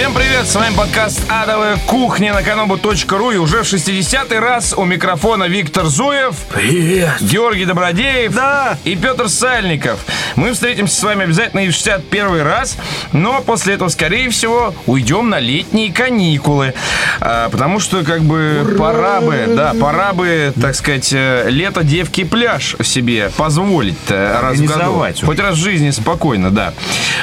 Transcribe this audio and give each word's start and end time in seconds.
Всем 0.00 0.14
привет, 0.14 0.46
с 0.46 0.54
вами 0.54 0.74
подкаст 0.74 1.20
«Адовая 1.28 1.76
кухня» 1.86 2.32
на 2.32 2.40
kanobu.ru 2.40 3.34
И 3.34 3.36
уже 3.36 3.62
в 3.62 3.70
60-й 3.70 4.38
раз 4.38 4.72
у 4.74 4.86
микрофона 4.86 5.44
Виктор 5.44 5.84
Зуев 5.84 6.36
Привет! 6.54 7.20
Георгий 7.20 7.66
Добродеев 7.66 8.34
Да. 8.34 8.78
и 8.84 8.96
Петр 8.96 9.28
Сальников. 9.28 10.00
Мы 10.36 10.54
встретимся 10.54 10.96
с 10.96 11.02
вами 11.02 11.24
обязательно 11.24 11.60
и 11.60 11.68
в 11.68 11.72
61 11.72 12.40
раз, 12.40 12.78
но 13.12 13.42
после 13.42 13.74
этого, 13.74 13.90
скорее 13.90 14.30
всего, 14.30 14.74
уйдем 14.86 15.28
на 15.28 15.38
летние 15.38 15.92
каникулы. 15.92 16.72
А, 17.20 17.50
потому 17.50 17.78
что, 17.78 18.02
как 18.02 18.22
бы, 18.22 18.76
пора 18.78 19.20
бы, 19.20 19.44
да, 19.48 19.74
пора 19.78 20.14
бы, 20.14 20.54
так 20.58 20.76
сказать, 20.76 21.10
э, 21.12 21.50
лето 21.50 21.84
девки 21.84 22.24
пляж 22.24 22.74
себе 22.82 23.30
позволить 23.36 23.96
раз 24.08 24.56
в 24.56 24.64
году. 24.64 25.04
Хоть 25.26 25.40
раз 25.40 25.56
в 25.56 25.62
жизни 25.62 25.90
спокойно, 25.90 26.50
да. 26.50 26.72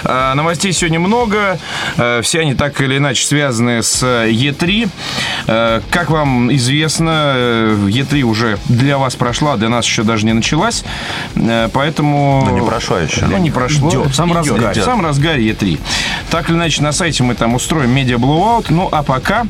А, 0.04 0.36
новостей 0.36 0.74
сегодня 0.74 1.00
много, 1.00 1.58
э, 1.98 2.22
все 2.22 2.42
они 2.42 2.54
так 2.54 2.67
или 2.82 2.98
иначе 2.98 3.26
связаны 3.26 3.82
с 3.84 4.04
E3. 4.04 4.90
Э, 5.48 5.82
Как 5.92 6.10
вам 6.10 6.54
известно, 6.56 7.34
э, 7.36 7.78
E3 7.88 8.22
уже 8.24 8.58
для 8.66 8.98
вас 8.98 9.16
прошла, 9.16 9.58
для 9.58 9.70
нас 9.70 9.86
еще 9.86 10.04
даже 10.04 10.26
не 10.26 10.34
началась, 10.34 10.84
Э, 11.36 11.70
поэтому... 11.72 12.44
Ну, 12.48 12.56
не 12.60 12.66
прошло 12.66 12.98
еще. 12.98 13.26
Ну, 13.26 13.38
не 13.38 13.52
прошло. 13.52 13.90
Идет, 13.90 14.20
разгаре. 14.20 14.82
В 14.82 14.84
самом 14.84 15.06
разгаре 15.06 15.50
E3. 15.50 15.80
Так 16.30 16.50
или 16.50 16.58
иначе, 16.58 16.82
на 16.84 16.92
сайте 16.92 17.24
мы 17.24 17.36
там 17.36 17.56
устроим 17.56 17.92
медиа 17.92 18.18
blowout. 18.18 18.70
Ну, 18.70 18.90
а 18.92 19.04
пока 19.04 19.46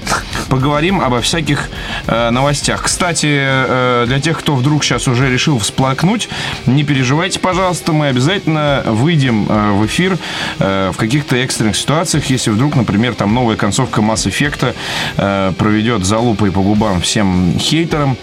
поговорим 0.50 1.02
обо 1.02 1.22
всяких 1.22 1.70
э, 2.08 2.30
новостях. 2.30 2.84
Кстати, 2.84 3.28
э, 3.30 4.06
для 4.08 4.20
тех, 4.20 4.38
кто 4.40 4.56
вдруг 4.56 4.84
сейчас 4.84 5.08
уже 5.08 5.30
решил 5.32 5.60
всплакнуть, 5.60 6.30
не 6.66 6.84
переживайте, 6.84 7.40
пожалуйста, 7.40 7.94
мы 7.94 8.08
обязательно 8.08 8.84
выйдем 8.86 9.46
э, 9.50 9.72
в 9.72 9.86
эфир 9.86 10.18
э, 10.60 10.92
в 10.94 10.98
каких-то 10.98 11.36
экстренных 11.38 11.76
ситуациях, 11.76 12.26
если 12.26 12.52
вдруг, 12.52 12.76
например, 12.76 13.07
там 13.16 13.34
новая 13.34 13.56
концовка 13.56 14.02
Mass 14.02 14.28
Effect 14.28 14.74
э, 15.18 15.54
проведет 15.58 16.06
залупой 16.06 16.52
по 16.52 16.62
губам 16.62 17.02
всем 17.02 17.54
хейтерам. 17.60 18.18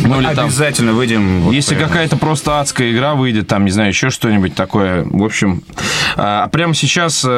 Ну, 0.00 0.20
или 0.20 0.34
там- 0.34 0.46
Обязательно 0.46 0.92
выйдем. 0.92 1.40
вот 1.40 1.54
если 1.54 1.74
какая-то 1.74 2.18
просто 2.18 2.60
адская 2.60 2.92
игра 2.92 3.14
выйдет, 3.14 3.48
там, 3.48 3.64
не 3.64 3.70
знаю, 3.70 3.88
еще 3.88 4.10
что-нибудь 4.10 4.54
такое. 4.54 5.04
В 5.04 5.24
общем, 5.24 5.62
а 6.16 6.46
прямо 6.48 6.74
сейчас 6.74 7.24
э, 7.26 7.28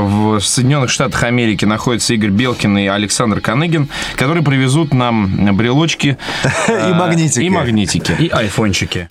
в 0.00 0.40
Соединенных 0.40 0.88
Штатах 0.90 1.22
Америки 1.24 1.66
находятся 1.66 2.14
Игорь 2.14 2.30
Белкин 2.30 2.78
и 2.78 2.86
Александр 2.86 3.40
Каныгин, 3.40 3.88
которые 4.16 4.42
привезут 4.42 4.94
нам 4.94 5.54
брелочки. 5.54 6.16
э, 6.68 6.90
И 6.90 6.94
магнитики. 6.94 7.44
И 7.44 7.50
магнитики. 7.50 8.16
И 8.18 8.28
айфончики. 8.30 9.06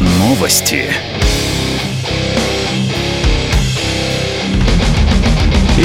Новости. 0.00 0.84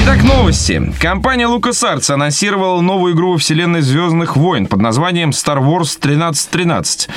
Итак, 0.03 0.23
новости. 0.23 0.91
Компания 0.99 1.45
LucasArts 1.45 2.11
анонсировала 2.11 2.81
новую 2.81 3.13
игру 3.13 3.33
во 3.33 3.37
вселенной 3.37 3.81
Звездных 3.81 4.35
войн 4.35 4.65
под 4.65 4.81
названием 4.81 5.29
Star 5.29 5.59
Wars 5.59 5.95
1313. 5.99 7.07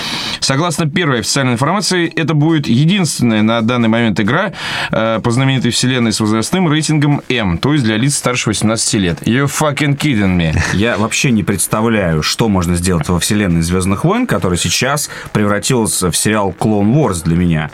Согласно 0.41 0.91
первой 0.91 1.21
официальной 1.21 1.55
информации, 1.55 2.13
это 2.15 2.35
будет 2.35 2.67
единственная 2.67 3.41
на 3.41 3.63
данный 3.63 3.89
момент 3.89 4.21
игра 4.21 4.53
э, 4.91 5.19
по 5.25 5.31
знаменитой 5.31 5.71
вселенной 5.71 6.13
с 6.13 6.21
возрастным 6.21 6.69
рейтингом 6.71 7.23
М, 7.31 7.57
то 7.57 7.73
есть 7.73 7.85
для 7.85 7.97
лиц 7.97 8.17
старше 8.17 8.51
18 8.51 8.95
лет. 8.95 9.23
You 9.23 9.47
fucking 9.47 9.97
kidding 9.97 10.37
me. 10.37 10.55
Я 10.75 10.99
вообще 10.99 11.31
не 11.31 11.43
представляю, 11.43 12.23
что 12.23 12.51
можно 12.51 12.77
сделать 12.77 13.09
во 13.09 13.19
вселенной 13.19 13.63
Звездных 13.63 14.05
войн, 14.05 14.27
которая 14.27 14.59
сейчас 14.59 15.09
превратилась 15.33 16.03
в 16.03 16.13
сериал 16.13 16.55
Clone 16.59 16.93
Wars 16.93 17.25
для 17.25 17.37
меня. 17.37 17.71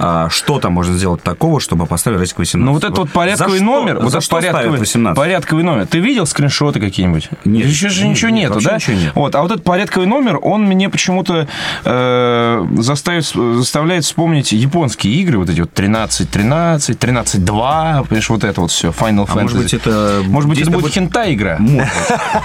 А, 0.00 0.28
что 0.30 0.58
там 0.58 0.72
можно 0.72 0.96
сделать 0.96 1.22
такого, 1.22 1.60
чтобы 1.60 1.86
поставили 1.86 2.18
рейтинг 2.18 2.40
18? 2.40 2.66
Ну 2.66 2.72
вот 2.72 2.82
этот 2.82 2.98
вот 2.98 3.10
порядковый 3.10 3.60
номер, 3.60 4.00
вот 4.00 4.08
этот 4.08 4.24
ставят 4.24 4.47
порядковый, 4.52 4.78
18? 4.80 5.16
порядковый 5.16 5.64
номер. 5.64 5.86
Ты 5.86 5.98
видел 5.98 6.26
скриншоты 6.26 6.80
какие-нибудь? 6.80 7.28
Нет. 7.44 7.66
Еще 7.66 7.88
же 7.88 8.04
Нет, 8.04 8.16
ничего 8.16 8.30
нет, 8.30 8.50
нету, 8.50 8.64
да? 8.64 8.76
ничего 8.76 8.96
нет. 8.96 9.12
Вот, 9.14 9.34
а 9.34 9.42
вот 9.42 9.50
этот 9.50 9.64
порядковый 9.64 10.08
номер, 10.08 10.38
он 10.42 10.64
мне 10.64 10.88
почему-то 10.88 11.46
э, 11.84 12.66
заставит, 12.78 13.24
заставляет 13.24 14.04
вспомнить 14.04 14.52
японские 14.52 15.14
игры, 15.14 15.38
вот 15.38 15.50
эти 15.50 15.60
вот 15.60 15.72
13, 15.72 16.30
13, 16.30 16.98
13, 16.98 17.44
2, 17.44 18.04
понимаешь, 18.08 18.28
вот 18.28 18.44
это 18.44 18.60
вот 18.60 18.70
все, 18.70 18.88
Final 18.88 19.26
А 19.28 19.34
Fantasy. 19.34 19.42
может 19.42 19.58
быть, 19.58 19.74
это... 19.74 20.22
Может 20.26 20.48
быть, 20.48 20.58
это 20.58 20.70
действие 20.70 20.82
будет 20.82 20.94
хентай-игра? 20.94 21.56
Может. 21.58 21.88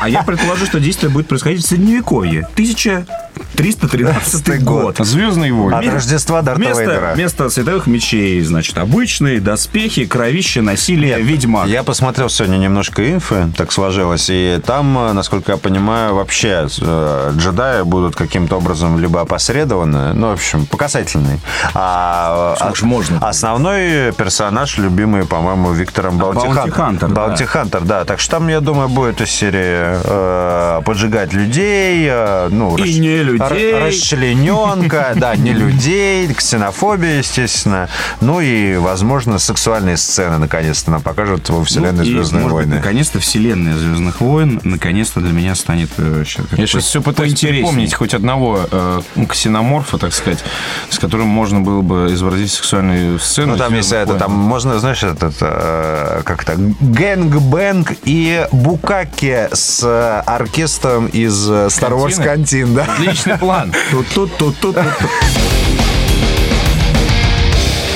А 0.01 0.09
я 0.09 0.23
предположу, 0.23 0.65
что 0.65 0.79
действие 0.79 1.11
будет 1.11 1.27
происходить 1.27 1.63
в 1.63 1.67
Средневековье. 1.67 2.47
1313 2.53 4.63
год. 4.63 4.97
Звездные 4.99 5.53
войны. 5.53 5.75
От 5.75 5.93
Рождества 5.93 6.41
Дарта 6.41 7.13
Вместо, 7.15 7.49
световых 7.49 7.87
мечей, 7.87 8.41
значит, 8.41 8.77
обычные 8.77 9.39
доспехи, 9.39 10.05
кровище, 10.05 10.61
насилие, 10.61 11.21
ведьмак. 11.21 11.67
Я 11.67 11.83
посмотрел 11.93 12.27
сегодня 12.27 12.57
немножко 12.57 13.07
инфы, 13.11 13.51
так 13.55 13.71
сложилось, 13.71 14.25
и 14.27 14.59
там, 14.65 14.97
э, 14.97 15.13
насколько 15.13 15.51
я 15.51 15.59
понимаю, 15.59 16.15
вообще 16.15 16.67
э, 16.81 17.31
джедаи 17.37 17.83
будут 17.83 18.15
каким-то 18.15 18.57
образом 18.57 18.97
либо 18.97 19.21
опосредованы, 19.21 20.13
ну, 20.15 20.29
в 20.29 20.33
общем, 20.33 20.65
по 20.65 20.75
касательной. 20.75 21.39
А, 21.75 22.55
а- 22.59 22.73
можно? 22.81 23.19
Основной 23.19 24.11
персонаж, 24.11 24.79
любимый, 24.79 25.27
по-моему, 25.27 25.71
Виктором 25.71 26.17
Bounty 26.17 26.47
Bounty 26.47 26.71
Hunter, 26.71 27.09
да. 27.09 27.27
Bounty 27.27 27.45
Hunter, 27.45 27.81
да. 27.81 28.05
Так 28.05 28.19
что 28.19 28.37
там, 28.37 28.47
я 28.47 28.59
думаю, 28.59 28.89
будет 28.89 29.21
из 29.21 29.29
серии 29.29 29.99
э, 30.03 30.81
поджигать 30.83 31.31
людей, 31.31 32.07
э, 32.09 32.47
ну, 32.49 32.75
И 32.75 32.97
не 32.97 33.21
людей. 33.21 33.71
р- 33.73 33.83
расчлененка, 33.85 35.11
да, 35.15 35.35
не 35.35 35.53
людей, 35.53 36.33
ксенофобия, 36.33 37.19
естественно. 37.19 37.87
Ну 38.19 38.41
и, 38.41 38.77
возможно, 38.77 39.37
сексуальные 39.37 39.97
сцены, 39.97 40.39
наконец-то, 40.39 40.89
нам 40.89 41.01
покажут 41.03 41.51
во 41.51 41.63
вселенной 41.83 42.05
и, 42.05 42.11
Звездные 42.11 42.41
может 42.43 42.53
войны. 42.55 42.75
наконец-то 42.75 43.19
вселенная 43.19 43.77
Звездных 43.77 44.21
войн 44.21 44.59
наконец-то 44.63 45.19
для 45.19 45.31
меня 45.31 45.55
станет 45.55 45.89
э, 45.97 46.23
как 46.49 46.59
Я 46.59 46.67
сейчас 46.67 46.85
все 46.85 47.01
пытаюсь 47.01 47.33
вспомнить 47.33 47.93
хоть 47.93 48.13
одного 48.13 48.61
э, 48.71 49.01
ксеноморфа, 49.29 49.97
так 49.97 50.13
сказать, 50.13 50.43
с 50.89 50.99
которым 50.99 51.27
можно 51.27 51.61
было 51.61 51.81
бы 51.81 52.09
изобразить 52.13 52.51
сексуальную 52.51 53.19
сцену. 53.19 53.53
Ну, 53.53 53.57
там 53.57 53.73
есть 53.73 53.91
это, 53.91 54.15
там 54.15 54.31
можно, 54.31 54.79
знаешь, 54.79 55.03
этот, 55.03 55.35
э, 55.41 56.21
как-то, 56.23 56.55
gang 56.57 57.25
bang 57.25 57.93
и 58.05 58.47
букаки 58.51 59.47
с 59.51 60.21
оркестром 60.21 61.07
из 61.07 61.49
э, 61.49 61.67
Star 61.67 61.91
Wars? 61.91 62.21
Кантин, 62.23 62.73
да. 62.75 62.83
Отличный 62.83 63.37
план. 63.37 63.73
Тут-тут-тут-тут. 63.91 64.77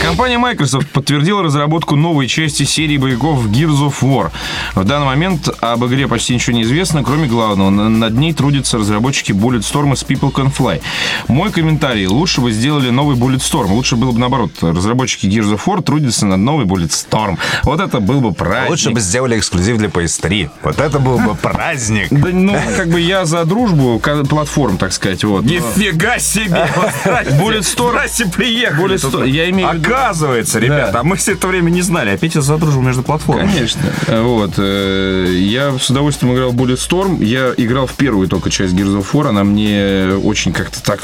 Компания 0.08 0.38
Microsoft 0.38 0.88
подтвердила 0.92 1.44
разработку 1.44 1.98
новой 1.98 2.28
части 2.28 2.64
серии 2.64 2.96
боевиков 2.96 3.46
Gears 3.48 3.90
of 3.90 3.96
War. 4.02 4.32
В 4.74 4.86
данный 4.86 5.06
момент 5.06 5.50
об 5.60 5.84
игре 5.84 6.08
почти 6.08 6.34
ничего 6.34 6.56
не 6.56 6.64
известно, 6.64 7.04
кроме 7.04 7.28
главного. 7.28 7.70
Над 7.70 8.14
ней 8.14 8.32
трудятся 8.32 8.78
разработчики 8.78 9.34
Bulletstorm 9.34 9.98
с 9.98 10.06
People 10.06 10.32
Can 10.32 10.50
Fly. 10.50 10.82
Мой 11.28 11.52
комментарий. 11.52 12.08
Лучше 12.08 12.40
бы 12.40 12.54
сделали 12.54 12.90
новый 12.90 13.18
Bulletstorm. 13.18 13.68
Лучше 13.68 13.98
было 13.98 14.14
бы 14.14 14.20
наоборот. 14.20 14.52
Разработчики 14.62 15.26
Gears 15.26 15.54
of 15.54 15.60
War 15.66 15.84
трудятся 15.84 16.26
над 16.26 16.40
новой 16.40 16.64
Bulletstorm. 16.64 17.38
Вот 17.64 17.82
это 17.82 18.00
был 18.00 18.22
бы 18.22 18.34
праздник. 18.34 18.70
Лучше 18.70 18.92
бы 18.92 19.02
сделали 19.02 19.38
эксклюзив 19.38 19.78
для 19.78 19.90
PS3. 19.90 20.50
Вот 20.64 20.80
это 20.80 21.00
был 21.00 21.20
бы 21.20 21.36
праздник. 21.36 22.08
Да, 22.12 22.30
ну, 22.32 22.58
как 22.78 22.88
бы 22.88 23.02
я 23.02 23.26
за 23.26 23.44
дружбу 23.44 24.00
платформ, 24.00 24.78
так 24.78 24.94
сказать. 24.94 25.26
Вот. 25.26 25.44
Нифига 25.44 26.18
себе! 26.18 26.70
Bulletstorm. 27.42 27.90
Здрасте, 27.90 28.26
приехали. 28.28 28.96
Bulletstorm. 28.96 29.28
Я 29.28 29.50
имею 29.50 29.70
в 29.70 29.74
виду... 29.74 29.97
Оказывается, 30.08 30.60
ребята, 30.60 31.00
а 31.00 31.04
мы 31.04 31.16
все 31.16 31.34
это 31.34 31.48
время 31.48 31.70
не 31.70 31.82
знали. 31.82 32.12
Опять 32.12 32.36
я 32.36 32.42
за 32.42 32.58
дружбу 32.58 32.82
между 32.82 33.04
платформами. 33.04 33.52
Конечно. 33.52 33.82
Вот. 34.22 34.54
э, 34.58 35.34
Я 35.38 35.78
с 35.78 35.90
удовольствием 35.90 36.34
играл 36.34 36.52
в 36.52 36.56
Bulletstorm. 36.56 37.24
Я 37.24 37.54
играл 37.58 37.88
в 37.88 37.94
первую 37.94 38.28
только 38.28 38.50
часть 38.50 38.74
Gears 38.74 39.00
of 39.00 39.06
War. 39.14 39.30
Она 39.30 39.44
мне 39.44 40.08
очень 40.24 40.54
как-то 40.54 40.82
так... 40.84 41.00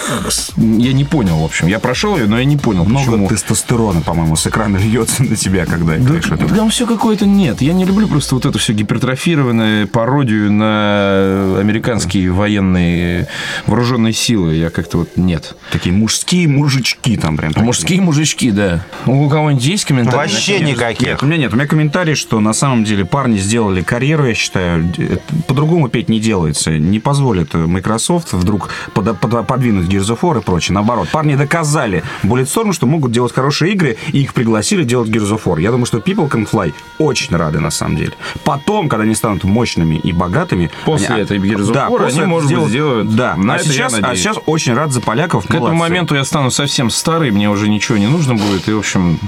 Я 0.58 0.94
не 0.94 1.04
понял, 1.06 1.40
в 1.40 1.44
общем. 1.44 1.68
Я 1.68 1.80
прошел 1.80 2.18
ее, 2.18 2.28
но 2.28 2.38
я 2.40 2.46
не 2.46 2.58
понял, 2.58 2.86
Много 2.86 3.06
почему. 3.12 3.28
тестостерона, 3.28 4.02
по-моему, 4.02 4.36
с 4.36 4.48
экрана 4.48 4.78
льется 4.84 5.24
на 5.24 5.36
тебя, 5.36 5.66
когда 5.66 5.98
играешь 5.98 6.26
это. 6.32 6.48
Там 6.54 6.70
все 6.70 6.86
какое-то 6.86 7.26
нет. 7.26 7.62
Я 7.62 7.74
не 7.74 7.86
люблю 7.86 8.08
просто 8.08 8.36
вот 8.36 8.46
эту 8.46 8.60
все 8.60 8.74
гипертрофированную 8.74 9.88
пародию 9.88 10.52
на 10.52 11.58
американские 11.60 12.32
военные 12.32 13.28
вооруженные 13.68 14.14
силы. 14.14 14.56
Я 14.56 14.70
как-то 14.70 15.00
вот 15.00 15.18
нет. 15.18 15.56
Такие 15.72 15.94
мужские 15.94 16.48
мужички 16.48 17.18
там 17.18 17.38
прям. 17.38 17.54
Мужские 17.58 18.02
мужички, 18.02 18.52
да. 18.52 18.83
У 19.06 19.30
кого-нибудь 19.30 19.64
есть 19.66 19.86
комментарии? 19.86 20.18
Вообще 20.32 20.60
никаких. 20.60 21.08
Нет, 21.08 21.24
у 21.24 21.26
меня 21.26 21.38
нет. 21.38 21.54
У 21.54 21.56
меня 21.56 21.68
комментарий, 21.68 22.16
что 22.16 22.40
на 22.40 22.54
самом 22.54 22.84
деле 22.84 23.06
парни 23.06 23.38
сделали 23.38 23.82
карьеру, 23.82 24.26
я 24.28 24.34
считаю. 24.34 24.92
По-другому 25.48 25.86
опять 25.88 26.10
не 26.10 26.20
делается. 26.20 26.72
Не 26.78 27.00
позволит 27.00 27.54
Microsoft 27.54 28.34
вдруг 28.34 28.70
под- 28.94 29.20
под- 29.20 29.48
подвинуть 29.48 29.88
Gears 29.88 30.16
of 30.16 30.20
War 30.22 30.40
и 30.40 30.44
прочее. 30.44 30.74
Наоборот, 30.76 31.10
парни 31.10 31.36
доказали 31.36 32.04
Bulletstorm, 32.24 32.74
что 32.74 32.86
могут 32.88 33.12
делать 33.12 33.34
хорошие 33.34 33.74
игры, 33.74 33.98
и 34.12 34.22
их 34.22 34.34
пригласили 34.34 34.84
делать 34.84 35.10
Gears 35.10 35.32
of 35.36 35.44
War. 35.46 35.62
Я 35.62 35.72
думаю, 35.72 35.86
что 35.86 35.98
People 36.00 36.30
Can 36.30 36.50
Fly 36.50 36.74
очень 36.98 37.36
рады 37.36 37.60
на 37.60 37.72
самом 37.72 37.98
деле. 37.98 38.14
Потом, 38.44 38.90
когда 38.90 39.04
они 39.04 39.16
станут 39.16 39.44
мощными 39.44 39.96
и 39.96 40.12
богатыми... 40.12 40.70
После 40.86 41.08
они- 41.08 41.22
этой 41.24 41.38
Gears 41.40 41.70
of 41.70 41.74
да, 41.74 41.88
War 41.88 42.08
они, 42.08 42.22
может 42.22 42.52
быть, 42.54 42.70
сделают- 42.70 43.16
Да, 43.16 43.36
На 43.36 43.56
а 43.56 43.60
сейчас, 43.60 43.94
а 44.02 44.16
сейчас 44.16 44.38
очень 44.46 44.74
рад 44.74 44.92
за 44.92 45.02
поляков. 45.02 45.44
К 45.46 45.50
этому 45.50 45.68
молодцы. 45.68 45.80
моменту 45.80 46.16
я 46.16 46.24
стану 46.24 46.52
совсем 46.52 46.90
старый, 46.90 47.32
мне 47.32 47.50
уже 47.50 47.68
ничего 47.70 47.98
не 47.98 48.08
нужно 48.08 48.36
будет, 48.36 48.68
и 48.68 48.73
в 48.76 48.80
общем, 48.80 49.20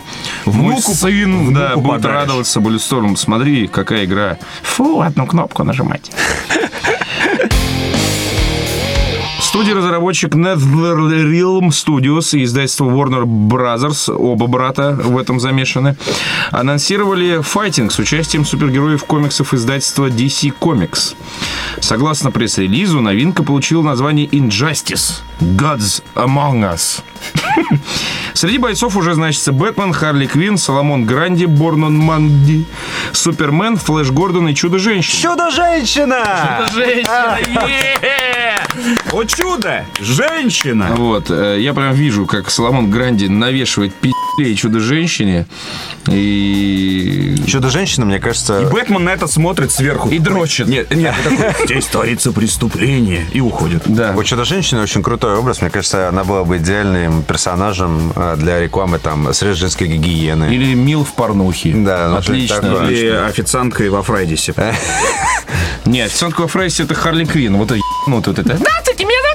мой 0.45 0.75
Внуку- 0.75 0.93
сын 0.93 1.53
да, 1.53 1.67
внуку 1.73 1.81
будет 1.81 2.01
подаришь. 2.01 2.15
радоваться 2.21 2.59
Bulletstorm. 2.59 3.15
Смотри, 3.15 3.67
какая 3.67 4.05
игра. 4.05 4.37
Фу, 4.63 5.01
одну 5.01 5.25
кнопку 5.27 5.63
нажимать. 5.63 6.11
Студия-разработчик 9.55 10.35
NetherRealm 10.35 11.69
Studios 11.69 12.37
и 12.37 12.43
издательство 12.43 12.83
Warner 12.83 13.23
Brothers, 13.23 14.13
оба 14.13 14.47
брата 14.47 14.91
в 15.01 15.17
этом 15.17 15.39
замешаны, 15.39 15.95
анонсировали 16.51 17.41
файтинг 17.41 17.93
с 17.93 17.99
участием 17.99 18.43
супергероев 18.43 19.05
комиксов 19.05 19.53
издательства 19.53 20.09
DC 20.09 20.53
Comics. 20.59 21.15
Согласно 21.79 22.31
пресс-релизу, 22.31 22.99
новинка 22.99 23.43
получила 23.43 23.81
название 23.81 24.27
Injustice– 24.27 25.21
Gods 25.39 26.03
Among 26.15 26.73
Us. 26.73 27.01
Среди 28.33 28.57
бойцов 28.57 28.97
уже 28.97 29.13
значится 29.13 29.53
Бэтмен, 29.53 29.93
Харли 29.93 30.25
Квинн, 30.25 30.57
Соломон 30.57 31.05
Гранди, 31.05 31.45
Борнон 31.45 31.95
Манди, 31.95 32.65
Супермен, 33.13 33.77
Флэш 33.77 34.11
Гордон 34.11 34.49
и 34.49 34.53
Чудо-женщина. 34.53 35.21
Чудо-женщина! 35.21 36.67
Женщина! 36.73 37.37
е! 37.47 38.25
О 39.11 39.23
чудо! 39.45 39.85
Женщина! 39.99 40.95
Вот, 40.95 41.29
э, 41.29 41.57
я 41.59 41.73
прям 41.73 41.93
вижу, 41.93 42.25
как 42.25 42.49
Соломон 42.49 42.89
Гранди 42.89 43.25
навешивает 43.25 43.93
пи***лей 43.93 44.55
Чудо-женщине 44.55 45.45
и... 46.07 47.35
Чудо-женщина, 47.47 48.05
мне 48.05 48.19
кажется... 48.19 48.61
И 48.61 48.65
Бэтмен 48.65 49.03
на 49.03 49.11
это 49.11 49.27
смотрит 49.27 49.71
сверху. 49.71 50.09
И 50.09 50.19
дрочит. 50.19 50.67
Нет, 50.67 50.93
нет, 50.93 51.13
такой, 51.23 51.65
здесь 51.65 51.85
творится 51.85 52.31
преступление. 52.31 53.25
И 53.33 53.41
уходит. 53.41 53.83
Да. 53.85 54.13
У 54.15 54.23
Чудо-женщины 54.23 54.81
очень 54.81 55.03
крутой 55.03 55.37
образ. 55.37 55.61
Мне 55.61 55.69
кажется, 55.69 56.09
она 56.09 56.23
была 56.23 56.43
бы 56.43 56.57
идеальным 56.57 57.23
персонажем 57.23 58.13
э, 58.15 58.35
для 58.37 58.59
рекламы 58.59 58.99
там 58.99 59.33
средств 59.33 59.61
женской 59.61 59.87
гигиены. 59.87 60.53
Или 60.53 60.73
Мил 60.73 61.03
в 61.03 61.13
порнухе. 61.13 61.73
Да, 61.75 62.09
ну, 62.09 62.17
Отлично. 62.17 62.61
такое. 62.61 62.89
Или 62.89 63.07
официанткой 63.09 63.89
во 63.89 64.01
Фрайдисе. 64.01 64.53
Нет, 65.85 66.07
официантка 66.07 66.41
во 66.41 66.47
Фрейсе 66.47 66.83
это 66.83 66.95
Харли 66.95 67.25
Квинн. 67.25 67.57
Вот 67.57 67.71
это 67.71 67.81
вот 68.07 68.27
это. 68.27 68.57
Здравствуйте, 68.57 69.05
меня 69.05 69.21
зовут 69.21 69.34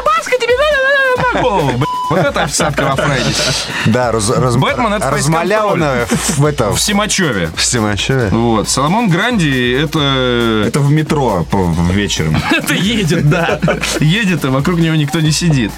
блядь. 1.33 1.87
Вот 2.09 2.19
это 2.19 2.43
официантка 2.43 2.83
во 2.83 2.95
Фрейсе. 2.95 3.41
Да, 3.85 4.11
раз, 4.11 4.29
раз, 4.29 4.57
Бэтмен— 4.57 4.93
это 4.95 5.09
размаляванная 5.09 6.07
в 6.37 6.45
этом... 6.45 6.75
В 6.75 6.81
Симачеве. 6.81 7.49
В 7.55 7.63
Стимачеве. 7.63 8.27
Вот. 8.29 8.67
Соломон 8.69 9.09
Гранди 9.09 9.71
это... 9.81 10.65
Это 10.67 10.79
в 10.81 10.91
метро 10.91 11.45
по- 11.49 11.73
вечером. 11.91 12.35
Это 12.51 12.73
едет, 12.73 13.29
да. 13.29 13.59
Едет, 13.99 14.43
и 14.43 14.47
вокруг 14.47 14.79
него 14.79 14.95
никто 14.95 15.21
не 15.21 15.31
сидит. 15.31 15.71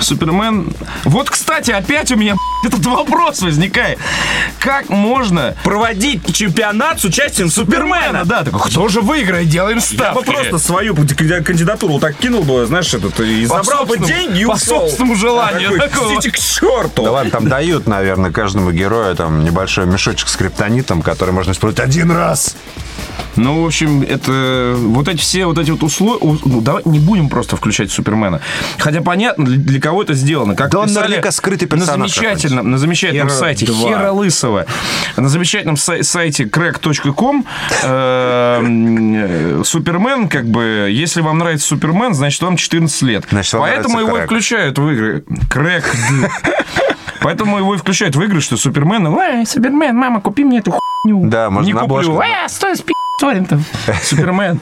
Супермен... 0.00 0.72
Вот, 1.04 1.30
кстати, 1.30 1.70
опять 1.70 2.10
у 2.10 2.16
меня 2.16 2.34
этот 2.64 2.84
вопрос 2.86 3.40
возникает. 3.42 3.98
Как 4.58 4.88
можно 4.88 5.54
Проводить 5.64 6.34
чемпионат 6.34 7.00
с 7.00 7.04
участием 7.04 7.50
Супермена. 7.50 8.24
Да, 8.24 8.44
такой, 8.44 8.60
кто 8.62 8.88
же 8.88 9.00
выиграет? 9.00 9.48
Делаем 9.48 9.78
Я 9.78 10.12
бы 10.12 10.20
ставки. 10.20 10.24
просто 10.30 10.58
свою 10.58 10.94
кандидатуру 10.94 11.42
кандидатуру 11.44 11.98
так 12.00 12.16
кинул 12.16 12.42
бы, 12.42 12.66
знаешь, 12.66 12.92
этот, 12.94 13.18
и 13.20 13.44
забрал 13.46 13.86
бы 13.86 13.98
деньги 13.98 14.40
и 14.40 14.44
по 14.44 14.52
ушел. 14.52 14.71
Собственному 14.80 15.14
желанию 15.16 15.78
Такой, 15.78 16.16
к 16.18 16.38
черту. 16.38 17.04
Да 17.04 17.10
ладно, 17.12 17.30
там 17.30 17.48
дают, 17.48 17.86
наверное, 17.86 18.30
каждому 18.30 18.70
герою 18.72 19.14
там 19.14 19.44
небольшой 19.44 19.86
мешочек 19.86 20.28
с 20.28 20.36
криптонитом, 20.36 21.02
который 21.02 21.32
можно 21.32 21.52
использовать 21.52 21.88
один 21.88 22.10
раз. 22.10 22.56
Ну, 23.36 23.62
в 23.62 23.66
общем, 23.66 24.02
это 24.02 24.74
вот 24.76 25.08
эти 25.08 25.18
все 25.18 25.46
вот 25.46 25.58
эти 25.58 25.70
вот 25.70 25.82
условия. 25.82 26.38
Ну, 26.44 26.60
давай 26.60 26.82
не 26.84 26.98
будем 26.98 27.30
просто 27.30 27.56
включать 27.56 27.90
Супермена. 27.90 28.40
Хотя 28.78 29.00
понятно, 29.00 29.46
для, 29.46 29.56
для 29.56 29.80
кого 29.80 30.02
это 30.02 30.12
сделано. 30.12 30.54
Как 30.54 30.70
Да 30.70 30.80
он 30.80 30.92
наверняка 30.92 31.30
скрытый 31.30 31.66
на 31.70 31.76
персонаж 31.78 32.10
замечательном, 32.14 32.70
на 32.70 32.78
замечательном 32.78 33.28
Хера 33.28 33.38
сайте 33.38 33.66
2. 33.66 33.88
Хера 33.88 34.12
Лысого, 34.12 34.66
на 35.16 35.28
замечательном 35.30 35.76
сай- 35.76 36.02
сайте 36.02 36.44
crack.com 36.44 37.46
э, 37.82 38.58
м, 38.60 39.64
Супермен, 39.64 40.28
как 40.28 40.46
бы, 40.46 40.88
если 40.90 41.22
вам 41.22 41.38
нравится 41.38 41.68
Супермен, 41.68 42.14
значит, 42.14 42.42
вам 42.42 42.56
14 42.56 43.00
лет. 43.02 43.24
Значит, 43.30 43.54
Поэтому 43.58 44.00
его 44.00 44.18
и 44.18 44.20
Crack. 44.20 44.26
Включают 44.70 44.78
в 44.78 44.90
игры. 44.90 45.24
Крэк. 45.50 45.84
Поэтому 47.22 47.58
его 47.58 47.74
и 47.74 47.78
включают 47.78 48.16
в 48.16 48.22
игры, 48.22 48.40
что 48.40 48.56
Супермен, 48.56 49.06
ой, 49.06 49.46
Супермен, 49.46 49.94
мама, 49.96 50.20
купи 50.20 50.44
мне 50.44 50.58
эту 50.58 50.72
хуйню. 50.72 51.26
Да, 51.28 51.50
можно 51.50 51.66
Не 51.66 51.72
на 51.72 51.80
куплю. 51.82 52.20
Э, 52.20 52.48
стой, 52.48 52.76
спи, 52.76 52.92
торрентом. 53.20 53.64
Супермен. 54.02 54.60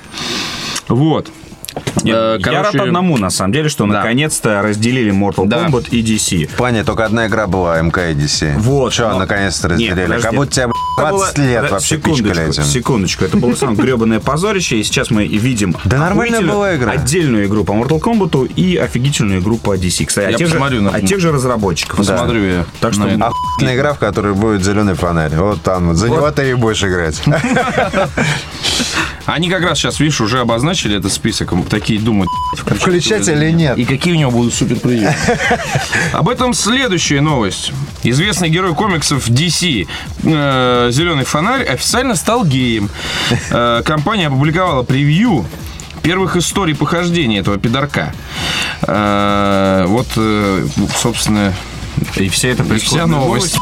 Вот. 0.88 1.30
Э, 2.04 2.04
Я 2.04 2.14
рад 2.34 2.42
короче, 2.42 2.80
одному, 2.80 3.16
на 3.16 3.30
самом 3.30 3.52
деле, 3.52 3.68
что 3.70 3.86
Да. 3.86 3.94
наконец-то 3.98 4.60
разделили 4.60 5.10
Mortal 5.12 5.46
Да. 5.46 5.66
Kombat 5.66 5.88
и 5.90 6.02
DC. 6.02 6.48
Плане 6.56 6.84
только 6.84 7.04
одна 7.06 7.28
игра 7.28 7.46
была, 7.46 7.80
МК 7.80 8.10
и 8.10 8.14
DC. 8.14 8.56
Вот, 8.58 8.92
Что, 8.92 9.10
но- 9.10 9.20
наконец-то 9.20 9.68
Нет, 9.68 9.72
разделили? 9.78 10.02
подожди. 10.06 10.22
как 10.26 10.34
будто 10.34 10.52
тебя 10.52 10.68
20 10.98 11.36
было- 11.38 11.44
лет 11.46 11.62
да, 11.62 11.68
вообще 11.68 11.96
секундочку, 11.96 12.28
пичкали 12.28 12.48
этим. 12.50 12.62
Секундочку, 12.64 13.24
это 13.24 13.36
было 13.36 13.54
самое 13.54 13.78
гребаное 13.78 14.20
позорище, 14.20 14.76
и 14.76 14.82
сейчас 14.82 15.10
мы 15.10 15.24
и 15.24 15.38
видим 15.38 15.74
Да 15.84 15.98
нормальная 15.98 16.40
была 16.42 16.76
игра. 16.76 16.92
отдельную 16.92 17.46
игру 17.46 17.64
по 17.64 17.72
Mortal 17.72 18.00
Kombat 18.00 18.52
и 18.54 18.76
офигительную 18.76 19.40
игру 19.40 19.56
по 19.58 19.76
DC. 19.76 20.06
Кстати, 20.06 20.26
Я 20.26 20.30
от 20.32 20.36
тех, 20.38 20.48
же, 20.48 20.54
посмотрю 20.54 20.82
на- 20.82 20.90
от 20.90 21.06
тех 21.06 21.20
же 21.20 21.32
разработчиков. 21.32 21.96
Посмотрю 21.96 22.44
я. 22.44 22.64
Так 22.80 22.92
что 22.94 23.04
на. 23.06 23.26
Охуенная 23.28 23.76
игра, 23.76 23.92
в 23.94 23.98
которой 23.98 24.34
будет 24.34 24.64
зеленый 24.64 24.94
фонарь. 24.94 25.34
Вот 25.36 25.62
там 25.62 25.88
вот. 25.88 25.96
За 25.96 26.08
него 26.08 26.30
ты 26.30 26.50
и 26.50 26.54
будешь 26.54 26.82
играть. 26.82 27.20
Они 29.26 29.48
как 29.48 29.62
раз 29.62 29.78
сейчас, 29.78 30.00
видишь, 30.00 30.20
уже 30.20 30.40
обозначили 30.40 30.96
этот 30.96 31.12
список. 31.12 31.52
Такие 31.68 32.00
думают, 32.00 32.28
Включать 32.56 33.28
или 33.28 33.50
нет? 33.52 33.78
И 33.78 33.84
какие 33.84 34.14
у 34.14 34.16
него 34.16 34.30
будут 34.32 34.54
суперприемы. 34.54 35.14
Об 36.12 36.28
этом 36.28 36.52
следующая 36.52 37.20
новость. 37.20 37.72
Известный 38.02 38.48
герой 38.48 38.74
комиксов 38.74 39.28
DC 39.28 39.86
э, 40.24 40.88
Зеленый 40.90 41.24
фонарь 41.24 41.64
официально 41.64 42.14
стал 42.14 42.44
геем. 42.44 42.90
Э, 43.50 43.82
компания 43.84 44.26
опубликовала 44.28 44.82
превью 44.82 45.46
первых 46.02 46.36
историй 46.36 46.74
похождения 46.74 47.38
этого 47.38 47.58
пидорка. 47.58 48.14
Э, 48.82 49.84
вот, 49.86 50.06
э, 50.16 50.66
собственно, 50.96 51.52
И 52.16 52.28
вся 52.28 52.48
эта 52.48 52.62
и 52.62 52.78
вся 52.78 53.06
новость. 53.06 53.58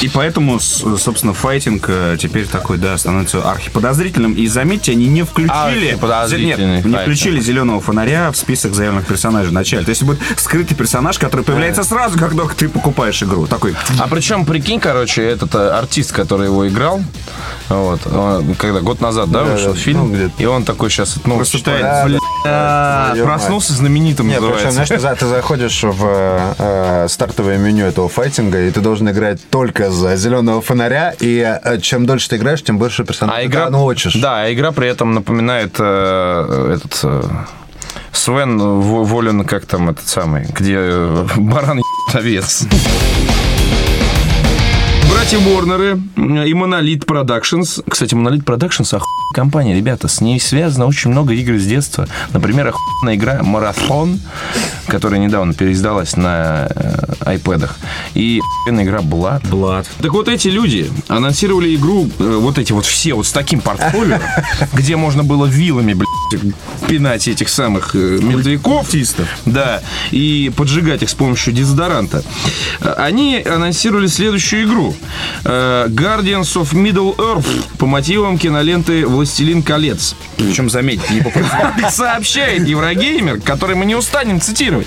И 0.00 0.08
поэтому, 0.08 0.58
собственно, 0.60 1.34
файтинг 1.34 1.84
э, 1.88 2.16
теперь 2.18 2.46
такой, 2.46 2.78
да, 2.78 2.96
становится 2.98 3.48
архиподозрительным. 3.50 4.34
И 4.34 4.46
заметьте, 4.46 4.92
они 4.92 5.06
не 5.08 5.22
включили... 5.24 5.96
Нет, 6.46 6.84
не 6.84 6.92
включили 7.02 7.40
зеленого 7.40 7.80
фонаря 7.80 8.30
в 8.32 8.36
список 8.36 8.74
заявленных 8.74 9.06
персонажей 9.06 9.50
в 9.50 9.52
начале. 9.52 9.84
То 9.84 9.90
есть 9.90 10.02
будет 10.02 10.20
скрытый 10.36 10.76
персонаж, 10.76 11.18
который 11.18 11.42
появляется 11.42 11.84
сразу, 11.84 12.18
как 12.18 12.34
только 12.34 12.54
ты 12.54 12.68
покупаешь 12.68 13.22
игру. 13.22 13.46
Такой, 13.46 13.74
А 13.98 14.08
причем, 14.08 14.44
прикинь, 14.44 14.80
короче, 14.80 15.22
этот 15.22 15.54
э, 15.54 15.70
артист, 15.70 16.12
который 16.12 16.46
его 16.46 16.66
играл, 16.68 17.02
вот, 17.68 18.06
он, 18.06 18.54
когда 18.54 18.80
год 18.80 19.00
назад, 19.00 19.30
да, 19.30 19.42
вышел 19.44 19.72
да, 19.74 19.78
фильм, 19.78 20.12
ну, 20.12 20.30
и 20.38 20.44
он 20.46 20.64
такой 20.64 20.90
сейчас, 20.90 21.16
ну, 21.24 21.36
Просыпается. 21.36 21.58
читает, 21.58 22.06
бля, 22.06 23.08
Твою 23.10 23.24
проснулся 23.24 23.72
знаменитым, 23.72 24.26
Не, 24.26 24.34
причем, 24.34 24.48
называется. 24.50 24.72
знаешь, 24.72 24.88
ты, 24.88 24.98
за- 24.98 25.14
ты 25.14 25.26
заходишь 25.26 25.82
в 25.82 26.54
э, 26.58 27.06
стартовое 27.08 27.58
меню 27.58 27.86
этого 27.86 28.08
файтинга, 28.08 28.60
и 28.62 28.70
ты 28.70 28.80
должен 28.80 29.08
играть 29.10 29.38
только 29.50 29.90
за 29.90 30.16
зеленого 30.16 30.60
фонаря, 30.62 31.14
и 31.20 31.58
э, 31.64 31.78
чем 31.80 32.06
дольше 32.06 32.28
ты 32.30 32.36
играешь, 32.36 32.62
тем 32.62 32.78
больше 32.78 33.04
персонажей 33.04 33.44
А 33.44 33.46
игра, 33.46 33.70
научишь. 33.70 34.14
да, 34.14 34.42
а 34.42 34.52
игра 34.52 34.72
при 34.72 34.88
этом 34.88 35.14
напоминает 35.14 35.76
э, 35.78 36.74
этот 36.76 36.98
э, 37.04 37.22
Свен 38.12 38.58
Во- 38.58 39.04
Волин, 39.04 39.44
как 39.44 39.66
там 39.66 39.88
этот 39.90 40.06
самый, 40.08 40.44
где 40.44 40.76
э, 40.78 41.26
баран 41.36 41.80
овец. 42.12 42.64
Братья 45.22 45.38
Ворнеры 45.38 46.00
и 46.16 46.52
Monolith 46.52 47.06
Productions. 47.06 47.84
Кстати, 47.88 48.12
Monolith 48.12 48.42
Productions 48.42 48.88
охуенная 48.88 49.06
компания, 49.36 49.76
ребята. 49.76 50.08
С 50.08 50.20
ней 50.20 50.40
связано 50.40 50.86
очень 50.86 51.10
много 51.10 51.32
игр 51.32 51.58
с 51.58 51.64
детства. 51.64 52.08
Например, 52.32 52.66
охуенная 52.66 53.14
игра 53.14 53.40
Марафон, 53.44 54.18
которая 54.88 55.20
недавно 55.20 55.54
переиздалась 55.54 56.16
на 56.16 56.66
э, 56.68 57.14
айпэдах. 57.20 57.78
И 58.14 58.40
охуенная 58.62 58.84
игра 58.84 58.98
Blood. 58.98 59.48
Блад. 59.48 59.88
Так 60.02 60.12
вот 60.12 60.28
эти 60.28 60.48
люди 60.48 60.90
анонсировали 61.06 61.72
игру, 61.76 62.10
э, 62.18 62.38
вот 62.40 62.58
эти 62.58 62.72
вот 62.72 62.84
все 62.84 63.14
вот 63.14 63.24
с 63.24 63.30
таким 63.30 63.60
портфолио, 63.60 64.18
где 64.72 64.96
можно 64.96 65.22
было 65.22 65.46
вилами, 65.46 65.94
блядь, 65.94 66.52
пинать 66.88 67.28
этих 67.28 67.48
самых 67.48 67.94
э. 67.94 68.18
Культистов. 68.60 69.28
Да, 69.46 69.82
и 70.10 70.50
поджигать 70.56 71.02
их 71.02 71.10
с 71.10 71.14
помощью 71.14 71.52
дезодоранта. 71.52 72.24
Э, 72.80 72.94
Они 72.98 73.40
анонсировали 73.40 74.08
следующую 74.08 74.64
игру. 74.64 74.96
Э, 75.44 75.86
Guardians 75.88 76.54
of 76.54 76.72
Middle 76.72 77.16
Earth 77.16 77.46
по 77.78 77.86
мотивам 77.86 78.38
киноленты 78.38 79.06
«Властелин 79.06 79.62
колец». 79.62 80.14
Причем, 80.36 80.70
заметьте, 80.70 81.14
не 81.14 81.20
по 81.20 81.30
Сообщает 81.90 82.66
Еврогеймер, 82.66 83.40
который 83.40 83.76
мы 83.76 83.84
не 83.84 83.94
устанем 83.94 84.40
цитировать. 84.40 84.86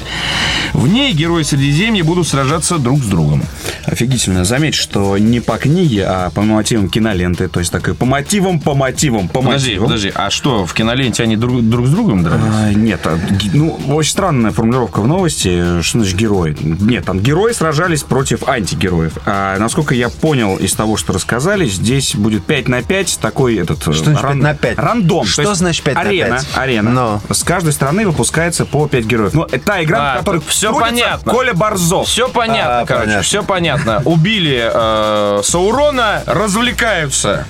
В 0.74 0.88
ней 0.88 1.14
герои 1.14 1.44
Средиземья 1.44 2.04
будут 2.04 2.28
сражаться 2.28 2.78
друг 2.78 3.00
с 3.00 3.06
другом. 3.08 3.44
Офигительно. 3.86 4.44
Заметь, 4.46 4.76
что 4.76 5.18
не 5.18 5.40
по 5.40 5.58
книге, 5.58 6.06
а 6.08 6.30
по 6.32 6.42
мотивам 6.42 6.90
киноленты. 6.90 7.48
То 7.48 7.60
есть 7.60 7.72
так 7.72 7.88
и 7.88 7.94
по 7.94 8.06
мотивам, 8.06 8.60
по 8.60 8.74
мотивам, 8.74 9.28
по 9.28 9.42
Подожди, 9.42 9.70
мотивам. 9.72 9.88
подожди, 9.88 10.12
а 10.14 10.30
что, 10.30 10.66
в 10.66 10.74
киноленте 10.74 11.24
они 11.24 11.38
друг, 11.38 11.62
друг 11.62 11.88
с 11.88 11.90
другом 11.92 12.24
дрались? 12.24 12.44
А, 12.54 12.74
Нет, 12.74 13.02
а, 13.06 13.18
ну, 13.54 13.80
очень 13.88 14.12
странная 14.12 14.52
формулировка 14.52 15.02
в 15.02 15.08
новости. 15.08 15.82
Что 15.82 16.00
значит 16.00 16.18
герой? 16.18 16.58
Нет, 16.62 17.06
там 17.06 17.20
герои 17.20 17.54
сражались 17.54 18.04
против 18.04 18.48
антигероев. 18.48 19.14
А 19.26 19.58
насколько 19.60 19.94
я 19.96 20.10
понял 20.16 20.56
из 20.58 20.74
того, 20.74 20.98
что 20.98 21.14
рассказали, 21.14 21.66
здесь 21.68 22.16
будет 22.16 22.44
5 22.46 22.68
на 22.68 22.82
5 22.82 23.20
такой 23.22 23.58
этот... 23.58 23.82
Что 23.82 23.94
значит 23.94 24.22
5 24.22 24.36
на 24.36 24.56
5? 24.56 24.78
Рандом. 24.78 25.26
Что 25.26 25.44
То 25.44 25.50
есть 25.50 25.60
значит 25.60 25.84
5 25.84 25.96
на 25.96 26.02
арена, 26.02 26.36
5? 26.38 26.48
Арена. 26.58 26.92
Ну. 26.92 27.34
С 27.34 27.44
каждой 27.44 27.74
стороны 27.74 28.06
выпускается 28.08 28.66
по 28.66 28.88
5 28.88 29.06
героев. 29.06 29.34
Но 29.34 29.46
это 29.46 29.60
та 29.60 29.84
игра, 29.84 30.14
А, 30.14 30.16
в 30.16 30.20
которой 30.20 30.42
крутится 30.42 30.72
понятно. 30.72 31.32
Коля 31.32 31.54
Борзов. 31.54 32.08
Все 32.08 32.28
понятно, 32.30 32.80
А, 32.82 32.86
короче, 32.86 33.06
понятно. 33.06 33.24
все 33.24 33.44
понятно. 33.44 34.02
Убили 34.06 34.70
э, 34.74 35.42
Саурона, 35.44 36.24
развлекаются. 36.26 37.46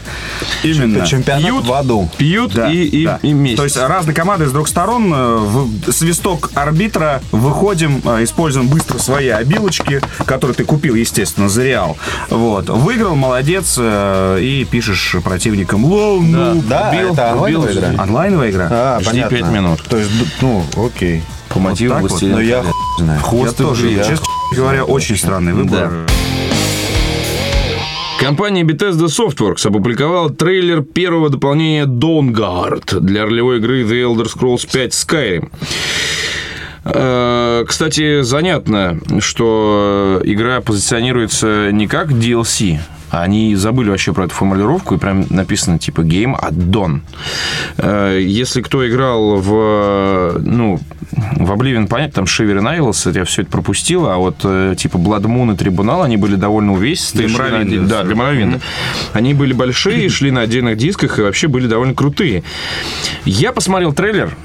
Именно. 0.63 1.05
Чемпионат 1.05 1.43
Пьют, 1.43 1.65
в 1.65 1.73
аду. 1.73 2.09
пьют 2.17 2.53
Да, 2.53 2.71
и, 2.71 2.83
и, 2.83 3.05
да. 3.05 3.19
и 3.21 3.33
вместе. 3.33 3.57
То 3.57 3.63
есть 3.63 3.77
разные 3.77 4.13
команды 4.15 4.45
с 4.47 4.51
двух 4.51 4.67
сторон, 4.67 5.11
э, 5.13 5.35
в 5.37 5.91
свисток 5.91 6.51
арбитра, 6.55 7.21
выходим, 7.31 8.01
э, 8.05 8.23
используем 8.23 8.67
быстро 8.67 8.97
свои 8.97 9.29
обилочки, 9.29 10.01
которые 10.25 10.55
ты 10.55 10.63
купил, 10.65 10.95
естественно, 10.95 11.49
за 11.49 11.63
реал. 11.63 11.97
Вот. 12.29 12.54
Выиграл, 12.63 13.15
молодец, 13.15 13.75
э, 13.77 14.39
и 14.41 14.65
пишешь 14.65 15.15
противникам 15.23 15.85
«Лоу, 15.85 16.21
ну, 16.21 16.61
Да, 16.67 16.89
убил». 16.91 17.13
это 17.13 17.31
онлайновая 17.31 17.69
убил, 17.71 17.79
игра? 17.79 18.03
Онлайновая 18.03 18.51
игра? 18.51 18.67
А, 18.71 18.99
Жди 19.01 19.09
понятно. 19.09 19.37
пять 19.37 19.49
минут. 19.51 19.83
То 19.89 19.97
есть, 19.97 20.11
ну, 20.41 20.63
окей. 20.77 21.23
по 21.49 21.59
мотивам 21.59 22.01
вот. 22.01 22.11
«Властелина 22.11 22.37
Ну, 22.37 22.41
я 22.41 22.57
колец». 22.61 22.73
хуй 22.73 23.03
знаю. 23.05 23.19
Я 23.19 23.25
Хвост 23.25 23.59
и 23.59 23.63
тоже, 23.63 23.89
я. 23.91 24.03
честно 24.03 24.25
говоря, 24.55 24.83
очень 24.85 25.17
странный 25.17 25.53
выбор. 25.53 26.05
Компания 28.19 28.63
Bethesda 28.63 29.05
Softworks 29.07 29.67
опубликовала 29.67 30.29
трейлер 30.29 30.81
первого 30.81 31.29
дополнения 31.29 31.85
Dawnguard 31.85 32.99
для 33.01 33.23
ролевой 33.25 33.57
игры 33.57 33.83
The 33.83 34.03
Elder 34.03 34.25
Scrolls 34.33 34.67
5 34.71 34.91
Skyrim. 34.93 35.51
Э, 36.85 37.63
Кстати, 37.67 38.21
занятно, 38.21 38.99
что 39.19 40.21
игра 40.23 40.61
позиционируется 40.61 41.71
не 41.71 41.87
как 41.87 42.11
DLC, 42.11 42.77
они 43.09 43.55
забыли 43.55 43.89
вообще 43.89 44.13
про 44.13 44.25
эту 44.25 44.33
формулировку, 44.33 44.95
и 44.95 44.97
прям 44.97 45.25
написано 45.29 45.79
типа 45.79 46.01
Game 46.01 46.37
Add-on. 46.39 47.01
Э, 47.77 48.19
Если 48.21 48.61
кто 48.61 48.87
играл 48.87 49.37
в, 49.37 50.39
ну, 50.39 50.79
в 51.11 51.51
Oblivion, 51.51 51.87
понятно, 51.87 52.13
там 52.13 52.25
Shiver 52.25 52.59
and 52.59 52.77
Isles, 52.79 53.15
я 53.17 53.23
все 53.25 53.43
это 53.43 53.51
пропустил, 53.51 54.07
а 54.07 54.17
вот 54.17 54.37
э, 54.43 54.75
типа 54.77 54.97
Blood 54.97 55.23
Moon 55.23 55.53
и 55.53 55.57
Трибунал, 55.57 56.03
они 56.03 56.17
были 56.17 56.35
довольно 56.35 56.73
увесистые. 56.73 57.27
Для 57.29 57.37
Моровинда, 57.37 57.87
Да, 57.89 58.03
для 58.03 58.15
Моровинда. 58.15 58.61
Они 59.13 59.33
были 59.33 59.53
большие, 59.53 60.09
шли 60.09 60.29
на 60.31 60.41
отдельных 60.41 60.77
дисках 60.77 61.17
и 61.19 61.21
вообще 61.21 61.47
были 61.47 61.67
довольно 61.67 61.93
крутые. 61.93 62.43
Я 63.23 63.53
посмотрел 63.53 63.93
трейлер, 63.93 64.35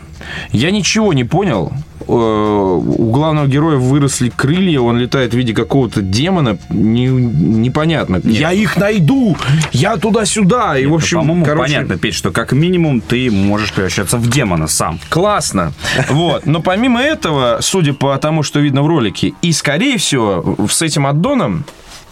я 0.52 0.70
ничего 0.70 1.12
не 1.12 1.24
понял. 1.24 1.72
Э, 2.00 2.12
У 2.12 3.10
главного 3.12 3.46
героя 3.46 3.76
выросли 3.76 4.30
крылья, 4.30 4.80
он 4.80 4.98
летает 4.98 5.32
в 5.32 5.36
виде 5.36 5.52
какого-то 5.54 6.02
демона. 6.02 6.58
Не- 6.70 7.06
непонятно. 7.06 8.20
Я 8.24 8.52
их 8.52 8.76
найду! 8.76 9.36
Я 9.72 9.96
туда-сюда! 9.96 10.78
И, 10.78 10.86
в 10.86 10.94
общем, 10.94 11.18
По-моему, 11.18 11.44
короче, 11.44 11.74
понятно, 11.74 11.98
Петь, 11.98 12.14
что 12.14 12.30
как 12.32 12.52
минимум 12.52 13.00
ты 13.00 13.30
можешь 13.30 13.72
превращаться 13.72 14.16
в 14.16 14.28
демона 14.28 14.66
сам. 14.68 14.98
Классно. 15.08 15.72
Вот. 16.08 16.46
Но 16.46 16.60
помимо 16.60 17.00
этого, 17.00 17.58
судя 17.60 17.92
по 17.92 18.16
тому, 18.18 18.42
что 18.42 18.60
видно 18.60 18.82
в 18.82 18.86
ролике, 18.86 19.32
и, 19.42 19.52
скорее 19.52 19.96
всего, 19.98 20.56
с 20.70 20.82
этим 20.82 21.06
аддоном 21.06 21.64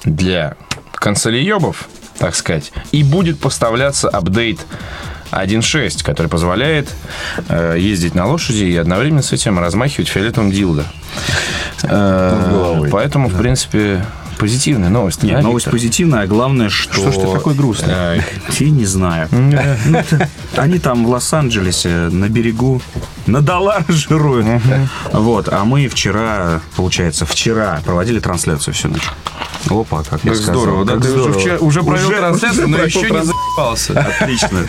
для 0.04 0.54
консолеебов, 0.92 1.88
так 2.18 2.34
сказать, 2.34 2.72
и 2.92 3.02
будет 3.02 3.38
поставляться 3.40 4.08
апдейт 4.08 4.58
1.6, 5.30 6.04
который 6.04 6.28
позволяет 6.28 6.94
э, 7.48 7.76
ездить 7.78 8.14
на 8.14 8.26
лошади 8.26 8.64
и 8.64 8.76
одновременно 8.76 9.22
с 9.22 9.32
этим 9.32 9.58
размахивать 9.58 10.08
фиолетовым 10.08 10.50
дилдо. 10.50 10.84
Э, 11.82 12.48
головой. 12.50 12.88
поэтому, 12.90 13.28
в 13.28 13.36
принципе, 13.38 14.04
позитивная 14.38 14.88
новость. 14.88 15.22
Нет, 15.22 15.36
да, 15.36 15.42
новость 15.42 15.66
Виктор? 15.66 15.72
позитивная, 15.72 16.22
а 16.22 16.26
главное, 16.26 16.68
что... 16.68 16.94
Что 16.94 17.12
ж 17.12 17.14
ты 17.16 17.32
такой 17.32 17.54
грустный? 17.54 17.92
Э, 17.94 18.20
Я 18.58 18.70
не 18.70 18.86
знаю. 18.86 19.28
Ну, 19.30 19.58
Они 20.56 20.78
там 20.78 21.04
в 21.04 21.10
Лос-Анджелесе 21.10 22.08
на 22.10 22.28
берегу 22.28 22.80
на 23.26 23.42
доллар 23.42 23.84
жируют. 23.88 24.46
Вот, 25.12 25.48
а 25.52 25.64
мы 25.64 25.88
вчера, 25.88 26.60
получается, 26.76 27.26
вчера 27.26 27.80
проводили 27.84 28.20
трансляцию 28.20 28.74
всю 28.74 28.88
ночь. 28.88 29.08
Опа, 29.70 30.02
как 30.02 30.24
я 30.24 30.30
Как 30.30 30.40
сказал. 30.40 30.60
здорово, 30.62 30.84
да? 30.84 30.92
Как 30.94 31.02
Ты 31.02 31.08
уже, 31.08 31.18
здорово. 31.20 31.40
вчера- 31.40 31.58
уже 31.58 31.82
провел 31.82 32.08
Уже- 32.08 32.16
трансляцию, 32.18 32.66
уже 32.68 32.76
но 32.76 32.84
еще 32.84 33.10
не 33.10 33.24
заебался. 33.24 34.00
Отлично. 34.20 34.64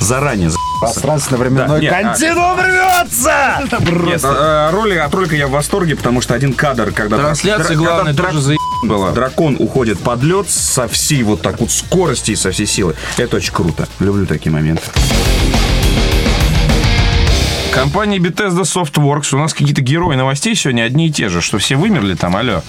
Заранее 0.00 0.50
за***ался. 0.50 0.60
Пространственно-временной 0.80 1.80
Да, 1.86 1.98
а- 1.98 2.02
континуум 2.02 2.58
рвется! 2.60 3.60
Нет, 4.06 4.20
а, 4.24 4.68
а, 4.68 4.72
ролик, 4.72 5.00
от 5.00 5.14
ролика 5.14 5.36
я 5.36 5.46
в 5.46 5.50
восторге, 5.50 5.94
потому 5.94 6.20
что 6.20 6.34
один 6.34 6.54
кадр, 6.54 6.90
когда... 6.92 7.18
Трансляция, 7.18 7.76
главное, 7.76 8.14
тоже 8.14 8.40
заеб 8.40 8.58
была. 8.84 9.12
Дракон 9.12 9.56
уходит 9.60 10.00
под 10.00 10.22
лед 10.24 10.50
со 10.50 10.88
всей 10.88 11.22
вот 11.22 11.42
так 11.42 11.60
вот 11.60 11.70
скорости 11.70 12.32
и 12.32 12.36
со 12.36 12.50
всей 12.50 12.66
силы. 12.66 12.94
Это 13.18 13.36
очень 13.36 13.52
круто. 13.52 13.86
Люблю 14.00 14.26
такие 14.26 14.50
моменты. 14.50 14.82
Компания 17.72 18.18
Bethesda 18.18 18.62
Softworks, 18.62 19.34
у 19.34 19.38
нас 19.38 19.54
какие-то 19.54 19.80
герои 19.80 20.14
новостей 20.14 20.54
сегодня 20.54 20.82
одни 20.82 21.06
и 21.06 21.10
те 21.10 21.28
же, 21.30 21.40
что 21.40 21.58
все 21.58 21.76
вымерли 21.76 22.14
там, 22.14 22.36
алло. 22.36 22.62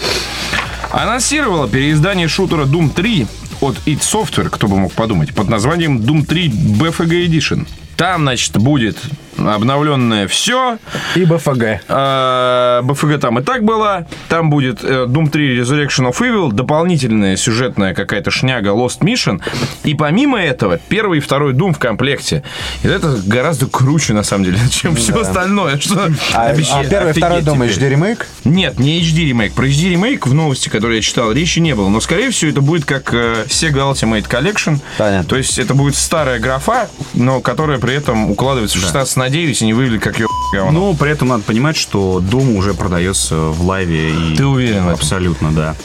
Анонсировала 0.94 1.68
переиздание 1.68 2.28
шутера 2.28 2.66
Doom 2.66 2.94
3 2.94 3.26
от 3.62 3.78
id 3.88 4.00
Software, 4.00 4.50
кто 4.50 4.68
бы 4.68 4.78
мог 4.78 4.94
подумать, 4.94 5.34
под 5.34 5.50
названием 5.50 5.98
Doom 5.98 6.24
3 6.24 6.50
BFG 6.50 7.26
Edition. 7.26 7.68
Там, 7.98 8.22
значит, 8.24 8.58
будет 8.58 8.98
обновленное 9.38 10.28
все. 10.28 10.78
И 11.16 11.26
БФГ. 11.26 11.82
А, 11.88 12.82
БФГ 12.84 13.20
там 13.20 13.40
и 13.40 13.44
так 13.44 13.64
было. 13.64 14.08
Там 14.30 14.50
будет 14.50 14.84
э, 14.84 15.06
Doom 15.08 15.30
3 15.30 15.60
Resurrection 15.60 16.12
of 16.12 16.20
Evil, 16.20 16.52
дополнительная 16.52 17.36
сюжетная 17.36 17.94
какая-то 17.94 18.32
шняга 18.32 18.70
Lost 18.70 19.00
Mission. 19.00 19.42
И 19.84 19.96
помимо 19.96 20.40
этого, 20.42 20.78
первый 20.88 21.18
и 21.18 21.22
второй 21.22 21.54
Doom 21.54 21.74
в 21.74 21.80
комплекте. 21.80 22.44
И 22.84 22.88
это 22.88 23.18
гораздо 23.26 23.66
круче, 23.68 24.14
на 24.14 24.24
самом 24.24 24.46
деле, 24.46 24.60
чем 24.72 24.96
все 24.96 25.20
остальное. 25.20 25.80
Что 25.80 26.10
А, 26.34 26.48
обещает 26.48 26.88
а 26.88 26.90
первый 26.90 27.10
и 27.12 27.14
второй 27.14 27.42
теперь. 27.42 27.70
HD 27.70 27.90
ремейк? 27.90 28.28
Нет, 28.46 28.80
не 28.80 29.02
HD 29.02 29.26
ремейк. 29.28 29.54
Про 29.54 29.66
HD 29.68 29.90
ремейк 29.90 30.28
в 30.28 30.34
новости, 30.34 30.70
которые 30.70 30.98
я 30.98 31.02
читал, 31.02 31.32
речи 31.32 31.60
не 31.60 31.76
было. 31.76 31.90
Но, 31.90 32.00
скорее 32.02 32.30
всего, 32.30 32.52
это 32.52 32.62
будет 32.62 32.86
как 32.86 33.14
э, 33.14 33.46
Sega 33.48 33.92
Ultimate 33.92 34.28
Collection. 34.30 34.80
Понятно. 34.98 35.28
То 35.28 35.38
есть 35.38 35.58
это 35.58 35.74
будет 35.74 35.96
старая 35.96 36.40
графа, 36.40 36.88
но 37.14 37.42
которая 37.42 37.80
при 37.84 37.96
этом 37.96 38.32
укладывается 38.32 38.78
в 38.78 38.82
16 38.82 39.18
на 39.18 39.30
9 39.30 39.62
и 39.62 39.66
не 39.66 39.74
выглядит 39.74 40.02
как 40.02 40.18
ее 40.18 40.28
говно. 40.54 40.72
Но 40.72 40.94
при 40.94 41.12
этом 41.12 41.28
надо 41.28 41.44
понимать, 41.44 41.76
что 41.76 42.22
Doom 42.22 42.56
уже 42.56 42.74
продается 42.74 43.36
в 43.36 43.62
лайве. 43.66 44.10
И 44.32 44.38
Ты 44.38 44.46
уверен? 44.46 44.88
Абсолютно, 44.88 45.52
да. 45.52 45.76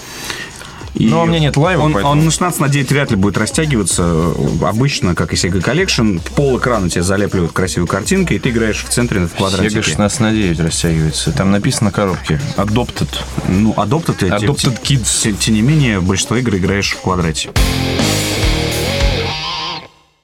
И 0.95 1.07
Но 1.07 1.23
у 1.23 1.26
меня 1.26 1.40
нет 1.40 1.57
лайва, 1.57 1.83
он, 1.83 1.93
поэтому- 1.93 2.12
он 2.12 2.25
на 2.25 2.31
16 2.31 2.61
на 2.61 2.69
9 2.69 2.90
вряд 2.93 3.11
ли 3.11 3.17
будет 3.17 3.37
растягиваться. 3.37 4.33
Обычно, 4.62 5.17
как 5.17 5.33
и 5.33 5.37
Sega 5.37 5.61
Collection, 5.61 6.21
пол 6.37 6.59
экрана 6.59 6.88
тебе 6.88 7.02
залепливают 7.02 7.50
красивой 7.52 7.88
картинкой, 7.88 8.37
и 8.37 8.40
ты 8.40 8.50
играешь 8.50 8.85
в 8.85 8.88
центре 8.88 9.26
в 9.26 9.35
квадратике. 9.35 9.81
Sega 9.81 9.83
16 9.83 10.21
на 10.21 10.33
9 10.33 10.61
растягивается. 10.61 11.33
Там 11.33 11.50
написано 11.50 11.87
на 11.87 11.93
коробке. 11.93 12.40
Adopted. 12.57 13.09
Ну, 13.49 13.73
Adopted, 13.76 14.21
Adopted 14.21 14.78
те- 14.85 14.97
те- 14.99 15.33
Тем 15.33 15.55
не 15.55 15.62
менее, 15.62 16.00
большинство 16.00 16.37
игр 16.37 16.55
играешь 16.55 16.93
в 16.93 17.00
квадрате. 17.00 17.50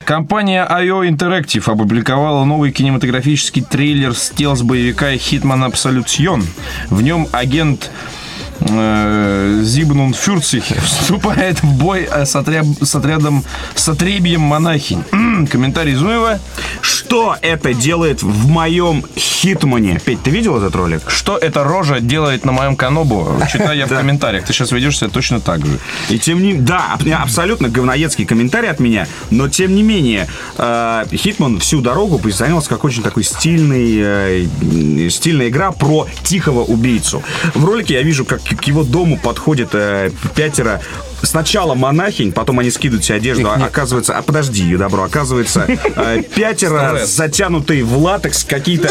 Компания 0.05 0.67
IO 0.69 1.03
Interactive 1.09 1.71
опубликовала 1.71 2.45
новый 2.45 2.73
кинематографический 2.73 3.63
трейлер 3.63 4.11
стелс-боевика 4.11 5.15
Hitman 5.15 5.71
Absolution. 5.71 6.45
В 6.91 7.01
нем 7.01 7.27
агент 7.33 7.91
э, 8.61 9.61
Зигмунд 9.63 10.17
Фюрцих 10.17 10.65
вступает 10.85 11.63
в 11.63 11.73
бой 11.79 12.09
э, 12.11 12.25
с, 12.25 12.35
отряд- 12.37 12.67
с 12.83 12.95
отрядом 12.95 13.45
с 13.75 13.89
отребьем 13.89 14.41
монахинь. 14.43 15.03
Комментарий 15.51 15.95
Зуева. 15.95 16.39
Что 16.81 17.37
это 17.43 17.75
делает 17.75 18.23
в 18.23 18.47
моем 18.49 19.05
Хитмане? 19.17 20.01
Петь, 20.05 20.23
ты 20.23 20.31
видел 20.31 20.57
этот 20.57 20.75
ролик? 20.77 21.03
Что 21.09 21.37
эта 21.37 21.65
рожа 21.65 22.01
делает 22.01 22.45
на 22.45 22.53
моем 22.53 22.77
канобу? 22.77 23.37
Читаю 23.53 23.77
я 23.79 23.87
в 23.87 23.89
комментариях. 23.97 24.45
Ты 24.45 24.53
сейчас 24.53 24.73
ведешь 24.73 24.99
себя 24.99 25.11
точно 25.11 25.41
так 25.41 25.65
же. 25.67 25.79
И 26.09 26.19
тем 26.19 26.43
не 26.43 26.55
да, 26.55 26.95
аб- 26.95 27.03
абсолютно 27.23 27.69
говноедский 27.69 28.25
комментарий 28.25 28.71
от 28.71 28.81
меня, 28.81 29.07
но 29.31 29.49
тем 29.49 29.75
не 29.75 29.83
менее, 29.83 30.27
э, 30.59 31.05
Хитман 31.13 31.59
всю 31.61 31.81
дорогу 31.81 32.19
позиционировался 32.19 32.69
как 32.71 32.85
очень 32.85 33.03
такой 33.03 33.25
стильный, 33.25 34.49
стильная 35.11 35.49
игра 35.49 35.73
про 35.73 36.07
тихого 36.23 36.65
убийцу. 36.65 37.23
В 37.55 37.65
ролике 37.65 37.95
я 37.95 38.03
вижу, 38.03 38.25
как 38.25 38.43
к 38.45 38.65
его 38.65 38.85
дому 38.85 39.19
подходит 39.19 39.71
э, 39.73 40.11
пятеро 40.35 40.81
сначала 41.25 41.75
монахинь, 41.75 42.33
потом 42.33 42.59
они 42.61 42.71
скидывают 42.71 43.05
себе 43.05 43.17
одежду, 43.17 43.49
а 43.51 43.55
оказывается, 43.55 44.17
а 44.17 44.23
подожди, 44.23 44.77
добро, 44.77 45.05
оказывается, 45.05 45.67
э, 45.69 46.23
пятеро 46.35 47.01
затянутые 47.05 47.85
в 47.85 47.97
латекс, 47.99 48.45
какие-то, 48.45 48.91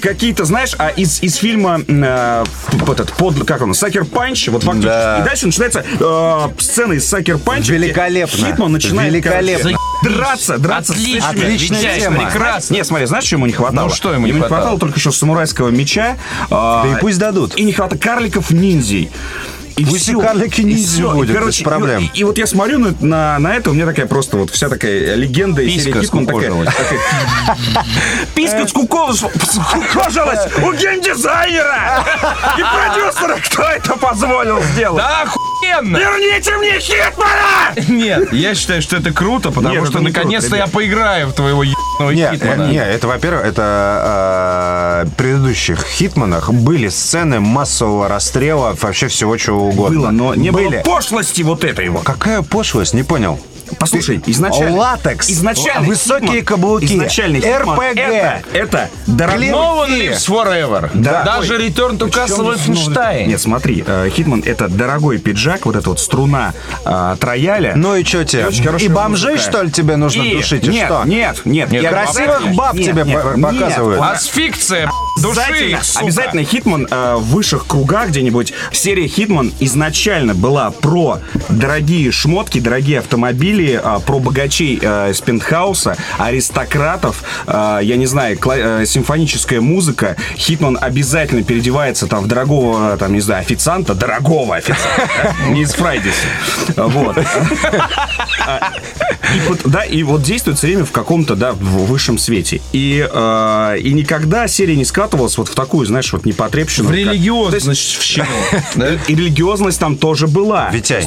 какие-то, 0.00 0.44
знаешь, 0.44 0.74
а 0.78 0.88
из, 0.90 1.22
из 1.22 1.36
фильма, 1.36 1.80
э, 1.86 2.44
этот, 2.90 3.12
под, 3.12 3.44
как 3.44 3.62
он, 3.62 3.74
Sucker 3.74 4.04
Punch, 4.04 4.48
вот 4.48 4.62
фактически, 4.62 4.86
Да. 4.88 5.18
и 5.20 5.24
дальше 5.24 5.46
начинается 5.46 5.84
э, 6.00 6.48
сцена 6.58 6.92
из 6.94 7.06
Sucker 7.08 7.38
Punch 7.38 7.62
а, 7.62 7.72
Великолепно. 7.72 8.46
Хитман 8.46 8.72
начинает 8.72 9.12
Великолепно. 9.12 9.70
короче, 10.02 10.16
драться, 10.16 10.58
драться. 10.58 10.92
Отлично, 10.92 11.28
Отличная 11.30 11.98
тема. 12.00 12.24
прекрасно. 12.26 12.74
нет, 12.74 12.86
смотри, 12.86 13.06
знаешь, 13.06 13.24
чему 13.24 13.46
не 13.46 13.52
хватало? 13.52 13.88
Ну, 13.88 13.94
что 13.94 14.12
ему 14.12 14.26
не 14.26 14.32
хватало? 14.32 14.78
только 14.78 14.98
что 15.00 15.12
самурайского 15.12 15.68
меча. 15.70 16.16
а, 16.50 16.84
Да 16.84 16.96
и 16.96 17.00
пусть 17.00 17.18
дадут. 17.18 17.56
И 17.56 17.64
не 17.64 17.72
хватало 17.72 17.98
карликов-ниндзей. 17.98 19.10
И 19.76 19.82
и 20.70 20.76
всё. 20.76 21.12
И, 21.12 21.14
будет, 21.14 21.34
короче, 21.36 21.58
без 21.58 21.64
проблем. 21.64 22.10
И, 22.14 22.20
и 22.20 22.24
вот 22.24 22.38
я 22.38 22.46
смотрю 22.46 22.78
на, 22.78 22.94
на, 23.00 23.38
на 23.38 23.54
это, 23.54 23.70
у 23.70 23.74
меня 23.74 23.86
такая 23.86 24.06
просто 24.06 24.36
вот 24.36 24.50
вся 24.50 24.68
такая 24.68 25.14
легенда 25.14 25.62
из 25.62 25.84
Писька 25.84 26.02
скукожилась. 26.02 26.68
Писька 28.34 28.66
скукожилась 28.66 29.32
скукожилась 29.52 30.46
у 30.58 30.72
геймдизайнера 30.72 32.04
и 32.56 32.62
продюсера. 32.62 33.38
Кто 33.44 33.62
это 33.62 33.96
позволил 33.96 34.62
сделать? 34.62 35.02
Да 35.02 35.26
охуенно! 35.62 35.96
Верните 35.96 36.56
мне 36.56 36.78
Хитмана! 36.80 37.74
Нет, 37.88 38.32
я 38.32 38.54
считаю, 38.54 38.82
что 38.82 38.96
это 38.96 39.12
круто, 39.12 39.50
потому 39.50 39.74
Нет, 39.74 39.84
что 39.84 39.98
это 39.98 40.00
не 40.00 40.08
наконец-то 40.08 40.48
круто, 40.50 40.56
я 40.56 40.62
ребят. 40.64 40.74
поиграю 40.74 41.28
в 41.28 41.32
твоего 41.32 41.62
ебаного 41.62 42.14
Хитмана. 42.14 42.62
э, 42.62 42.70
не, 42.72 42.78
это, 42.84 43.06
во-первых, 43.08 43.44
это 43.44 45.02
э, 45.04 45.08
в 45.08 45.14
предыдущих 45.14 45.84
Хитманах 45.84 46.52
были 46.52 46.88
сцены 46.88 47.40
массового 47.40 48.08
расстрела 48.08 48.76
вообще 48.80 49.08
всего 49.08 49.36
чего 49.36 49.68
угодно. 49.68 50.00
Было, 50.00 50.10
но 50.10 50.34
не 50.34 50.50
были. 50.50 50.68
было 50.68 50.80
пошлости 50.82 51.42
вот 51.42 51.64
этой 51.64 51.86
его. 51.86 52.00
Какая 52.00 52.42
пошлость, 52.42 52.94
не 52.94 53.02
понял. 53.02 53.40
Послушай, 53.78 54.20
изначально... 54.26 54.76
Латекс, 54.76 55.28
изначально 55.30 55.86
высокие 55.88 56.40
Хитман- 56.40 56.44
каблуки, 56.44 56.84
изначально 56.86 57.38
РПГ. 57.38 57.98
Это, 57.98 58.42
это 58.52 58.90
дорогой... 59.06 59.48
No 59.48 59.86
one 59.86 59.90
lives 59.98 60.26
forever. 60.28 60.90
Да. 60.94 61.22
Даже 61.24 61.56
Return 61.58 61.98
to 61.98 62.10
Castle 62.10 62.54
Wolfenstein. 62.54 63.26
Нет, 63.26 63.40
смотри, 63.40 63.84
э, 63.86 64.10
Хитман 64.14 64.42
это 64.44 64.68
дорогой 64.68 65.18
пиджак, 65.18 65.66
вот 65.66 65.76
эта 65.76 65.88
вот 65.90 66.00
струна 66.00 66.52
э, 66.84 67.16
трояля. 67.18 67.74
Ну 67.76 67.96
и 67.96 68.04
что 68.04 68.24
тебе? 68.24 68.46
И 68.78 68.88
бомжей, 68.88 69.32
музыка. 69.32 69.50
что 69.50 69.62
ли, 69.62 69.70
тебе 69.70 69.96
нужно 69.96 70.22
И- 70.22 70.36
душить? 70.36 70.64
И 70.64 70.68
нет, 70.68 70.86
что? 70.86 71.02
нет, 71.04 71.40
нет, 71.44 71.70
Нет, 71.70 71.88
красивых 71.88 72.54
баб 72.54 72.74
нет, 72.74 72.86
тебе 72.86 73.02
нет, 73.04 73.22
по- 73.22 73.36
нет, 73.36 73.42
показывают. 73.60 73.98
вот 74.00 74.10
Асфикция, 74.12 74.90
души 75.20 75.40
Обязательно, 75.40 75.76
их, 75.76 75.84
сука. 75.84 76.04
обязательно 76.04 76.44
Hitman 76.44 76.88
э, 76.90 77.14
в 77.16 77.24
высших 77.26 77.66
кругах 77.66 78.08
где-нибудь. 78.08 78.52
Серия 78.72 79.06
Hitman 79.08 79.52
изначально 79.60 80.34
была 80.34 80.70
про 80.70 81.18
дорогие 81.48 82.10
шмотки, 82.10 82.58
дорогие 82.60 82.98
автомобили, 83.00 83.61
э, 83.70 83.98
про 84.06 84.18
богачей 84.18 84.78
э, 84.80 85.10
из 85.10 85.20
пентхауса, 85.20 85.96
аристократов, 86.18 87.22
э, 87.46 87.80
я 87.82 87.96
не 87.96 88.06
знаю, 88.06 88.36
кла- 88.36 88.82
э, 88.82 88.86
симфоническая 88.86 89.60
музыка. 89.60 90.16
Hitman 90.36 90.78
обязательно 90.80 91.42
переодевается 91.42 92.06
там 92.06 92.24
в 92.24 92.26
дорогого, 92.26 92.96
там, 92.96 93.12
не 93.12 93.20
знаю, 93.20 93.40
официанта, 93.42 93.94
дорогого 93.94 94.56
официанта, 94.56 95.34
не 95.50 95.62
из 95.62 95.72
Фрайдиса. 95.72 96.26
Вот. 96.76 97.16
И 99.34 99.40
вот, 99.48 99.60
да, 99.64 99.82
и 99.84 100.02
вот 100.02 100.22
действует 100.22 100.58
все 100.58 100.66
время 100.66 100.84
в 100.84 100.90
каком-то, 100.92 101.34
да, 101.36 101.52
в 101.52 101.86
высшем 101.86 102.18
свете. 102.18 102.60
И, 102.72 103.06
э, 103.10 103.76
и 103.80 103.92
никогда 103.94 104.46
серия 104.46 104.76
не 104.76 104.84
скатывалась 104.84 105.38
вот 105.38 105.48
в 105.48 105.54
такую, 105.54 105.86
знаешь, 105.86 106.12
вот 106.12 106.26
непотребщину. 106.26 106.88
В 106.88 106.90
как- 106.90 106.98
религиозность 106.98 107.96
в 107.98 108.02
щену. 108.02 108.26
И 109.08 109.14
религиозность 109.14 109.78
там 109.80 109.96
тоже 109.96 110.26
была. 110.26 110.70
Витяй, 110.70 111.06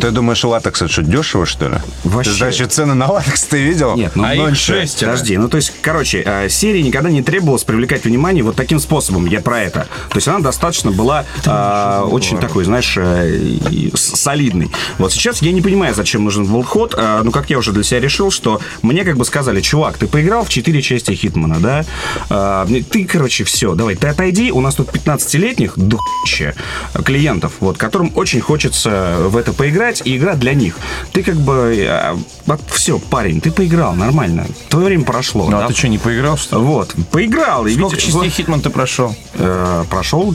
ты 0.00 0.10
думаешь, 0.10 0.42
латекс 0.44 0.82
это 0.82 0.90
что, 0.92 1.02
дешево, 1.02 1.46
что 1.48 1.68
ли? 1.68 1.76
Вообще. 2.04 2.32
Значит, 2.32 2.72
цены 2.72 2.94
на 2.94 3.10
латекс 3.10 3.44
ты 3.44 3.58
видел? 3.62 3.96
Нет, 3.96 4.12
ну, 4.14 4.24
А 4.24 4.34
ну, 4.34 4.44
их 4.44 4.50
ничего. 4.52 4.80
шестеро. 4.80 5.10
Подожди, 5.12 5.36
ну 5.36 5.48
то 5.48 5.56
есть, 5.56 5.72
короче, 5.82 6.22
э, 6.24 6.48
серия 6.48 6.82
никогда 6.82 7.10
не 7.10 7.22
требовалась 7.22 7.64
привлекать 7.64 8.04
внимание 8.04 8.42
вот 8.44 8.56
таким 8.56 8.78
способом, 8.80 9.26
я 9.26 9.40
про 9.40 9.60
это. 9.62 9.88
То 10.10 10.16
есть 10.16 10.28
она 10.28 10.38
достаточно 10.40 10.90
была 10.92 11.24
э, 11.44 12.00
очень 12.10 12.38
такой, 12.38 12.64
знаешь, 12.64 12.94
э, 12.96 13.48
солидной. 13.94 14.70
Вот 14.98 15.12
сейчас 15.12 15.42
я 15.42 15.52
не 15.52 15.60
понимаю, 15.62 15.94
зачем 15.94 16.24
нужен 16.24 16.44
волход, 16.44 16.94
э, 16.96 17.20
ну 17.24 17.30
как 17.30 17.50
я 17.50 17.58
уже 17.58 17.72
для 17.72 17.82
себя 17.82 18.00
решил, 18.00 18.30
что 18.30 18.60
мне 18.82 19.04
как 19.04 19.16
бы 19.16 19.24
сказали, 19.24 19.60
чувак, 19.60 19.98
ты 19.98 20.06
поиграл 20.06 20.44
в 20.44 20.48
4 20.48 20.82
части 20.82 21.12
Хитмана, 21.12 21.58
да? 21.60 21.84
Э, 22.30 22.64
мне- 22.68 22.82
ты, 22.82 23.04
короче, 23.04 23.44
все, 23.44 23.74
давай, 23.74 23.96
ты 23.96 24.06
отойди, 24.08 24.52
у 24.52 24.60
нас 24.60 24.74
тут 24.74 24.90
15-летних 24.90 25.72
духище 25.76 26.54
клиентов, 27.04 27.52
вот, 27.60 27.76
которым 27.78 28.12
очень 28.14 28.40
хочется 28.40 29.16
в 29.20 29.36
это 29.36 29.52
поиграть, 29.52 30.02
и 30.04 30.16
игра 30.16 30.34
для 30.34 30.54
них. 30.54 30.76
Ты 31.12 31.22
как 31.22 31.36
бы, 31.40 32.16
все, 32.70 32.98
парень, 32.98 33.40
ты 33.40 33.50
поиграл, 33.50 33.94
нормально, 33.94 34.46
твое 34.68 34.86
время 34.86 35.04
прошло. 35.04 35.44
Ну, 35.46 35.58
да? 35.58 35.64
а 35.64 35.68
ты 35.68 35.74
что, 35.74 35.88
не 35.88 35.98
поиграл, 35.98 36.36
что 36.36 36.58
ли? 36.58 36.64
Вот, 36.64 36.94
поиграл. 37.10 37.66
и 37.66 37.74
Сколько 37.74 37.94
ведь- 37.96 38.04
частей 38.04 38.20
вот, 38.20 38.28
Хитман 38.28 38.60
ты 38.60 38.70
прошел? 38.70 39.14
э, 39.34 39.84
прошел 39.90 40.34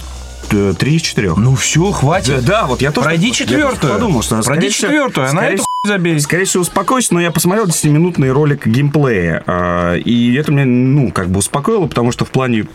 э, 0.52 0.74
три 0.78 0.96
из 0.96 1.02
четырех. 1.02 1.38
Ну 1.38 1.56
все, 1.56 1.92
хватит. 1.92 2.44
Да, 2.46 2.62
да, 2.62 2.66
вот 2.68 2.82
я 2.82 2.92
тоже... 2.92 3.06
Пройди 3.06 3.28
я 3.28 3.34
четвертую. 3.34 3.94
подумал, 3.94 4.22
что... 4.24 4.42
Пройди 4.42 4.70
четвертую, 4.72 5.28
а 5.28 5.34
на 5.34 5.42
скорее 5.42 5.54
эту 5.56 5.64
всего- 5.64 5.68
забей. 5.86 6.20
Скорее 6.20 6.46
всего, 6.46 6.62
успокойся, 6.62 7.14
но 7.14 7.20
я 7.22 7.32
посмотрел 7.32 7.66
10-минутный 7.68 8.32
ролик 8.32 8.66
геймплея. 8.68 9.44
э, 9.46 10.00
И 10.00 10.36
это 10.36 10.52
меня, 10.52 10.66
ну, 10.66 11.12
как 11.12 11.30
бы 11.30 11.40
успокоило, 11.40 11.88
потому 11.88 12.12
что 12.12 12.24
в 12.26 12.30
плане 12.30 12.66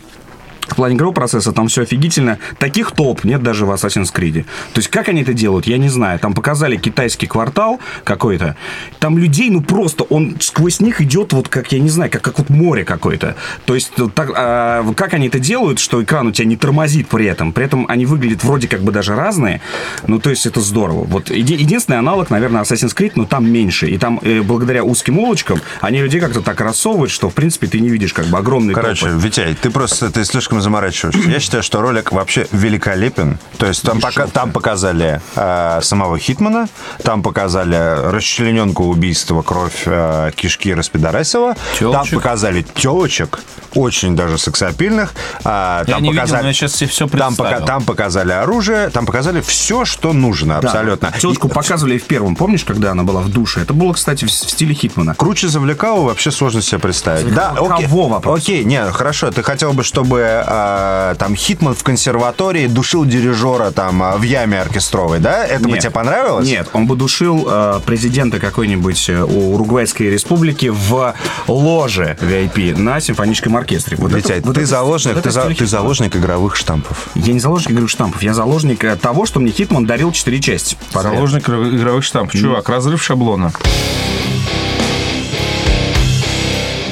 в 0.73 0.75
плане 0.75 0.95
игрового 0.95 1.15
процесса 1.15 1.51
там 1.51 1.67
все 1.67 1.83
офигительно. 1.83 2.39
Таких 2.57 2.91
топ 2.91 3.23
нет 3.23 3.43
даже 3.43 3.65
в 3.65 3.71
Assassin's 3.71 4.13
Creed. 4.13 4.43
То 4.73 4.79
есть, 4.79 4.89
как 4.89 5.09
они 5.09 5.21
это 5.21 5.33
делают, 5.33 5.67
я 5.67 5.77
не 5.77 5.89
знаю. 5.89 6.19
Там 6.19 6.33
показали 6.33 6.77
китайский 6.77 7.27
квартал 7.27 7.79
какой-то. 8.03 8.55
Там 8.99 9.17
людей, 9.17 9.49
ну 9.49 9.61
просто, 9.61 10.03
он 10.03 10.37
сквозь 10.39 10.79
них 10.79 11.01
идет 11.01 11.33
вот 11.33 11.49
как, 11.49 11.71
я 11.71 11.79
не 11.79 11.89
знаю, 11.89 12.11
как, 12.11 12.21
как 12.21 12.39
вот 12.39 12.49
море 12.49 12.85
какое-то. 12.85 13.35
То 13.65 13.75
есть, 13.75 13.91
вот 13.97 14.13
так, 14.13 14.31
а, 14.35 14.85
как 14.93 15.13
они 15.13 15.27
это 15.27 15.39
делают, 15.39 15.79
что 15.79 16.01
экран 16.03 16.27
у 16.27 16.31
тебя 16.31 16.45
не 16.45 16.55
тормозит 16.55 17.07
при 17.07 17.25
этом. 17.25 17.51
При 17.53 17.65
этом 17.65 17.85
они 17.87 18.05
выглядят 18.05 18.43
вроде 18.43 18.67
как 18.67 18.81
бы 18.81 18.91
даже 18.91 19.15
разные. 19.15 19.61
Ну, 20.07 20.19
то 20.19 20.29
есть, 20.29 20.45
это 20.45 20.61
здорово. 20.61 21.03
Вот 21.05 21.29
еди- 21.29 21.55
единственный 21.55 21.99
аналог, 21.99 22.29
наверное, 22.29 22.61
Assassin's 22.61 22.95
Creed, 22.95 23.13
но 23.15 23.25
там 23.25 23.49
меньше. 23.49 23.87
И 23.87 23.97
там, 23.97 24.19
э, 24.21 24.41
благодаря 24.41 24.83
узким 24.83 25.19
улочкам, 25.19 25.61
они 25.81 26.01
людей 26.01 26.19
как-то 26.19 26.41
так 26.41 26.61
рассовывают, 26.61 27.11
что, 27.11 27.29
в 27.29 27.33
принципе, 27.33 27.67
ты 27.67 27.79
не 27.79 27.89
видишь 27.89 28.13
как 28.13 28.25
бы 28.27 28.37
огромный 28.37 28.73
Короче, 28.73 29.07
Витяй, 29.09 29.55
ты 29.55 29.69
просто 29.69 30.11
ты 30.11 30.25
слишком 30.25 30.58
заморачиваешься. 30.61 31.29
Я 31.29 31.39
считаю, 31.39 31.63
что 31.63 31.81
ролик 31.81 32.11
вообще 32.11 32.47
великолепен. 32.51 33.37
То 33.57 33.65
есть 33.65 33.81
там, 33.83 33.99
пока, 33.99 34.27
там 34.27 34.51
показали 34.51 35.21
э, 35.35 35.79
самого 35.81 36.17
Хитмана, 36.19 36.67
там 37.03 37.23
показали 37.23 37.75
расчлененку 38.11 38.85
убийства, 38.85 39.41
кровь, 39.41 39.83
э, 39.85 40.31
кишки 40.35 40.73
распидорасила, 40.73 41.55
там 41.79 42.05
показали 42.07 42.65
телочек, 42.75 43.39
очень 43.75 44.15
даже 44.15 44.37
сексапильных. 44.37 45.13
Я 45.43 45.83
там 45.87 46.01
видел, 46.03 46.15
показали, 46.15 46.47
я 46.47 46.53
сейчас 46.53 46.73
все 46.73 47.07
там, 47.07 47.35
пока- 47.35 47.59
там 47.61 47.83
показали 47.83 48.31
оружие, 48.31 48.89
там 48.89 49.05
показали 49.05 49.41
все, 49.41 49.85
что 49.85 50.13
нужно 50.13 50.59
Да. 50.61 50.67
абсолютно. 50.69 51.11
Телочку 51.19 51.47
И- 51.47 51.51
показывали 51.51 51.95
и 51.95 51.99
в 51.99 52.03
первом, 52.05 52.35
помнишь, 52.35 52.63
когда 52.63 52.91
она 52.91 53.03
была 53.03 53.21
в 53.21 53.29
душе? 53.29 53.61
Это 53.61 53.73
было, 53.73 53.93
кстати, 53.93 54.25
в, 54.25 54.29
в 54.29 54.31
стиле 54.31 54.73
Хитмана. 54.73 55.13
Круче 55.15 55.47
завлекалого 55.47 56.05
вообще 56.07 56.31
сложно 56.31 56.61
себе 56.61 56.79
представить. 56.79 57.33
Да, 57.33 57.47
Завлекалова 57.49 57.75
окей. 57.75 57.87
кого 57.87 58.07
вопрос? 58.07 58.39
Окей, 58.41 58.63
не, 58.63 58.83
хорошо. 58.91 59.31
Ты 59.31 59.43
хотел 59.43 59.73
бы, 59.73 59.83
чтобы 59.83 60.38
э, 60.45 61.15
там 61.17 61.35
Хитман 61.35 61.73
в 61.75 61.83
консерватории 61.83 62.67
душил 62.67 63.05
дирижера 63.05 63.71
там 63.71 64.01
э, 64.03 64.17
в 64.17 64.21
яме 64.23 64.59
оркестровой, 64.61 65.19
да? 65.19 65.45
Это 65.45 65.63
бы 65.63 65.71
Нет. 65.71 65.79
тебе 65.81 65.91
понравилось? 65.91 66.47
Нет, 66.47 66.69
он 66.73 66.87
бы 66.87 66.95
душил 66.95 67.47
э, 67.49 67.79
президента 67.85 68.39
какой-нибудь 68.39 69.09
э, 69.09 69.21
у 69.23 69.53
Уругвайской 69.55 70.09
республики 70.09 70.67
в 70.67 71.13
ложе 71.47 72.17
VIP 72.21 72.77
на 72.77 72.99
симфоническом 73.01 73.55
оркестре. 73.57 73.97
Вот 73.97 74.11
Витя, 74.11 74.33
это- 74.33 74.47
вот 74.47 74.55
ты 74.55 74.61
это- 74.61 74.69
заложник, 74.69 75.15
вот 75.15 75.23
ты, 75.23 75.31
за- 75.31 75.53
ты 75.53 75.65
заложник 75.65 76.15
игровых 76.15 76.55
штампов. 76.55 77.09
Я 77.15 77.33
не 77.33 77.39
заложник 77.39 77.71
игровых 77.71 77.89
штампов, 77.89 78.21
я 78.23 78.33
заложник 78.33 78.83
э, 78.83 78.95
того, 78.95 79.25
что 79.25 79.39
мне 79.39 79.51
Хитман 79.51 79.85
дарил 79.85 80.11
четыре 80.11 80.39
части. 80.39 80.77
подряд. 80.93 81.13
Заложник 81.15 81.49
игровых 81.49 82.03
штампов. 82.03 82.39
Чувак, 82.39 82.69
разрыв 82.69 83.01
шаблона. 83.03 83.51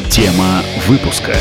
Тема 0.10 0.64
выпуска. 0.88 1.36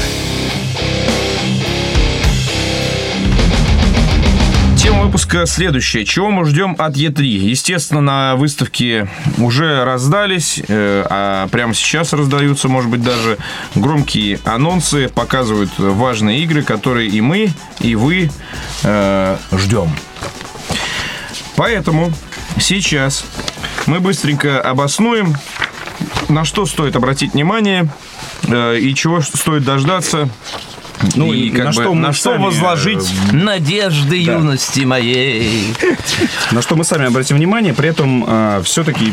Тема 4.87 5.03
выпуска 5.03 5.47
следующая. 5.47 6.05
Чего 6.05 6.31
мы 6.31 6.45
ждем 6.45 6.77
от 6.79 6.95
Е3? 6.95 7.25
Естественно, 7.25 8.01
на 8.01 8.37
выставке 8.37 9.09
уже 9.37 9.85
раздались, 9.85 10.63
э, 10.69 11.05
а 11.11 11.49
прямо 11.49 11.75
сейчас 11.75 12.13
раздаются, 12.13 12.69
может 12.69 12.89
быть, 12.89 13.03
даже 13.03 13.37
громкие 13.75 14.39
анонсы, 14.45 15.09
показывают 15.09 15.77
важные 15.77 16.39
игры, 16.45 16.63
которые 16.63 17.09
и 17.09 17.21
мы, 17.21 17.49
и 17.81 17.97
вы 17.97 18.31
э, 18.85 19.37
ждем. 19.51 19.91
Поэтому 21.57 22.13
сейчас 22.61 23.25
мы 23.87 23.99
быстренько 23.99 24.61
обоснуем, 24.61 25.35
на 26.29 26.45
что 26.45 26.65
стоит 26.65 26.95
обратить 26.95 27.33
внимание 27.33 27.89
э, 28.47 28.79
и 28.79 28.95
чего 28.95 29.21
стоит 29.21 29.65
дождаться 29.65 30.29
Ну, 31.15 31.33
и 31.33 31.47
и 31.47 31.51
как 31.51 31.67
на 31.67 31.71
бы 31.73 31.73
что 31.73 31.95
на 31.95 32.13
что 32.13 32.33
сами, 32.33 32.45
возложить 32.45 33.15
надежды 33.33 34.17
юности 34.17 34.81
моей. 34.81 35.75
На 36.53 36.63
что 36.63 36.77
мы 36.77 36.85
сами 36.85 37.07
обратим 37.07 37.37
внимание, 37.37 37.75
при 37.75 37.89
этом 37.89 38.63
все-таки 38.65 39.13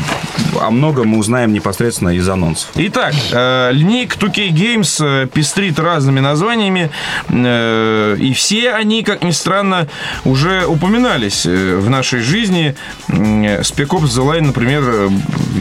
о 0.61 0.71
многом 0.71 1.09
мы 1.09 1.17
узнаем 1.17 1.53
непосредственно 1.53 2.09
из 2.09 2.27
анонсов. 2.27 2.69
Итак, 2.75 3.13
э, 3.31 3.71
линейка 3.73 4.17
2K 4.17 4.49
Games 4.49 5.03
э, 5.03 5.27
пестрит 5.27 5.79
разными 5.79 6.19
названиями, 6.19 6.89
э, 7.29 8.17
и 8.19 8.33
все 8.33 8.73
они, 8.73 9.03
как 9.03 9.23
ни 9.23 9.31
странно, 9.31 9.87
уже 10.25 10.65
упоминались 10.65 11.45
э, 11.45 11.75
в 11.77 11.89
нашей 11.89 12.21
жизни. 12.21 12.75
Э, 13.07 13.61
Spec 13.61 13.87
Ops 13.87 14.05
The 14.05 14.25
Line, 14.25 14.47
например, 14.47 14.83
э, 14.85 15.09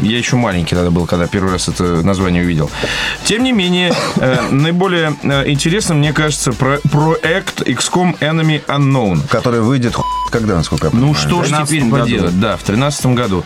я 0.02 0.18
еще 0.18 0.36
маленький 0.36 0.74
тогда 0.74 0.90
был, 0.90 1.06
когда 1.06 1.26
первый 1.26 1.52
раз 1.52 1.68
это 1.68 2.02
название 2.02 2.42
увидел. 2.42 2.70
Тем 3.24 3.42
не 3.42 3.52
менее, 3.52 3.92
э, 4.16 4.50
наиболее 4.50 5.14
э, 5.22 5.50
интересным, 5.50 6.00
мне 6.12 6.24
кажется, 6.24 6.52
про- 6.52 6.78
проект 6.90 7.62
XCOM 7.62 8.18
Enemy 8.18 8.62
Unknown. 8.66 9.26
Который 9.28 9.62
выйдет 9.62 9.96
когда, 10.30 10.54
насколько 10.56 10.86
я 10.86 10.90
Ну 10.94 11.12
понимаю. 11.12 11.14
что 11.14 11.42
ж 11.42 11.46
13 11.48 11.68
теперь 11.68 11.84
году. 11.90 12.02
поделать? 12.04 12.40
Да, 12.40 12.56
в 12.56 12.64
2013 12.64 13.06
году. 13.14 13.44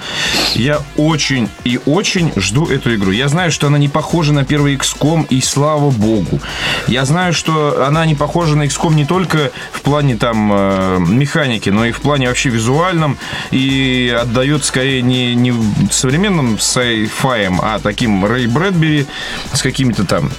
Я 0.55 0.79
очень 0.97 1.49
и 1.65 1.81
очень 1.85 2.33
жду 2.37 2.67
эту 2.67 2.95
игру. 2.95 3.11
Я 3.11 3.27
знаю, 3.27 3.51
что 3.51 3.67
она 3.67 3.77
не 3.79 3.89
похожа 3.89 4.33
на 4.33 4.45
первый 4.45 4.77
XCOM, 4.77 5.27
и 5.29 5.41
слава 5.41 5.91
богу. 5.91 6.41
Я 6.87 7.05
знаю, 7.05 7.33
что 7.33 7.85
она 7.85 8.07
не 8.07 8.15
похожа 8.15 8.57
на 8.57 8.63
XCOM 8.67 8.95
не 8.95 9.05
только 9.05 9.51
в 9.73 9.81
плане 9.83 10.17
там 10.17 10.51
э, 10.53 10.99
механики, 11.01 11.71
но 11.71 11.85
и 11.87 11.91
в 11.91 12.01
плане 12.01 12.29
вообще 12.29 12.51
визуальном. 12.51 13.19
И 13.51 14.17
отдает 14.23 14.65
скорее 14.65 15.03
не, 15.03 15.35
не 15.35 15.53
современным 15.91 16.55
sci-fi, 16.55 17.59
а 17.63 17.81
таким 17.81 18.25
Рэй 18.25 18.47
Брэдбери 18.47 19.07
с 19.53 19.61
какими-то 19.61 20.05
там 20.05 20.31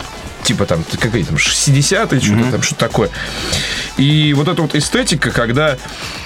типа 0.47 0.65
там, 0.65 0.83
какие 0.99 1.23
там, 1.23 1.35
60-е, 1.35 2.21
что-то 2.21 2.51
там, 2.51 2.61
что-то 2.61 2.79
такое. 2.79 3.09
И 3.97 4.33
вот 4.33 4.47
эта 4.47 4.61
вот 4.61 4.75
эстетика, 4.75 5.31
когда 5.31 5.77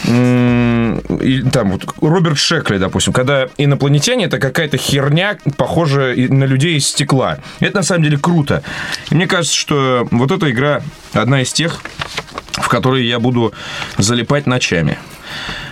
и 0.05 1.43
там 1.51 1.71
вот 1.71 1.86
Роберт 2.01 2.38
Шекли, 2.38 2.77
допустим, 2.77 3.13
когда 3.13 3.47
инопланетяне 3.57 4.25
это 4.25 4.38
какая-то 4.38 4.77
херня, 4.77 5.38
похожая 5.57 6.15
на 6.29 6.43
людей 6.43 6.77
из 6.77 6.88
стекла. 6.88 7.39
Это 7.60 7.77
на 7.77 7.84
самом 7.84 8.03
деле 8.03 8.17
круто. 8.17 8.63
И 9.10 9.15
мне 9.15 9.25
кажется, 9.25 9.57
что 9.57 10.07
вот 10.12 10.31
эта 10.31 10.51
игра 10.51 10.84
одна 11.13 11.41
из 11.41 11.51
тех, 11.51 11.81
в 12.51 12.67
которые 12.67 13.07
я 13.07 13.19
буду 13.19 13.53
залипать 13.97 14.45
ночами. 14.45 14.99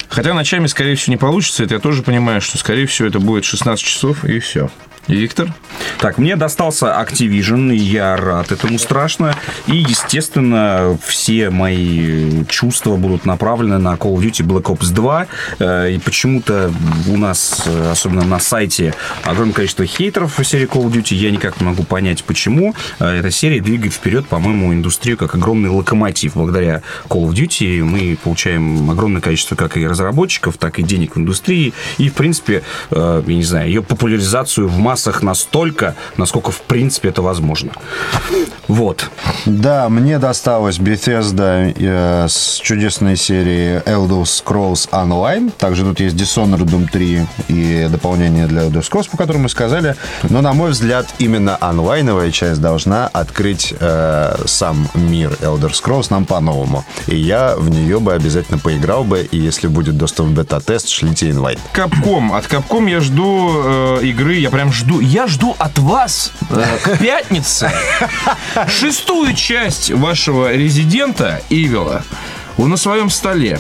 Хотя 0.07 0.33
ночами, 0.33 0.65
скорее 0.65 0.95
всего, 0.95 1.11
не 1.11 1.17
получится. 1.17 1.63
Это 1.63 1.75
я 1.75 1.79
тоже 1.79 2.01
понимаю, 2.01 2.41
что, 2.41 2.57
скорее 2.57 2.87
всего, 2.87 3.07
это 3.07 3.19
будет 3.19 3.45
16 3.45 3.85
часов, 3.85 4.25
и 4.25 4.39
все. 4.39 4.71
Виктор? 5.09 5.51
Так, 5.97 6.17
мне 6.17 6.35
достался 6.37 6.87
Activision, 6.87 7.73
и 7.73 7.77
я 7.77 8.15
рад 8.15 8.51
этому 8.51 8.79
страшно. 8.79 9.35
И, 9.67 9.75
естественно, 9.75 10.97
все 11.05 11.49
мои 11.49 12.45
чувства 12.45 12.95
будут 12.95 13.25
направлены 13.25 13.79
на 13.79 13.95
Call 13.95 14.15
of 14.15 14.21
Duty 14.21 14.45
Black 14.45 14.63
Ops 14.63 14.93
2. 14.93 15.27
Э, 15.59 15.91
И 15.91 15.97
почему-то 15.97 16.71
у 17.07 17.17
нас, 17.17 17.67
особенно 17.91 18.23
на 18.23 18.39
сайте, 18.39 18.93
огромное 19.23 19.53
количество 19.53 19.85
хейтеров 19.85 20.37
в 20.39 20.43
серии 20.45 20.67
Call 20.67 20.85
of 20.85 20.91
Duty. 20.93 21.15
Я 21.15 21.31
никак 21.31 21.59
не 21.59 21.65
могу 21.65 21.83
понять, 21.83 22.23
почему. 22.23 22.75
Э, 22.99 23.19
Эта 23.19 23.31
серия 23.31 23.59
двигает 23.59 23.93
вперед, 23.93 24.27
по-моему, 24.27 24.73
индустрию 24.73 25.17
как 25.17 25.35
огромный 25.35 25.69
локомотив. 25.69 26.35
Благодаря 26.35 26.81
Call 27.09 27.27
of 27.27 27.33
Duty 27.33 27.83
мы 27.83 28.17
получаем 28.23 28.89
огромное 28.89 29.21
количество 29.21 29.55
как 29.55 29.75
и 29.75 29.85
разработчиков, 29.85 30.57
так 30.57 30.79
и 30.79 30.83
денег 30.83 31.15
в 31.15 31.19
индустрии. 31.19 31.73
И, 31.97 32.09
в 32.09 32.13
принципе, 32.13 32.61
э, 32.91 33.23
я 33.25 33.35
не 33.35 33.43
знаю, 33.43 33.67
ее 33.67 33.81
популяризацию 33.83 34.69
в 34.69 34.77
массах 34.99 35.23
настолько, 35.23 35.95
насколько, 36.17 36.51
в 36.51 36.61
принципе, 36.61 37.09
это 37.09 37.21
возможно. 37.21 37.71
Вот. 38.67 39.09
Да, 39.45 39.89
мне 39.89 40.19
досталась 40.19 40.77
Bethesda 40.77 41.73
э, 41.75 42.27
с 42.27 42.57
чудесной 42.57 43.15
серией 43.15 43.79
Elder 43.79 44.23
Scrolls 44.23 44.89
Online. 44.91 45.51
Также 45.57 45.83
тут 45.83 45.99
есть 46.01 46.15
Dishonored 46.15 46.65
Doom 46.65 46.89
3 46.91 47.25
и 47.47 47.87
дополнение 47.89 48.45
для 48.47 48.63
Elder 48.63 48.81
Scrolls, 48.81 49.09
по 49.09 49.17
которому 49.17 49.43
мы 49.43 49.49
сказали. 49.49 49.95
Но, 50.29 50.41
на 50.41 50.53
мой 50.53 50.71
взгляд, 50.71 51.07
именно 51.17 51.57
онлайновая 51.61 52.31
часть 52.31 52.61
должна 52.61 53.07
открыть 53.07 53.73
э, 53.79 54.35
сам 54.45 54.87
мир 54.93 55.31
Elder 55.41 55.71
Scrolls 55.71 56.07
нам 56.09 56.25
по-новому. 56.25 56.83
И 57.07 57.15
я 57.15 57.55
в 57.55 57.69
нее 57.69 57.99
бы 57.99 58.13
обязательно 58.13 58.59
поиграл 58.59 59.03
бы. 59.03 59.27
И 59.31 59.37
если 59.37 59.67
будет 59.67 59.97
доступ 59.97 60.27
в 60.27 60.33
бета-тест, 60.33 60.89
шлите 60.89 61.31
инвайт. 61.31 61.59
Капком. 61.71 62.33
От 62.33 62.47
Капком 62.47 62.85
я 62.85 62.99
жду 62.99 63.63
э, 63.63 63.99
игры, 64.03 64.35
я 64.35 64.49
прям 64.49 64.71
жду. 64.79 64.99
Я 64.99 65.27
жду 65.27 65.55
от 65.59 65.77
вас 65.79 66.31
э, 66.49 66.77
к 66.83 66.97
пятнице 66.99 67.71
шестую 68.67 69.33
часть 69.35 69.91
вашего 69.91 70.53
резидента 70.53 71.41
Ивила 71.49 72.03
на 72.57 72.77
своем 72.77 73.09
столе. 73.09 73.59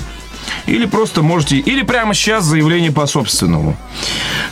Или 0.65 0.85
просто 0.85 1.21
можете... 1.21 1.57
Или 1.57 1.83
прямо 1.83 2.13
сейчас 2.13 2.43
заявление 2.43 2.91
по 2.91 3.05
собственному. 3.05 3.75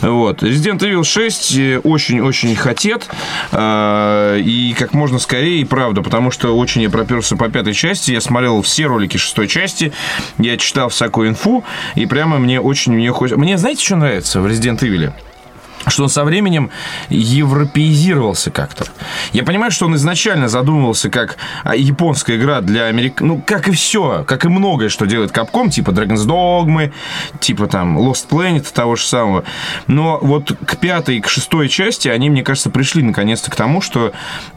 Вот. 0.02 0.44
Resident 0.44 0.80
Evil 0.80 1.04
6 1.04 1.58
э, 1.58 1.80
очень-очень 1.84 2.56
хотят. 2.56 3.10
э, 3.52 4.40
И 4.44 4.76
как 4.78 4.94
можно 4.94 5.20
скорее, 5.20 5.62
и 5.62 5.66
правда. 5.66 6.02
Потому 6.02 6.32
что 6.32 6.56
очень 6.56 6.82
я 6.82 6.90
проперся 6.90 7.36
по 7.36 7.50
пятой 7.50 7.74
части. 7.74 8.12
Я 8.12 8.22
смотрел 8.22 8.62
все 8.62 8.86
ролики 8.86 9.18
шестой 9.18 9.48
части. 9.48 9.92
Я 10.38 10.58
читал 10.58 10.90
всякую 10.90 11.30
инфу. 11.30 11.64
И 11.96 12.06
прямо 12.06 12.38
мне 12.38 12.60
очень 12.60 12.94
мне 12.94 13.12
хочется... 13.12 13.40
Мне 13.40 13.58
знаете, 13.58 13.84
что 13.84 13.96
нравится 13.96 14.42
в 14.42 14.46
Resident 14.46 14.80
Evil? 14.80 15.14
Что 15.86 16.04
он 16.04 16.10
со 16.10 16.24
временем 16.24 16.70
европеизировался 17.10 18.52
как-то. 18.52 18.86
Я 19.34 19.44
понимаю, 19.44 19.72
что 19.72 19.86
он 19.86 19.96
изначально 19.96 20.48
задумывался 20.50 21.10
как 21.10 21.38
а, 21.63 21.76
японская 21.76 22.38
игра 22.38 22.62
для 22.62 22.86
Америк... 22.86 23.22
Ну, 23.22 23.42
как 23.46 23.68
и 23.68 23.72
все, 23.72 24.24
как 24.28 24.46
и 24.46 24.50
многое, 24.50 24.90
что 24.90 25.06
делает 25.06 25.32
Capcom, 25.32 25.70
типа 25.70 25.92
Dragon's 25.92 26.26
Dogma, 26.28 26.92
типа 27.40 27.68
там 27.68 27.98
Lost 27.98 28.28
Planet, 28.30 28.66
того 28.74 28.96
же 28.96 29.04
самого. 29.04 29.44
Но 29.88 30.20
вот 30.22 30.52
к 30.66 30.78
пятой 30.78 31.18
и 31.18 31.22
к 31.22 31.30
шестой 31.30 31.70
части 31.70 32.08
они, 32.10 32.30
мне 32.30 32.44
кажется, 32.44 32.70
пришли 32.70 33.04
наконец-то 33.04 33.52
к 33.52 33.56
тому, 33.56 33.82
что 33.82 34.12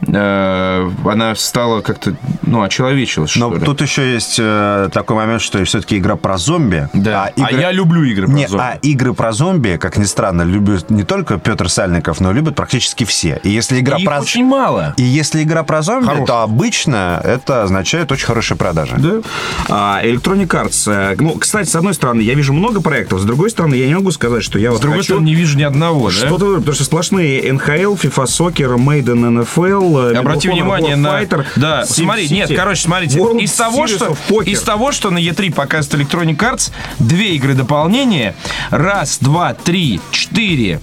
э, 0.06 0.90
она 1.04 1.34
стала 1.34 1.80
как-то, 1.80 2.14
ну, 2.42 2.62
очеловечилась, 2.62 3.36
Но 3.36 3.54
ли. 3.54 3.60
тут 3.60 3.80
еще 3.80 4.12
есть 4.12 4.36
э, 4.38 4.88
такой 4.92 5.16
момент, 5.16 5.42
что 5.42 5.62
все-таки 5.64 5.98
игра 5.98 6.16
про 6.16 6.38
зомби. 6.38 6.88
Да. 6.92 7.24
А, 7.24 7.28
игры- 7.30 7.60
я 7.60 7.72
люблю 7.72 8.02
игры 8.04 8.26
про 8.26 8.32
Не, 8.34 8.48
зомби. 8.48 8.62
а 8.62 8.78
игры 8.82 9.14
про 9.14 9.32
зомби, 9.32 9.76
как 9.80 9.96
ни 9.96 10.04
странно, 10.04 10.42
любят 10.42 10.90
не 10.90 11.04
только 11.04 11.19
Петр 11.24 11.68
Сальников, 11.68 12.20
но 12.20 12.32
любят 12.32 12.54
практически 12.54 13.04
все. 13.04 13.40
И 13.42 13.50
если 13.50 13.80
игра 13.80 13.98
Их 13.98 14.04
про... 14.04 14.20
очень 14.20 14.44
мало. 14.44 14.94
И 14.96 15.02
если 15.02 15.42
игра 15.42 15.62
про 15.62 15.82
зомби, 15.82 16.06
Хорошая. 16.06 16.26
то 16.26 16.42
обычно 16.42 17.20
это 17.24 17.62
означает 17.62 18.10
очень 18.12 18.26
хорошие 18.26 18.56
продажи. 18.56 18.96
Да. 18.98 19.20
А, 19.68 20.00
Electronic 20.04 20.48
Arts. 20.48 20.90
э, 20.92 21.16
Ну, 21.18 21.32
кстати, 21.38 21.68
с 21.68 21.74
одной 21.76 21.94
стороны, 21.94 22.20
я 22.22 22.34
вижу 22.34 22.52
много 22.52 22.80
проектов, 22.80 23.20
с 23.20 23.24
другой 23.24 23.50
стороны, 23.50 23.74
я 23.74 23.86
не 23.86 23.94
могу 23.94 24.10
сказать, 24.10 24.42
что 24.42 24.58
я 24.58 24.70
вот 24.70 24.78
С 24.78 24.80
другой 24.80 24.98
хочу... 24.98 25.06
стороны, 25.14 25.26
не 25.26 25.34
вижу 25.34 25.56
ни 25.58 25.62
одного, 25.62 26.06
да? 26.10 26.14
Что-то, 26.16 26.56
потому 26.56 26.74
что 26.74 26.84
сплошные 26.84 27.40
NHL, 27.50 27.98
FIFA 28.00 28.24
Soccer, 28.24 28.76
Maiden 28.76 29.44
NFL, 29.44 30.12
э, 30.12 30.16
Обрати 30.16 30.48
Medal 30.48 30.52
внимание 30.52 30.96
на... 30.96 31.22
Warfighter, 31.22 31.44
Да, 31.56 31.82
Sim 31.82 32.04
смотри, 32.04 32.26
City, 32.26 32.34
нет, 32.34 32.52
короче, 32.54 32.82
смотрите, 32.82 33.18
World 33.18 33.40
из 33.40 33.52
того, 33.52 33.84
Series 33.86 34.16
что, 34.28 34.42
из 34.42 34.60
того, 34.62 34.92
что 34.92 35.10
на 35.10 35.18
E3 35.18 35.52
показывает 35.52 36.00
Electronic 36.12 36.36
Arts, 36.36 36.70
две 36.98 37.34
игры 37.36 37.54
дополнения, 37.54 38.34
раз, 38.70 39.18
два, 39.20 39.54
три, 39.54 40.00
четыре, 40.10 40.80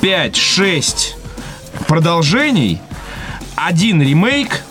пять, 0.00 0.36
шесть 0.36 1.16
продолжений, 1.86 2.80
один 3.54 4.02
ремейк, 4.02 4.62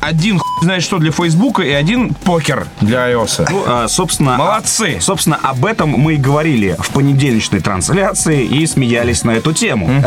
один 0.00 0.38
хуй 0.38 0.64
знает 0.64 0.82
что 0.82 0.98
для 0.98 1.10
Фейсбука 1.12 1.62
и 1.62 1.70
один 1.70 2.14
покер 2.14 2.66
для 2.80 3.10
iOS. 3.10 3.46
Ну, 3.50 3.64
а, 3.66 3.88
собственно, 3.88 4.36
Молодцы. 4.36 4.96
а- 4.98 5.00
собственно, 5.00 5.38
об 5.42 5.64
этом 5.64 5.90
мы 5.90 6.14
и 6.14 6.16
говорили 6.16 6.76
в 6.78 6.90
понедельничной 6.90 7.60
трансляции 7.60 8.44
и 8.44 8.66
смеялись 8.66 9.24
на 9.24 9.32
эту 9.32 9.52
тему. 9.52 9.88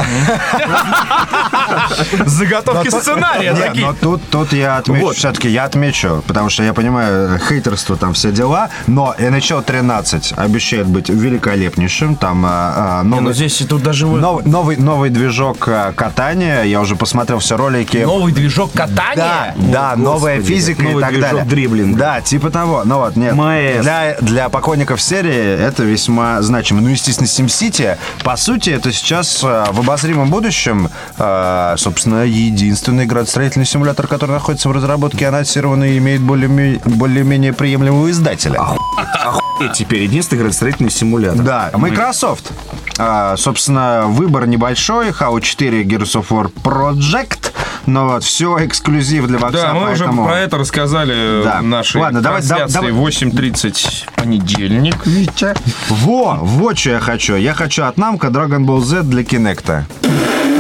Заготовки 2.26 2.90
сценария 2.90 3.54
такие. 3.56 3.88
но 3.88 3.94
тут, 3.94 4.22
тут 4.30 4.54
я 4.54 4.78
отмечу, 4.78 5.12
все-таки 5.14 5.50
я 5.50 5.66
отмечу, 5.66 6.24
потому 6.28 6.50
что 6.50 6.64
я 6.64 6.74
понимаю, 6.74 7.40
хейтерство 7.40 7.96
там 7.96 8.14
все 8.14 8.32
дела, 8.32 8.70
но 8.88 9.16
NHL 9.18 9.64
13 9.64 10.34
обещает 10.38 10.88
быть 10.88 11.10
великолепнейшим, 11.10 12.16
там 12.16 12.44
а, 12.46 13.00
а, 13.00 13.04
новый, 13.04 13.24
ну 13.24 13.34
здесь 13.34 13.60
и 13.62 13.66
тут 13.66 13.84
даже 13.84 14.08
вы- 14.08 14.20
новый, 14.20 14.78
новый, 14.78 15.10
движок 15.10 15.68
а, 15.68 15.92
катания, 15.94 16.64
я 16.64 16.82
уже 16.82 16.96
посмотрел 16.96 17.40
все 17.40 17.58
ролики. 17.58 17.98
новый 17.98 18.34
движок 18.34 18.72
катания. 18.74 19.16
Да, 19.16 19.54
да, 19.56 19.83
Новая 19.96 20.38
господи, 20.38 20.54
физика 20.56 20.84
новый 20.84 20.98
и 20.98 21.02
так 21.02 21.20
далее. 21.20 21.44
дриблинга. 21.46 21.98
Да, 22.00 22.22
типа 22.22 22.50
того. 22.50 22.82
Ну 22.86 22.98
вот, 23.00 23.16
нет. 23.16 23.36
Для, 23.82 24.16
для 24.22 24.50
поклонников 24.50 25.02
серии 25.02 25.60
это 25.60 25.84
весьма 25.84 26.42
значимо. 26.42 26.82
Ну, 26.82 26.90
естественно, 26.90 27.28
SimCity, 27.28 27.98
по 28.24 28.36
сути, 28.36 28.70
это 28.72 28.92
сейчас 28.92 29.44
э, 29.44 29.66
в 29.72 29.80
обозримом 29.80 30.30
будущем, 30.30 30.90
э, 31.18 31.76
собственно, 31.78 32.24
единственный 32.24 33.06
градостроительный 33.06 33.66
симулятор, 33.66 34.08
который 34.08 34.32
находится 34.32 34.70
в 34.70 34.72
разработке, 34.72 35.28
анонсированный 35.28 35.94
и 35.94 35.98
имеет 35.98 36.22
более- 36.22 36.80
более-менее 36.86 37.54
приемлемого 37.54 38.10
издателя. 38.10 38.58
Охуеть, 38.60 39.44
теперь 39.74 40.04
единственный 40.04 40.40
градостроительный 40.40 40.92
симулятор. 40.92 41.42
Да, 41.44 41.72
Microsoft. 41.74 42.52
А, 42.98 43.36
собственно, 43.38 44.04
выбор 44.08 44.46
небольшой. 44.48 45.10
HAO 45.10 45.42
4 45.42 45.84
Gears 45.84 46.16
of 46.22 46.28
War 46.30 46.52
Project. 46.64 47.52
Но 47.86 48.08
вот 48.08 48.24
все 48.24 48.66
эксклюзив 48.66 49.28
для 49.28 49.40
бокса, 49.40 49.58
Да, 49.58 49.74
мы 49.74 49.92
уже 49.92 50.06
поэтому- 50.06 50.26
про 50.26 50.40
это 50.40 50.58
рассказали 50.58 51.42
Да. 51.44 51.60
в 51.60 51.64
нашей 51.64 52.00
Ладно, 52.02 52.22
давай- 52.22 52.42
да- 52.42 52.48
трансляции 52.48 52.74
давай- 52.74 52.92
8.30 52.94 54.06
понедельник, 54.16 55.06
Витя. 55.06 55.54
Во, 55.90 56.38
вот 56.42 56.78
что 56.78 56.92
я 56.92 57.00
хочу. 57.00 57.36
Я 57.36 57.54
хочу 57.54 57.84
от 57.84 57.98
Намка 57.98 58.28
Dragon 58.28 58.64
Ball 58.66 58.80
Z 58.82 59.04
для 59.04 59.24
Кинекта. 59.26 59.86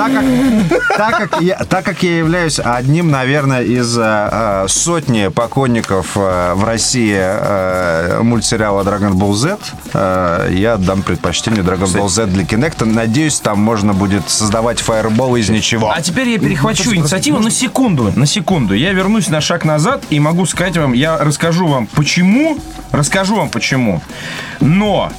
Так 0.03 0.11
как, 0.11 0.97
так, 0.97 1.17
как 1.29 1.41
я, 1.41 1.55
так 1.55 1.85
как 1.85 2.03
я 2.03 2.17
являюсь 2.17 2.59
одним, 2.59 3.09
наверное, 3.09 3.63
из 3.63 3.97
э, 3.97 4.01
э, 4.03 4.65
сотни 4.67 5.29
поклонников 5.29 6.17
э, 6.17 6.53
в 6.55 6.65
России 6.65 7.15
э, 7.17 8.19
мультсериала 8.21 8.83
Dragon 8.83 9.13
Ball 9.13 9.33
Z, 9.33 9.57
э, 9.93 10.49
я 10.51 10.73
отдам 10.73 11.03
предпочтение 11.03 11.63
Dragon 11.63 11.85
Ball 11.85 12.09
Z 12.09 12.27
для 12.27 12.43
Кинекта. 12.43 12.83
Надеюсь, 12.83 13.39
там 13.39 13.59
можно 13.59 13.93
будет 13.93 14.29
создавать 14.29 14.81
фаербол 14.81 15.37
из 15.37 15.49
ничего. 15.49 15.89
А 15.89 16.01
теперь 16.01 16.27
я 16.27 16.37
перехвачу 16.37 16.93
инициативу 16.93 17.39
на 17.39 17.49
секунду, 17.49 18.11
на 18.13 18.25
секунду. 18.25 18.73
Я 18.73 18.91
вернусь 18.91 19.29
на 19.29 19.39
шаг 19.39 19.63
назад 19.63 20.03
и 20.09 20.19
могу 20.19 20.45
сказать 20.45 20.75
вам, 20.75 20.91
я 20.91 21.17
расскажу 21.17 21.67
вам 21.67 21.87
почему, 21.87 22.57
расскажу 22.91 23.37
вам 23.37 23.47
почему. 23.47 24.01
Но 24.59 25.13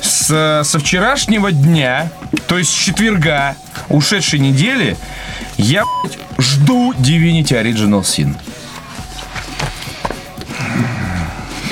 с, 0.00 0.62
со 0.64 0.78
вчерашнего 0.78 1.52
дня, 1.52 2.10
то 2.46 2.58
есть 2.58 2.70
с 2.70 2.74
четверга 2.74 3.56
ушедшей 3.88 4.38
недели, 4.38 4.96
я 5.56 5.84
жду 6.38 6.92
Divinity 6.92 7.52
Original 7.52 8.02
Sin. 8.02 8.36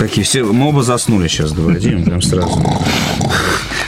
Такие 0.03 0.25
все, 0.25 0.43
мы 0.43 0.69
оба 0.69 0.83
заснули 0.83 1.29
сейчас, 1.29 1.53
говорим, 1.53 2.03
прям 2.03 2.21
сразу. 2.23 2.61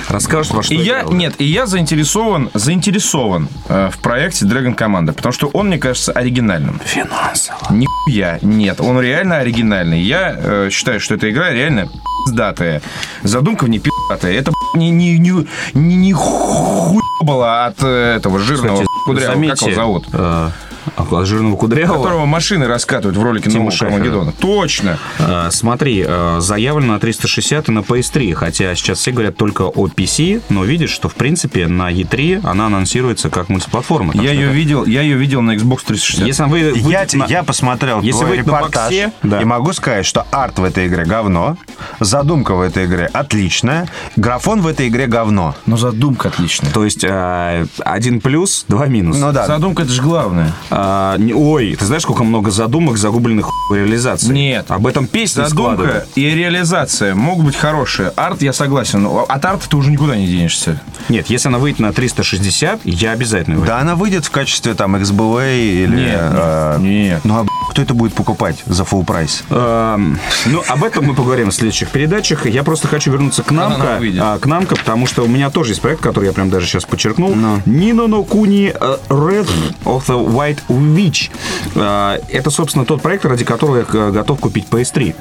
Расскажешь, 0.08 0.52
во 0.52 0.62
что 0.62 0.72
И 0.72 0.76
я, 0.76 1.00
играл? 1.00 1.12
нет, 1.12 1.34
и 1.38 1.44
я 1.44 1.66
заинтересован, 1.66 2.50
заинтересован 2.54 3.48
э, 3.68 3.90
в 3.92 3.98
проекте 3.98 4.44
Dragon 4.46 4.76
Commander, 4.76 5.12
потому 5.12 5.32
что 5.32 5.48
он, 5.48 5.66
мне 5.66 5.78
кажется, 5.78 6.12
оригинальным. 6.12 6.80
Финансово. 6.84 7.58
Нихуя 7.70 8.38
нет, 8.42 8.80
он 8.80 9.00
реально 9.00 9.38
оригинальный. 9.38 10.00
Я 10.02 10.36
э, 10.38 10.68
считаю, 10.70 11.00
что 11.00 11.14
эта 11.16 11.28
игра 11.28 11.50
реально 11.50 11.88
пиздатая. 12.26 12.80
Задумка 13.24 13.64
в 13.64 13.68
ней 13.68 13.80
пиздатая. 13.80 14.34
Это 14.34 14.52
не, 14.76 14.90
не, 14.90 15.18
не, 15.18 15.32
не, 15.72 15.96
не 15.96 16.12
хуй 16.12 17.02
была 17.22 17.66
от 17.66 17.82
э, 17.82 18.14
этого 18.18 18.38
жирного 18.38 18.76
Кстати, 18.82 18.88
кудрявого, 19.04 19.32
как 19.32 19.34
заметьте, 19.34 19.66
его 19.66 19.74
зовут? 19.74 20.04
э, 20.12 20.50
от 20.96 21.26
жирного 21.26 21.56
кудрявого. 21.56 21.96
Которого 21.98 22.26
машины 22.26 22.66
раскатывают 22.66 23.16
в 23.16 23.22
ролике 23.22 23.50
Тима 23.50 23.70
нового. 23.80 24.32
Точно. 24.32 24.98
Э, 25.18 25.48
Смотри, 25.50 26.04
э, 26.06 26.36
заявлено 26.40 26.94
на 26.94 26.98
360 27.00 27.68
и 27.68 27.72
на 27.72 27.78
PS3, 27.80 28.32
хотя 28.34 28.74
сейчас 28.74 28.98
все 28.98 29.12
говорят 29.12 29.36
только 29.36 29.62
о 29.62 29.86
PC, 29.86 30.42
но 30.48 30.64
видишь, 30.64 30.90
что 30.90 31.08
в 31.08 31.14
принципе 31.14 31.66
на 31.66 31.90
E3 31.92 32.40
она 32.44 32.66
анонсируется 32.66 33.30
как 33.30 33.48
мультиплатформа. 33.48 34.12
Я 34.14 34.32
ее 34.32 34.46
это- 34.46 34.52
видел, 34.54 34.84
я 34.84 35.02
ее 35.02 35.16
видел 35.16 35.42
на 35.42 35.52
Xbox 35.56 35.80
360. 35.86 36.26
Если 36.26 36.42
вы, 36.44 36.58
Я, 36.58 36.72
выйдет 36.72 37.14
на- 37.14 37.24
я 37.26 37.42
посмотрел 37.42 38.00
Если 38.00 38.24
на 38.24 38.32
репортаж 38.32 38.84
боксе, 38.90 39.12
да. 39.22 39.40
и 39.40 39.44
могу 39.44 39.72
сказать, 39.72 40.06
что 40.06 40.26
арт 40.30 40.58
в 40.58 40.64
этой 40.64 40.86
игре 40.86 41.04
говно, 41.04 41.56
задумка 42.00 42.54
в 42.54 42.60
этой 42.60 42.86
игре 42.86 43.08
отличная, 43.12 43.88
графон 44.16 44.62
в 44.62 44.66
этой 44.66 44.88
игре 44.88 45.06
говно. 45.06 45.54
Но 45.66 45.76
задумка 45.76 46.28
отличная. 46.28 46.70
То 46.72 46.84
есть 46.84 47.04
э, 47.04 47.66
один 47.84 48.20
плюс, 48.20 48.64
два 48.68 48.86
минус. 48.86 49.16
Ну 49.18 49.32
да. 49.32 49.46
Задумка 49.46 49.82
это 49.82 49.92
же 49.92 50.02
главное. 50.02 50.52
А, 50.76 51.16
не- 51.18 51.32
ой, 51.32 51.76
ты 51.78 51.84
знаешь, 51.84 52.02
сколько 52.02 52.24
много 52.24 52.50
задумок, 52.50 52.96
загубленных 52.98 53.48
в 53.70 53.74
реализации? 53.74 54.32
Нет. 54.32 54.66
Об 54.70 54.86
этом 54.88 55.06
песни 55.06 55.42
Задумка 55.44 56.04
и 56.16 56.22
реализация 56.30 57.14
могут 57.14 57.46
быть 57.46 57.56
хорошие. 57.56 58.12
Арт, 58.16 58.42
я 58.42 58.52
согласен. 58.52 59.02
но 59.02 59.24
От 59.28 59.44
арта 59.44 59.68
ты 59.68 59.76
уже 59.76 59.90
никуда 59.92 60.16
не 60.16 60.26
денешься. 60.26 60.80
Нет, 61.08 61.26
если 61.28 61.48
она 61.48 61.58
выйдет 61.58 61.78
на 61.78 61.92
360, 61.92 62.80
я 62.84 63.12
обязательно 63.12 63.56
возьму. 63.56 63.66
Да, 63.68 63.78
она 63.78 63.94
выйдет 63.94 64.24
в 64.24 64.30
качестве 64.30 64.74
там 64.74 64.96
XBLA 64.96 65.84
или... 65.84 65.94
Нет, 65.96 66.20
э, 66.20 66.76
нет. 66.80 67.20
Ну 67.24 67.34
а 67.40 67.46
кто 67.70 67.82
это 67.82 67.94
будет 67.94 68.14
покупать 68.14 68.62
за 68.66 68.82
full 68.82 69.04
прайс? 69.04 69.44
Эм, 69.50 70.18
Ну, 70.46 70.62
об 70.68 70.82
этом 70.82 71.04
мы 71.06 71.14
поговорим 71.14 71.50
в 71.50 71.54
следующих 71.54 71.90
передачах. 71.90 72.46
Я 72.46 72.62
просто 72.64 72.88
хочу 72.88 73.12
вернуться 73.12 73.42
к 73.44 73.50
Намка, 73.52 74.00
а, 74.20 74.38
к 74.38 74.46
Намка, 74.46 74.74
потому 74.76 75.06
что 75.06 75.22
у 75.22 75.28
меня 75.28 75.50
тоже 75.50 75.70
есть 75.72 75.80
проект, 75.82 76.00
который 76.00 76.26
я 76.26 76.32
прям 76.32 76.50
даже 76.50 76.66
сейчас 76.66 76.84
подчеркнул. 76.84 77.34
Нино 77.64 78.06
но 78.08 78.24
Куни 78.24 78.72
э, 78.74 78.96
Red 79.08 79.48
of 79.84 80.06
the 80.06 80.26
White 80.26 80.58
Witch. 80.68 81.30
Э, 81.74 82.18
Это, 82.30 82.50
собственно, 82.50 82.84
тот 82.84 83.02
проект, 83.02 83.24
ради 83.24 83.44
которого 83.44 83.78
я 83.78 83.84
э, 83.92 84.10
готов 84.10 84.40
купить 84.40 84.66
PS3. 84.70 85.14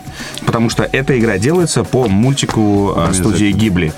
Потому 0.46 0.70
что 0.70 0.84
эта 0.92 1.18
игра 1.20 1.38
делается 1.38 1.84
по 1.84 2.08
мультику 2.08 2.94
э, 2.96 3.14
студии 3.14 3.52
Гибли. 3.52 3.94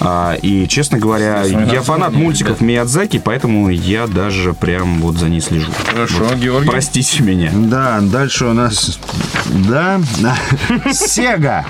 А, 0.00 0.34
И, 0.40 0.66
честно 0.68 0.98
говоря, 0.98 1.42
я 1.44 1.82
фанат 1.82 2.12
мультиков 2.12 2.60
Миядзаки, 2.60 3.20
поэтому 3.22 3.68
я 3.68 4.06
даже 4.06 4.54
прям 4.54 5.00
вот 5.00 5.16
за 5.16 5.28
ней 5.28 5.40
слежу. 5.40 5.70
Хорошо, 5.90 6.34
Георгий. 6.34 6.70
Простите 6.70 7.22
меня. 7.22 7.50
Да, 7.54 8.00
дальше 8.00 8.46
у 8.46 8.52
нас... 8.52 8.98
Да? 9.46 10.00
Сега. 10.92 11.64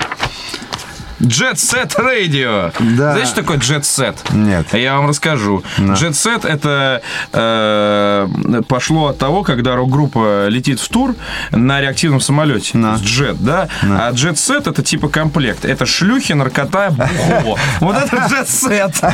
Jet 1.19 1.55
Set 1.55 1.95
Radio. 1.97 2.73
Да. 2.97 3.11
Знаете, 3.13 3.25
что 3.25 3.35
такое 3.41 3.57
Jet 3.57 3.81
Set? 3.81 4.15
Нет. 4.33 4.73
Я 4.73 4.97
вам 4.97 5.09
расскажу. 5.09 5.63
Jet 5.77 6.11
Set 6.11 6.47
это 6.47 7.01
э, 7.33 8.61
пошло 8.67 9.07
от 9.07 9.17
того, 9.17 9.43
когда 9.43 9.75
рок-группа 9.75 10.47
летит 10.47 10.79
в 10.79 10.87
тур 10.87 11.15
на 11.51 11.81
реактивном 11.81 12.21
самолете. 12.21 12.77
На. 12.77 12.95
То 12.95 13.03
есть 13.03 13.19
Jet, 13.19 13.37
да? 13.39 13.67
А 13.81 14.11
Jet 14.11 14.35
Set 14.35 14.69
это 14.69 14.81
типа 14.81 15.09
комплект. 15.09 15.65
Это 15.65 15.85
шлюхи, 15.85 16.33
наркота, 16.33 16.91
бухло. 16.91 17.57
Вот 17.81 17.95
это 17.95 18.15
Jet 18.15 18.47
Set. 18.47 19.13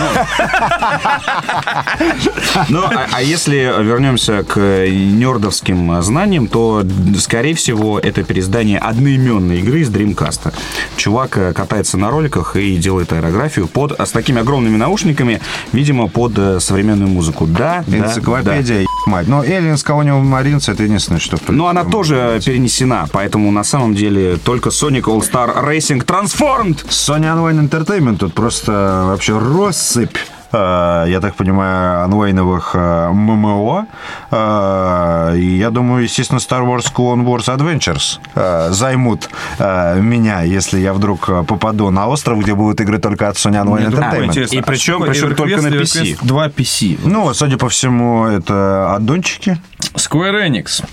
Ну, 2.70 2.84
а, 2.84 3.08
а 3.12 3.22
если 3.22 3.56
вернемся 3.56 4.44
к 4.44 4.60
нердовским 4.60 6.02
знаниям, 6.02 6.48
то, 6.48 6.84
скорее 7.20 7.54
всего, 7.54 8.00
это 8.00 8.24
переиздание 8.24 8.80
одноименной 8.80 9.60
игры 9.60 9.82
из 9.82 9.90
Dreamcast. 9.90 10.54
Чувак 10.96 11.38
э, 11.38 11.54
катается 11.96 11.98
на 11.98 12.12
роликах 12.12 12.56
и 12.56 12.78
делает 12.78 13.14
аэрографию 13.14 13.68
под, 13.68 14.00
а 14.00 14.06
с 14.06 14.12
такими 14.12 14.42
огромными 14.42 14.78
наушниками, 14.78 15.40
видимо, 15.74 16.08
под 16.08 16.38
э, 16.38 16.60
современную 16.60 17.10
музыку. 17.10 17.48
Да, 17.48 17.84
да, 17.88 17.98
да. 17.98 17.98
Энциклопедия, 17.98 18.82
еб 18.82 18.88
мать. 19.08 19.28
Но 19.28 19.44
Эллин 19.44 19.78
с 19.78 19.84
колониал 19.84 20.22
Маринс 20.22 20.70
это 20.70 20.84
единственное, 20.84 21.20
что... 21.20 21.38
Но 21.48 21.68
она 21.68 21.84
тоже 21.84 22.40
перенесена, 22.46 23.06
поэтому 23.12 23.52
на 23.52 23.64
самом 23.64 23.96
деле 23.96 24.38
только 24.38 24.70
Sonic 24.70 25.04
All-Star 25.04 25.64
Racing 25.64 26.06
Transformed 26.06 26.86
Sony 26.90 27.26
Online 27.26 27.70
Entertainment 27.70 28.18
тут 28.18 28.34
просто 28.34 28.72
вообще 29.06 29.38
россыпь 29.38 30.18
э, 30.52 31.06
я 31.08 31.20
так 31.22 31.36
понимаю, 31.36 32.04
анлайновых 32.04 32.72
э, 32.74 33.10
ММО. 33.10 33.88
Э, 34.36 35.38
И 35.38 35.58
я 35.58 35.70
думаю, 35.70 36.04
естественно, 36.04 36.40
Star 36.40 36.64
Wars 36.66 36.92
Clone 36.94 37.24
Wars 37.26 37.48
Adventures 37.56 38.20
э, 38.36 38.72
займут 38.72 39.30
э, 39.60 40.00
меня, 40.02 40.42
если 40.44 40.80
я 40.80 40.94
вдруг 40.94 41.30
э, 41.30 41.44
попаду 41.44 41.90
на 41.92 42.08
остров, 42.08 42.40
где 42.40 42.54
будут 42.54 42.82
игры 42.82 43.00
только 43.00 43.30
от 43.30 43.36
Sony 43.38 43.64
Online 43.64 43.92
Entertainment. 43.92 44.56
И 44.58 44.62
причем- 44.62 45.02
причем 45.02 45.36
только 45.36 45.62
на 45.62 45.68
PC. 45.68 46.18
2 46.22 46.48
PC. 46.50 47.00
Ну, 47.04 47.34
судя 47.34 47.58
по 47.58 47.70
всему, 47.70 48.26
это 48.26 48.94
аддончики. 48.96 49.58
Square 49.96 50.48
Enix. 50.50 50.84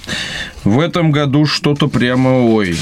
В 0.65 0.79
этом 0.79 1.11
году 1.11 1.45
что-то 1.45 1.89
прямо 1.89 2.45
ой. 2.55 2.77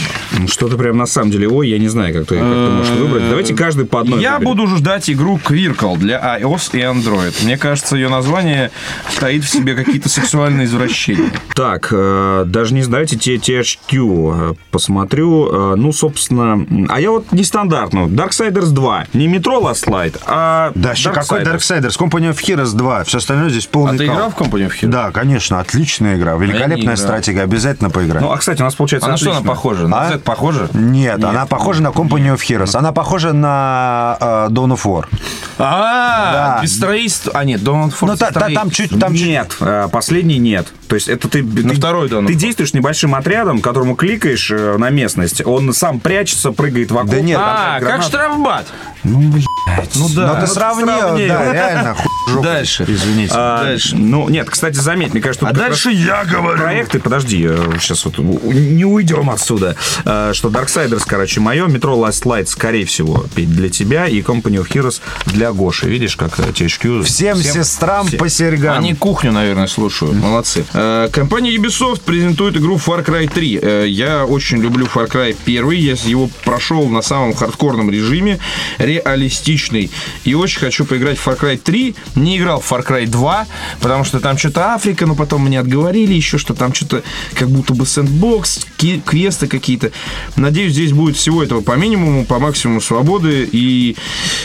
Что-то 0.49 0.77
прям 0.77 0.99
на 0.99 1.07
самом 1.07 1.31
деле, 1.31 1.49
ой, 1.49 1.69
я 1.71 1.79
не 1.79 1.89
знаю, 1.89 2.13
как 2.13 2.27
ты, 2.27 2.35
как 2.39 2.45
ты 2.45 2.71
можешь 2.71 2.93
выбрать. 2.95 3.29
Давайте 3.31 3.55
каждый 3.55 3.87
по 3.87 4.01
одной 4.01 4.21
Я 4.21 4.35
выберем. 4.39 4.51
буду 4.57 4.67
ждать 4.77 5.09
игру 5.09 5.41
Quirkle 5.43 5.97
для 5.97 6.19
iOS 6.41 6.71
и 6.77 6.81
Android. 6.83 7.33
Мне 7.45 7.57
кажется, 7.57 7.97
ее 7.97 8.11
название 8.11 8.71
таит 9.19 9.45
в 9.45 9.49
себе 9.49 9.75
какие-то 9.75 10.11
сексуальные 10.11 10.50
извращения. 10.65 11.31
Так, 11.55 11.89
э, 11.93 12.45
даже 12.47 12.75
не 12.75 12.83
знаете, 12.83 13.17
THQ 13.17 14.53
э, 14.53 14.55
посмотрю. 14.71 15.73
Э, 15.73 15.77
ну, 15.77 15.93
собственно, 15.93 16.65
а 16.89 17.01
я 17.01 17.11
вот 17.11 17.33
нестандартно. 17.33 18.07
Darksiders 18.07 18.71
2. 18.71 19.07
Не 19.13 19.29
метро 19.29 19.61
Last 19.61 19.87
Light, 19.87 20.21
а 20.27 20.73
Да, 20.75 20.93
еще 20.93 21.11
какой 21.11 21.43
Darksiders? 21.43 21.99
Company 21.99 22.31
of 22.31 22.39
Heroes 22.39 22.75
2. 22.77 23.05
Все 23.05 23.19
остальное 23.19 23.51
здесь 23.51 23.67
полный 23.67 23.95
А 23.95 23.99
ты 23.99 24.07
играл 24.07 24.31
в 24.31 24.37
Company 24.37 24.69
of 24.69 24.73
Heroes? 24.81 24.89
Да, 24.89 25.11
конечно, 25.11 25.61
отличная 25.61 26.17
игра. 26.17 26.35
Великолепная 26.37 26.97
стратегия. 26.97 27.43
Обязательно 27.43 27.91
поиграть. 27.91 28.23
Ну, 28.23 28.31
а, 28.33 28.39
кстати, 28.39 28.61
у 28.61 28.65
нас 28.65 28.75
получается 28.75 29.09
А 29.09 29.13
на 29.13 29.17
что 29.17 29.31
она 29.33 29.43
похожа? 29.43 29.89
На 29.89 30.07
А? 30.07 30.09
Z 30.13 30.19
похожа? 30.21 30.69
Нет, 30.73 31.23
она 31.25 31.47
похожа 31.47 31.83
на 31.83 31.89
Company 31.89 32.35
of 32.35 32.39
Heroes. 32.39 32.77
Она 32.77 32.93
похожа 32.93 33.33
на 33.33 34.17
Dawn 34.51 34.75
of 34.77 34.85
War. 34.85 35.07
А, 35.59 36.61
без 36.63 36.77
строительства. 36.77 37.33
А, 37.35 37.45
нет, 37.45 37.61
Dawn 37.61 37.89
of 37.89 37.93
War 38.01 38.07
Ну, 38.07 38.17
та- 38.17 38.31
та- 38.31 38.49
там 38.51 38.71
чуть... 38.71 38.99
Там 38.99 39.15
чуть- 39.15 39.27
Нет, 39.27 39.57
э, 39.61 39.89
последний 40.31 40.39
нет. 40.39 40.67
То 40.89 40.97
есть 40.97 41.09
это 41.09 41.29
ты... 41.29 41.43
ты, 41.45 41.75
второй, 41.75 42.09
да, 42.09 42.17
Ты 42.17 42.23
ну. 42.23 42.33
действуешь 42.33 42.75
небольшим 42.75 43.15
отрядом, 43.15 43.61
которому 43.61 43.95
кликаешь 43.95 44.51
э, 44.51 44.77
на 44.77 44.91
местность. 44.91 45.41
Он 45.47 45.73
сам 45.73 46.01
прячется, 46.01 46.51
прыгает 46.51 46.91
вокруг. 46.91 47.15
Да 47.15 47.21
нет, 47.21 47.39
там 47.39 47.49
А, 47.49 47.73
как 47.75 47.83
гранаты. 47.83 48.09
штрафбат. 48.09 48.67
Ну, 49.05 49.21
блядь. 49.31 49.47
Ну 49.95 50.09
да. 50.09 50.35
Но 50.35 50.41
ты 50.41 50.47
сравнил, 50.49 50.87
сравнил. 50.87 51.29
да, 51.29 51.53
реально. 51.53 51.97
жопу. 52.29 52.43
Дальше. 52.43 52.85
Извините. 52.89 53.33
А, 53.37 53.63
Дальше. 53.65 53.97
Ну, 53.97 54.29
нет, 54.29 54.51
кстати, 54.51 54.75
заметь, 54.77 55.13
мне 55.13 55.23
кажется, 55.23 55.47
А 55.47 55.51
как 55.51 55.59
дальше 55.59 55.91
я 55.91 56.25
говорю. 56.25 56.59
проекты, 56.59 56.99
подожди, 56.99 57.49
сейчас 57.79 58.05
вот 58.05 58.19
у- 58.19 58.53
не 58.53 58.85
уйдем 58.85 59.31
отсюда, 59.31 59.77
э, 60.05 60.33
что 60.35 60.49
Darksiders, 60.49 61.03
короче, 61.07 61.41
мое, 61.41 61.67
Metro 61.69 61.95
Last 62.05 62.25
Light, 62.25 62.47
скорее 62.47 62.85
всего, 62.85 63.25
Петь, 63.35 63.51
для 63.55 63.69
тебя 63.69 64.07
и 64.07 64.21
Company 64.23 64.57
of 64.63 64.69
Heroes 64.69 65.01
для 65.27 65.53
Гоши. 65.53 65.89
Видишь, 65.89 66.17
как 66.17 66.39
э, 66.41 66.43
THQ... 66.51 67.05
Всем, 67.05 67.37
сестрам 67.39 68.07
всем. 68.09 68.19
по 68.19 68.29
серьгам. 68.29 68.77
Они 68.77 68.95
кухню, 68.95 69.31
наверное, 69.33 69.69
слушают. 69.69 70.17
Молодцы. 70.21 70.65
Э, 70.75 71.09
Компания 71.13 71.55
Ubisoft 71.57 72.03
презентует 72.05 72.57
игру 72.57 72.77
Far 72.77 73.05
Cry 73.05 73.29
3. 73.33 73.59
Э, 73.63 73.85
Я 73.89 74.25
очень 74.27 74.59
люблю 74.59 74.87
Far 74.87 75.11
Cry 75.11 75.35
1. 75.47 75.71
Я 75.71 75.93
его 76.05 76.29
прошел 76.45 76.89
на 76.89 77.03
самом 77.03 77.35
хардкорном 77.35 77.91
режиме, 77.91 78.39
реалистичный. 78.79 79.91
И 80.25 80.35
очень 80.35 80.61
хочу 80.61 80.85
поиграть 80.85 81.19
в 81.19 81.27
Far 81.27 81.39
Cry 81.39 81.57
3. 81.57 81.95
Не 82.17 82.39
играл 82.39 82.61
в 82.61 82.71
Far 82.71 82.87
Cry 82.87 83.07
2, 83.07 83.47
потому 83.81 84.05
что 84.05 84.21
там 84.21 84.37
что-то 84.37 84.75
Африка, 84.75 85.07
но 85.07 85.15
потом 85.15 85.45
мне 85.47 85.59
отговорили 85.59 86.13
еще, 86.15 86.39
что 86.39 86.55
там 86.55 86.75
что-то 86.75 87.03
как 87.35 87.49
будто 87.49 87.75
бы 87.75 87.87
sandbox, 87.87 88.67
квесты 89.05 89.47
какие-то. 89.47 89.91
Надеюсь, 90.37 90.73
здесь 90.73 90.93
будет 90.93 91.17
всего 91.17 91.43
этого 91.43 91.61
по 91.63 91.73
минимуму, 91.73 92.25
по 92.27 92.39
максимуму 92.39 92.81
свободы. 92.81 93.49
И 93.51 93.97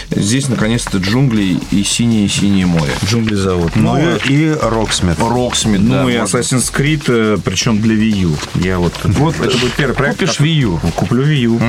здесь, 0.09 0.47
наконец-то, 0.47 0.97
джунгли 0.99 1.57
и 1.71 1.83
синее-синее 1.83 2.65
море. 2.65 2.93
Джунгли 3.05 3.35
зовут. 3.35 3.75
Ну 3.75 3.97
и, 3.97 4.17
и 4.29 4.55
Rocksmith. 4.62 5.17
Rocksmith, 5.19 5.64
да. 5.73 6.04
Ну 6.04 6.10
и 6.10 6.17
можно. 6.17 6.38
Assassin's 6.38 6.73
Creed, 6.73 7.04
э, 7.08 7.38
причем 7.43 7.82
для 7.82 7.95
Wii 7.95 8.23
U. 8.25 8.38
Я 8.56 8.80
вот... 8.80 8.93
Вот 9.04 9.36
это 9.39 9.58
будет 9.58 9.73
первый 9.73 9.93
проект. 9.95 10.19
Купишь 10.19 10.39
Wii 10.39 10.62
U. 10.63 10.80
Куплю 10.95 11.23
Wii 11.25 11.45
U. 11.45 11.60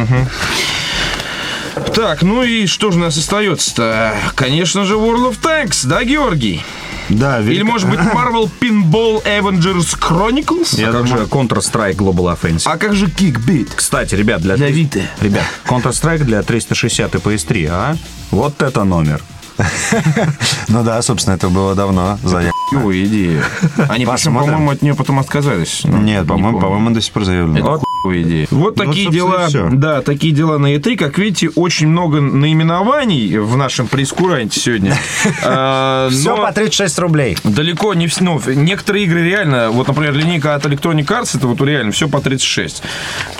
Так, 1.94 2.22
ну 2.22 2.42
и 2.42 2.66
что 2.66 2.90
же 2.90 2.98
у 2.98 3.02
нас 3.02 3.16
остается-то? 3.16 4.14
Конечно 4.34 4.84
же, 4.84 4.94
World 4.94 5.30
of 5.30 5.38
Tanks, 5.42 5.86
да, 5.86 6.04
Георгий? 6.04 6.64
Да, 7.08 7.40
Или, 7.40 7.60
велик- 7.60 7.64
может 7.64 7.88
быть, 7.88 8.00
Marvel 8.00 8.50
Pinball 8.60 9.22
Avengers 9.24 9.96
Chronicles? 9.98 10.82
А 10.82 10.90
как 10.92 11.06
же 11.06 11.14
Counter-Strike 11.16 11.94
Global 11.96 12.36
Offensive? 12.36 12.62
А 12.64 12.78
как 12.78 12.94
же 12.94 13.06
Kickbeat? 13.06 13.70
Кстати, 13.76 14.14
ребят, 14.14 14.40
для... 14.40 14.56
Для 14.56 14.70
Vita. 14.70 15.02
Ребят, 15.20 15.44
Counter-Strike 15.66 16.24
для 16.24 16.42
360 16.42 17.14
и 17.14 17.18
PS3, 17.18 17.68
а? 17.70 17.96
Вот 18.30 18.60
это 18.62 18.84
номер. 18.84 19.22
Ну 20.68 20.82
да, 20.82 21.00
собственно, 21.02 21.34
это 21.34 21.48
было 21.48 21.74
давно. 21.74 22.18
За... 22.22 22.42
Идея. 22.72 23.44
Они, 23.88 24.04
по-моему, 24.04 24.70
от 24.70 24.82
нее 24.82 24.94
потом 24.94 25.20
отказались. 25.20 25.82
Ну, 25.84 25.98
Нет, 25.98 26.22
не 26.22 26.28
по-моему, 26.28 26.60
по-моему, 26.60 26.90
до 26.90 27.00
сих 27.00 27.12
пор 27.12 27.24
заявлено. 27.24 27.80
Хуевая 28.06 28.22
идея. 28.22 28.46
Вот 28.50 28.76
Ну, 28.76 28.84
такие 28.84 29.10
дела. 29.10 29.48
Да, 29.72 30.02
такие 30.02 30.32
дела 30.32 30.58
на 30.58 30.74
E3. 30.74 30.96
Как 30.96 31.18
видите, 31.18 31.48
очень 31.54 31.88
много 31.88 32.20
наименований 32.20 33.38
в 33.38 33.56
нашем 33.56 33.86
прескуранте 33.88 34.60
сегодня. 34.60 34.96
А, 35.42 36.08
Все 36.10 36.36
по 36.36 36.52
36 36.52 36.98
рублей. 36.98 37.36
Далеко 37.44 37.94
не 37.94 38.06
все. 38.06 38.22
Ну, 38.24 38.40
некоторые 38.46 39.04
игры 39.04 39.22
реально, 39.24 39.70
вот, 39.70 39.86
например, 39.88 40.14
линейка 40.14 40.54
от 40.54 40.64
Electronic 40.66 41.06
Arts, 41.06 41.36
это 41.36 41.46
вот 41.46 41.60
реально 41.60 41.92
все 41.92 42.08
по 42.08 42.20
36. 42.20 42.82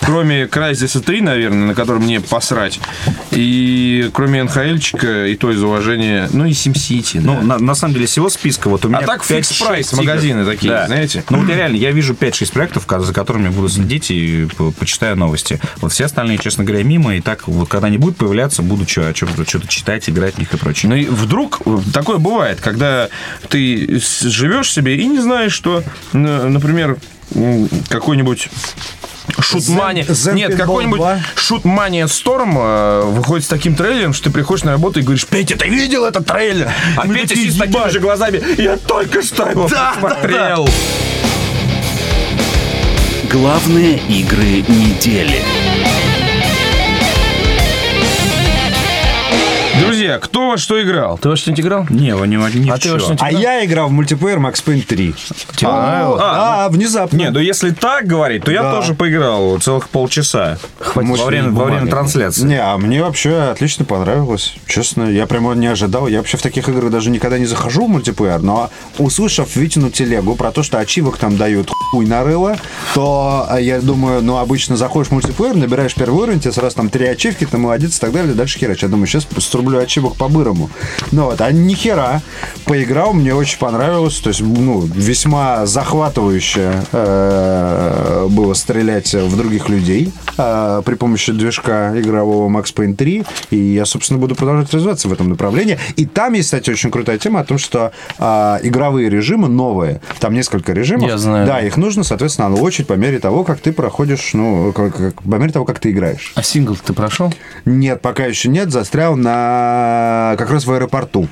Кроме 0.01 0.45
Crysis 0.45 1.01
3, 1.01 1.21
наверное, 1.21 1.69
на 1.69 1.75
котором 1.75 2.03
мне 2.03 2.21
посрать. 2.21 2.81
И 3.31 4.11
кроме 4.13 4.43
НХЛчика, 4.45 5.27
и 5.27 5.37
то 5.37 5.51
из 5.51 5.63
уважения, 5.63 6.29
ну 6.33 6.45
и 6.45 6.51
SimCity. 6.51 7.21
Ну, 7.23 7.41
на, 7.43 7.75
самом 7.75 7.95
деле, 7.95 8.07
всего 8.07 8.29
списка, 8.29 8.69
вот 8.69 8.85
у 8.85 8.89
меня 8.89 8.99
А 8.99 9.07
так 9.07 9.23
5-6 9.23 9.41
Fix 9.41 9.60
Price 9.60 9.93
игр. 9.93 10.03
магазины 10.03 10.45
такие, 10.45 10.87
знаете? 10.87 11.25
Ну, 11.31 11.39
вот 11.39 11.49
я 11.49 11.57
реально, 11.57 11.77
я 11.77 11.91
вижу 11.93 12.15
5-6 12.15 12.53
проектов, 12.53 12.85
за 12.89 13.13
которыми 13.13 13.49
буду 13.49 13.69
следить 13.69 14.11
и 14.11 14.47
по- 14.56 14.56
почитаю 14.79 15.17
новости. 15.17 15.61
Вот 15.77 15.93
все 15.93 16.05
остальные, 16.07 16.39
честно 16.39 16.65
говоря, 16.65 16.83
мимо, 16.85 17.17
и 17.17 17.21
так 17.21 17.47
вот 17.49 17.69
когда 17.69 17.87
они 17.89 17.99
будут 17.99 18.17
появляться, 18.17 18.63
буду 18.63 18.87
что- 18.89 19.15
что-то 19.15 19.45
что-то 19.49 19.67
читать, 19.69 20.09
играть 20.09 20.35
в 20.35 20.39
них 20.39 20.53
и 20.53 20.57
прочее. 20.57 20.91
Ну 20.91 20.97
и 20.97 21.05
вдруг 21.07 21.61
э, 21.67 21.79
такое 21.93 22.19
бывает, 22.19 22.61
когда 22.61 23.09
ты 23.49 24.01
живешь 24.23 24.73
себе 24.73 24.97
и 24.97 25.07
не 25.07 25.21
знаешь, 25.21 25.53
что, 25.53 25.83
например, 26.13 26.97
какой-нибудь 27.89 28.49
Шутмания. 29.41 30.05
Zen- 30.05 30.13
Zen 30.13 30.35
Нет, 30.35 30.55
какой-нибудь 30.57 30.99
2. 31.01 31.19
Шутмания 31.35 32.07
Сторм 32.07 32.57
э, 32.59 33.03
выходит 33.07 33.45
с 33.45 33.49
таким 33.49 33.75
трейлером, 33.75 34.15
что 34.15 34.25
ты 34.25 34.31
приходишь 34.31 34.63
на 34.65 34.71
работу 34.73 35.01
и 35.01 35.03
говоришь, 35.03 35.27
Петя, 35.27 35.57
ты 35.59 35.69
видел 35.69 36.05
этот 36.05 36.27
трейлер? 36.27 36.71
А 36.97 37.05
Мы 37.05 37.15
Петя 37.17 37.35
сидит 37.35 37.55
с 37.55 37.59
такими 37.59 37.89
же 37.91 37.99
глазами. 38.01 38.41
Я 38.57 38.77
только 38.77 39.23
что 39.23 39.49
его 39.51 39.69
Да, 39.69 39.95
да, 39.95 40.01
посмотрел. 40.01 40.69
Главные 43.31 43.99
игры 44.09 44.61
недели. 44.69 45.76
Друзья, 50.07 50.21
кто 50.21 50.51
во 50.51 50.57
что 50.57 50.81
играл? 50.81 51.19
Ты 51.19 51.29
во 51.29 51.37
что-нибудь 51.37 51.65
играл? 51.65 51.87
Не, 51.91 52.09
его 52.09 52.25
не, 52.27 52.37
не 52.37 52.71
А 52.71 52.77
в 52.77 52.79
ты 52.79 52.93
во 52.93 53.01
что-нибудь 53.01 53.23
А 53.23 53.31
играл? 53.31 53.43
я 53.43 53.65
играл 53.65 53.89
в 53.89 53.91
мультиплеер 53.91 54.39
Max 54.39 54.63
Payne 54.65 54.83
3. 54.87 55.15
Тебе 55.57 55.69
понравилось? 55.69 56.23
А, 56.25 56.69
внезапно. 56.69 57.17
Не, 57.17 57.31
ну 57.31 57.41
если 57.41 57.71
так 57.71 58.07
говорить, 58.07 58.45
то 58.45 58.53
я 58.53 58.63
Да. 58.63 58.77
тоже 58.77 58.95
поиграл 58.95 59.59
целых 59.59 59.89
полчаса. 59.89 60.59
Во 60.95 61.03
Мощные 61.03 61.27
время, 61.27 61.51
во 61.51 61.65
время 61.65 61.89
трансляции. 61.89 62.45
Не, 62.45 62.61
а 62.63 62.77
мне 62.79 63.03
вообще 63.03 63.51
отлично 63.51 63.85
понравилось. 63.85 64.55
Честно, 64.69 65.11
я 65.11 65.27
прямо 65.27 65.55
не 65.55 65.67
ожидал. 65.67 66.07
Я 66.07 66.19
вообще 66.19 66.37
в 66.37 66.43
таких 66.43 66.69
играх 66.69 66.93
даже 66.93 67.11
никогда 67.11 67.39
не 67.39 67.47
захожу 67.47 67.87
в 67.87 67.89
мультиплеер, 67.89 68.43
но 68.43 68.71
услышав 68.99 69.57
Витину 69.57 69.91
телегу 69.91 70.37
про 70.37 70.53
то, 70.53 70.63
что 70.63 70.79
ачивок 70.79 71.17
там 71.17 71.37
дают 71.37 71.71
хуй 71.91 72.07
нарыло, 72.07 72.57
то 72.95 73.47
а, 73.49 73.59
я 73.61 73.81
думаю, 73.81 74.23
ну, 74.23 74.39
обычно 74.39 74.77
заходишь 74.77 75.09
в 75.09 75.13
мультиплеер, 75.15 75.57
набираешь 75.57 75.95
первый 75.97 76.23
уровень, 76.23 76.39
тебе 76.41 76.53
сразу 76.53 76.77
там 76.77 76.91
три 76.91 77.07
ачивки, 77.07 77.45
ты 77.45 77.59
молодец 77.59 77.97
и 77.97 78.01
так 78.01 78.13
далее, 78.13 78.35
дальше 78.35 78.59
херач. 78.61 78.83
Я 78.83 78.89
думаю, 78.89 79.09
сейчас 79.09 79.27
срублю 79.39 79.81
ачивок 79.97 80.17
по-бырому. 80.17 80.69
Ну 81.13 81.25
вот, 81.27 81.41
а 81.41 81.51
ни 81.53 81.75
хера. 81.75 82.21
Поиграл, 82.67 83.13
мне 83.13 83.35
очень 83.35 83.59
понравилось. 83.59 84.17
То 84.19 84.29
есть, 84.29 84.41
ну, 84.41 84.81
весьма 84.81 85.67
захватывающе 85.67 86.73
э, 86.93 88.27
было 88.31 88.55
стрелять 88.55 89.15
в 89.15 89.37
других 89.37 89.69
людей 89.69 90.13
э, 90.37 90.83
при 90.85 90.95
помощи 90.97 91.33
движка 91.33 91.99
игрового 91.99 92.49
Max 92.51 92.75
Payne 92.75 92.95
3. 92.95 93.25
И 93.51 93.57
я, 93.57 93.87
собственно, 93.87 94.19
буду 94.19 94.35
продолжать 94.35 94.73
развиваться 94.75 95.09
в 95.09 95.13
этом 95.13 95.29
направлении. 95.29 95.79
И 95.97 96.07
там 96.07 96.33
есть, 96.35 96.49
кстати, 96.49 96.71
очень 96.71 96.91
крутая 96.91 97.19
тема 97.19 97.41
о 97.41 97.45
том, 97.45 97.59
что 97.59 97.93
э, 98.19 98.59
игровые 98.65 99.09
режимы 99.09 99.49
новые. 99.49 100.01
Там 100.21 100.35
несколько 100.35 100.73
режимов. 100.73 101.09
Я 101.09 101.19
знаю, 101.19 101.47
Да, 101.47 101.55
да. 101.55 101.61
их 101.61 101.77
нужно, 101.77 102.03
соответственно, 102.05 102.53
улучшить 102.53 102.87
по 102.87 102.95
мере 102.95 103.19
того, 103.21 103.45
как 103.45 103.61
ты 103.61 103.73
проходишь, 103.73 104.31
ну, 104.35 104.73
как- 104.73 104.97
как- 104.97 105.23
по 105.23 105.37
мере 105.37 105.53
того, 105.53 105.65
как 105.65 105.79
ты 105.79 105.91
играешь. 105.93 106.33
А 106.35 106.43
сингл 106.43 106.77
ты 106.77 106.93
прошел? 106.93 107.33
Нет, 107.65 108.03
пока 108.03 108.25
еще 108.27 108.49
нет. 108.49 108.71
Застрял 108.73 109.17
на 109.17 109.86
как 110.39 110.51
раз 110.51 110.65
в 110.67 110.73
аэропорту. 110.73 111.29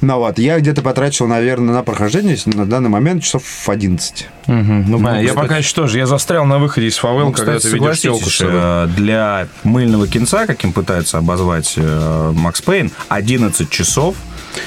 Ну 0.00 0.16
вот, 0.18 0.38
я 0.38 0.60
где-то 0.60 0.80
потратил, 0.80 1.26
наверное, 1.26 1.74
на 1.74 1.82
прохождение 1.82 2.36
на 2.46 2.66
данный 2.66 2.88
момент 2.88 3.24
часов 3.24 3.42
11. 3.68 4.28
Ну, 4.46 4.98
я 5.16 5.28
кстати- 5.30 5.34
пока 5.34 5.56
еще 5.58 5.74
тоже. 5.74 5.98
Я 5.98 6.06
застрял 6.06 6.44
на 6.44 6.58
выходе 6.58 6.86
из 6.86 6.96
фавел, 6.98 7.26
Ну, 7.26 7.32
когда 7.32 7.56
кстати, 7.56 7.72
ты 7.72 7.78
ведешь 7.78 7.98
согласитесь, 8.00 8.36
телку 8.38 8.52
э, 8.54 8.86
для 8.94 9.48
мыльного 9.64 10.06
кинца, 10.06 10.46
каким 10.46 10.72
пытается 10.72 11.18
обозвать 11.18 11.74
э, 11.76 12.32
Макс 12.32 12.62
Пейн, 12.62 12.92
11 13.08 13.68
часов. 13.70 14.14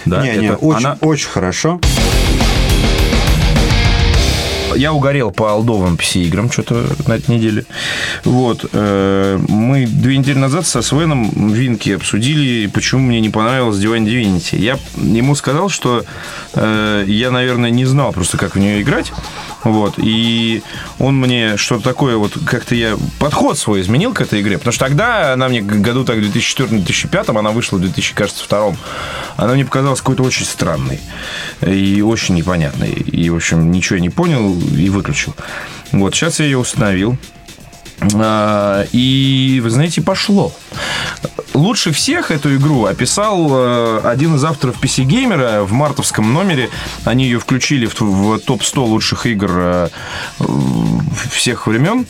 Да, 0.06 0.22
не, 0.22 0.36
не, 0.38 0.48
это 0.48 0.58
очень, 0.58 0.86
она- 0.86 0.98
очень 1.00 1.30
хорошо. 1.30 1.80
Я 4.76 4.94
угорел 4.94 5.32
по 5.32 5.52
алдовым 5.52 5.96
PC-играм 5.96 6.52
что-то 6.52 6.86
на 7.08 7.14
этой 7.14 7.36
неделе. 7.36 7.66
Вот. 8.24 8.66
э, 8.72 9.40
Мы 9.48 9.86
две 9.86 10.18
недели 10.18 10.38
назад 10.38 10.66
со 10.66 10.82
Свеном 10.82 11.52
Винки 11.52 11.92
обсудили, 11.92 12.68
почему 12.68 13.02
мне 13.02 13.20
не 13.22 13.30
понравилась 13.30 13.78
Divine 13.78 14.06
Divinity. 14.06 14.58
Я 14.58 14.80
ему 14.96 15.36
сказал, 15.36 15.70
что 15.70 16.04
э, 16.54 17.04
я, 17.08 17.32
наверное, 17.32 17.70
не 17.70 17.86
знал 17.86 18.12
просто, 18.14 18.38
как 18.38 18.56
в 18.56 18.60
нее 18.60 18.82
играть. 18.82 19.12
Вот. 19.64 19.96
И 19.98 20.64
он 21.00 21.20
мне 21.20 21.58
что-то 21.58 21.84
такое, 21.84 22.18
вот 22.18 22.34
как-то 22.46 22.76
я 22.76 22.98
подход 23.20 23.58
свой 23.58 23.82
изменил 23.82 24.14
к 24.14 24.22
этой 24.22 24.42
игре. 24.42 24.58
Потому 24.58 24.74
что 24.74 24.86
тогда 24.86 25.34
она 25.34 25.48
мне 25.48 25.62
году 25.62 26.04
так 26.04 26.18
2004-2005, 26.18 27.38
она 27.38 27.52
вышла 27.52 27.78
в 27.78 27.82
2002. 27.82 28.76
Она 29.38 29.54
мне 29.54 29.66
показалась 29.66 30.00
какой-то 30.00 30.24
очень 30.24 30.46
странной 30.46 31.00
и 31.66 32.02
очень 32.02 32.36
непонятной. 32.36 32.92
И, 32.92 33.30
в 33.30 33.36
общем, 33.36 33.72
ничего 33.72 33.98
я 33.98 34.02
не 34.02 34.10
понял 34.10 34.61
и 34.62 34.90
выключил. 34.90 35.34
Вот, 35.92 36.16
сейчас 36.16 36.40
я 36.40 36.46
ее 36.46 36.58
установил. 36.58 37.18
А, 38.16 38.86
И, 38.92 39.60
вы 39.64 39.70
знаете, 39.70 40.02
пошло. 40.02 40.54
Лучше 41.54 41.92
всех 41.92 42.32
эту 42.32 42.56
игру 42.56 42.86
описал 42.86 43.50
э, 43.52 44.02
один 44.06 44.36
из 44.36 44.44
авторов 44.44 44.82
PC 44.82 45.04
Gamer 45.06 45.64
в 45.64 45.74
мартовском 45.74 46.34
номере. 46.34 46.70
Они 47.04 47.26
ее 47.26 47.40
включили 47.40 47.86
в, 47.86 48.00
в 48.00 48.40
топ-100 48.40 48.80
лучших 48.86 49.26
игр 49.26 49.52
э, 49.54 49.90
всех 51.30 51.68
времен. 51.68 52.08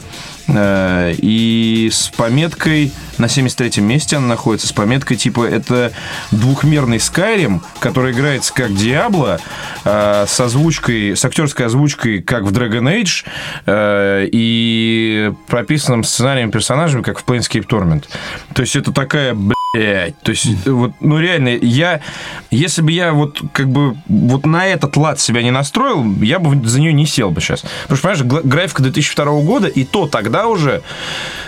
Э, 0.48 1.14
И 1.18 1.90
с 1.92 2.10
пометкой 2.10 2.92
на 3.18 3.26
73-м 3.26 3.86
месте 3.86 4.18
она 4.18 4.28
находится, 4.28 4.68
с 4.68 4.72
пометкой 4.72 5.18
типа 5.18 5.46
это 5.46 5.92
двухмерный 6.32 6.98
Skyrim, 6.98 7.62
который 7.80 8.14
играется 8.14 8.54
как 8.54 8.72
Diablo, 8.72 9.40
э, 9.86 10.26
с 10.28 10.40
озвучкой, 10.40 11.16
с 11.16 11.24
актерской 11.24 11.68
озвучкой, 11.68 12.22
как 12.22 12.44
в 12.44 12.52
Dragon 12.52 12.84
Age, 12.84 13.26
э, 13.66 14.28
и 14.32 15.32
прописанным 15.48 16.04
сценарием 16.04 16.52
персонажами, 16.52 17.02
как 17.02 17.20
в 17.20 17.26
Planescape 17.26 17.68
Torment. 17.68 18.06
То 18.54 18.62
есть 18.62 18.76
это 18.76 18.92
такая, 18.92 19.34
блядь, 19.34 19.56
то 19.74 20.32
есть 20.32 20.68
вот, 20.68 20.92
ну 21.00 21.18
реально, 21.18 21.50
я, 21.50 22.02
если 22.50 22.82
бы 22.82 22.92
я 22.92 23.14
вот 23.14 23.42
как 23.54 23.70
бы 23.70 23.96
вот 24.08 24.46
на 24.46 24.68
этот 24.68 24.98
лад 24.98 25.20
себя 25.20 25.42
не 25.42 25.52
настроил, 25.52 26.06
я 26.22 26.40
бы 26.40 26.68
за 26.68 26.82
нее 26.82 26.92
не 26.92 27.06
сел 27.06 27.32
бы 27.32 27.40
сейчас. 27.40 27.64
Потому 27.84 27.98
что, 27.98 28.26
понимаешь, 28.26 28.46
графика 28.46 28.84
2002 28.84 29.26
года, 29.44 29.68
и 29.68 29.86
то 29.86 30.08
тогда 30.08 30.48
уже 30.48 30.82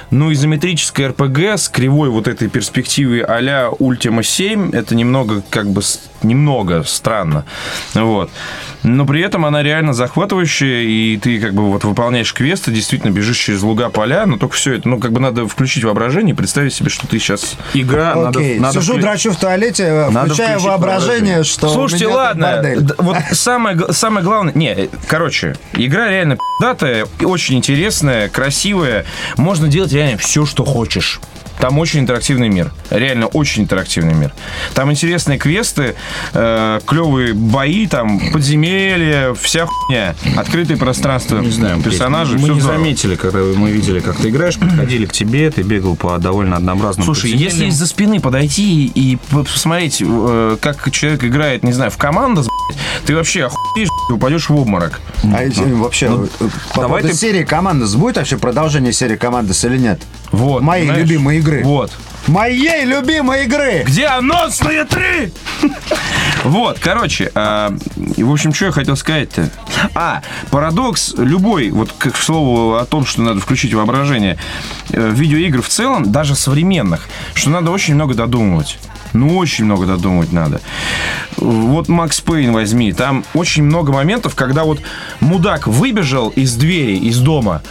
Ну, 0.10 0.32
изометрическая 0.32 1.10
РПГ 1.10 1.58
с 1.58 1.68
кривой 1.68 2.10
вот 2.10 2.28
этой 2.28 2.48
перспективы 2.48 3.22
а-ля 3.22 3.70
Ultima 3.80 4.24
7, 4.24 4.72
это 4.72 4.96
немного, 4.96 5.44
как 5.50 5.70
бы, 5.70 5.82
немного 6.24 6.84
странно. 6.84 7.46
Вот. 7.94 8.30
Но 8.84 9.06
при 9.06 9.22
этом 9.22 9.46
она 9.46 9.64
реально 9.64 9.94
захватывающая, 9.94 10.82
и 10.82 11.18
ты 11.18 11.40
как 11.40 11.54
бы 11.54 11.72
вот 11.72 11.86
выполняешь 11.86 12.34
квесты, 12.34 12.72
действительно 12.72 13.12
бежишь 13.12 13.38
через 13.38 13.62
луга 13.62 13.90
поля, 13.90 14.26
но 14.26 14.38
только 14.38 14.56
все 14.56 14.74
это, 14.74 14.90
ну, 14.90 15.00
как 15.00 15.14
бы 15.14 15.22
надо 15.22 15.48
включить 15.48 15.84
воображение 15.86 16.36
представить 16.36 16.74
себе, 16.74 16.90
что 16.90 17.08
ты 17.08 17.18
сейчас... 17.18 17.56
Игра, 17.74 18.14
надо, 18.16 18.40
Окей, 18.40 18.60
надо 18.60 18.82
сижу, 18.82 18.96
вклю- 18.98 19.02
драчу 19.02 19.32
в 19.32 19.38
туалете, 19.38 19.84
э, 19.84 20.10
Надо 20.10 20.34
включая 20.34 20.58
включить 20.58 20.68
воображение, 20.68 21.44
что 21.44 21.70
у 21.70 21.74
Слушайте, 21.74 22.08
ладно, 22.08 22.62
вот 22.98 23.18
самое, 23.32 23.78
самое 23.94 24.26
главное... 24.26 24.54
Не, 24.54 24.74
э, 24.74 24.88
короче, 25.08 25.56
игра 25.74 26.10
реально 26.10 26.36
пи***датая, 26.36 27.08
очень 27.22 27.56
интересная, 27.56 28.28
красивая. 28.28 29.06
Можно 29.38 29.70
делать 29.70 29.94
реально 29.94 30.18
все, 30.18 30.46
что 30.46 30.66
хочешь. 30.66 31.22
Там 31.64 31.80
очень 31.80 32.02
интерактивный 32.02 32.50
мир. 32.50 32.74
Реально 32.90 33.28
очень 33.28 33.64
интерактивный 33.64 34.14
мир. 34.14 34.34
Там 34.74 34.92
интересные 34.92 35.40
квесты, 35.40 35.96
э, 36.34 36.82
клевые 36.86 37.34
бои, 37.34 37.88
там 37.88 38.20
подземелья, 38.34 39.34
вся 39.34 39.66
хуйня. 39.66 40.14
Открытые 40.36 40.76
пространства, 40.76 41.40
Не 41.40 41.52
знаю, 41.52 41.82
персонажи. 41.82 42.38
Мы 42.38 42.50
не 42.50 42.60
здорово. 42.60 42.80
заметили, 42.80 43.16
когда 43.16 43.40
мы 43.40 43.72
видели, 43.72 44.02
как 44.02 44.18
ты 44.18 44.28
играешь, 44.28 44.58
подходили 44.58 45.06
к 45.06 45.14
тебе, 45.14 45.50
ты 45.52 45.62
бегал 45.62 45.96
по 45.96 46.18
довольно 46.18 46.58
однообразным 46.58 47.06
Слушай, 47.06 47.32
если 47.32 47.68
из-за 47.68 47.88
спины 47.88 48.20
подойти 48.20 48.92
и 48.94 49.18
посмотреть, 49.32 50.04
э, 50.06 50.58
как 50.60 50.92
человек 50.92 51.24
играет, 51.24 51.64
не 51.64 51.72
знаю, 51.72 51.92
в 51.92 51.98
блядь, 52.68 52.78
ты 53.06 53.16
вообще 53.16 53.46
охуеешь, 53.46 53.90
блядь, 54.08 54.18
упадешь 54.18 54.50
в 54.50 54.56
обморок. 54.56 55.02
А 55.24 55.44
эти, 55.44 55.60
вообще, 55.62 56.28
э, 56.40 56.48
по 56.74 56.82
давай 56.82 57.02
ты- 57.04 57.14
серии 57.14 57.44
Командос, 57.44 57.96
будет 57.96 58.18
вообще 58.18 58.38
продолжение 58.38 58.94
серии 58.94 59.16
Командос 59.16 59.64
или 59.66 59.78
нет? 59.78 60.02
Вот. 60.32 60.62
Моей 60.62 60.86
знаешь? 60.86 61.02
любимой 61.02 61.38
игры. 61.38 61.64
Вот. 61.64 61.92
Моей 62.28 62.86
любимой 62.86 63.44
игры! 63.44 63.84
Где 63.86 64.06
анонсные 64.06 64.86
три? 64.86 65.34
Вот, 66.46 66.80
короче, 66.80 67.32
а, 67.36 67.74
в 67.96 68.32
общем, 68.32 68.54
что 68.54 68.66
я 68.66 68.72
хотел 68.72 68.96
сказать-то? 68.96 69.50
А, 69.94 70.22
парадокс 70.50 71.16
любой, 71.18 71.70
вот 71.70 71.92
к 71.98 72.16
слову 72.16 72.76
о 72.76 72.86
том, 72.86 73.06
что 73.06 73.22
надо 73.22 73.40
включить 73.42 73.74
воображение, 73.74 74.38
э, 74.92 75.12
видеоигр 75.14 75.62
в 75.62 75.68
целом, 75.68 76.12
даже 76.12 76.36
современных, 76.36 77.08
что 77.34 77.50
надо 77.50 77.72
очень 77.72 77.96
много 77.96 78.14
додумывать. 78.14 78.78
Ну, 79.14 79.38
очень 79.38 79.66
много 79.66 79.86
додумывать 79.86 80.32
надо. 80.32 80.62
Вот 81.38 81.88
Макс 81.88 82.20
Пейн 82.22 82.52
возьми. 82.52 82.94
Там 82.94 83.24
очень 83.34 83.64
много 83.64 83.92
моментов, 83.92 84.36
когда 84.36 84.64
вот 84.64 84.80
мудак 85.20 85.68
выбежал 85.68 86.30
из 86.30 86.56
двери, 86.56 86.98
из 86.98 87.20
дома, 87.20 87.62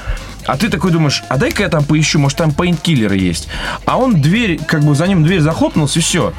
а 0.46 0.56
ты 0.56 0.68
такой 0.68 0.90
думаешь, 0.90 1.22
а 1.28 1.36
дай-ка 1.36 1.62
я 1.62 1.68
там 1.68 1.84
поищу, 1.84 2.18
может 2.18 2.38
там 2.38 2.52
пейнкиллеры 2.52 3.16
есть. 3.16 3.48
А 3.84 3.98
он 3.98 4.20
дверь, 4.20 4.58
как 4.66 4.82
бы 4.82 4.94
за 4.94 5.06
ним 5.06 5.24
дверь 5.24 5.40
захлопнулась 5.40 5.96
и 5.96 6.00
все. 6.00 6.32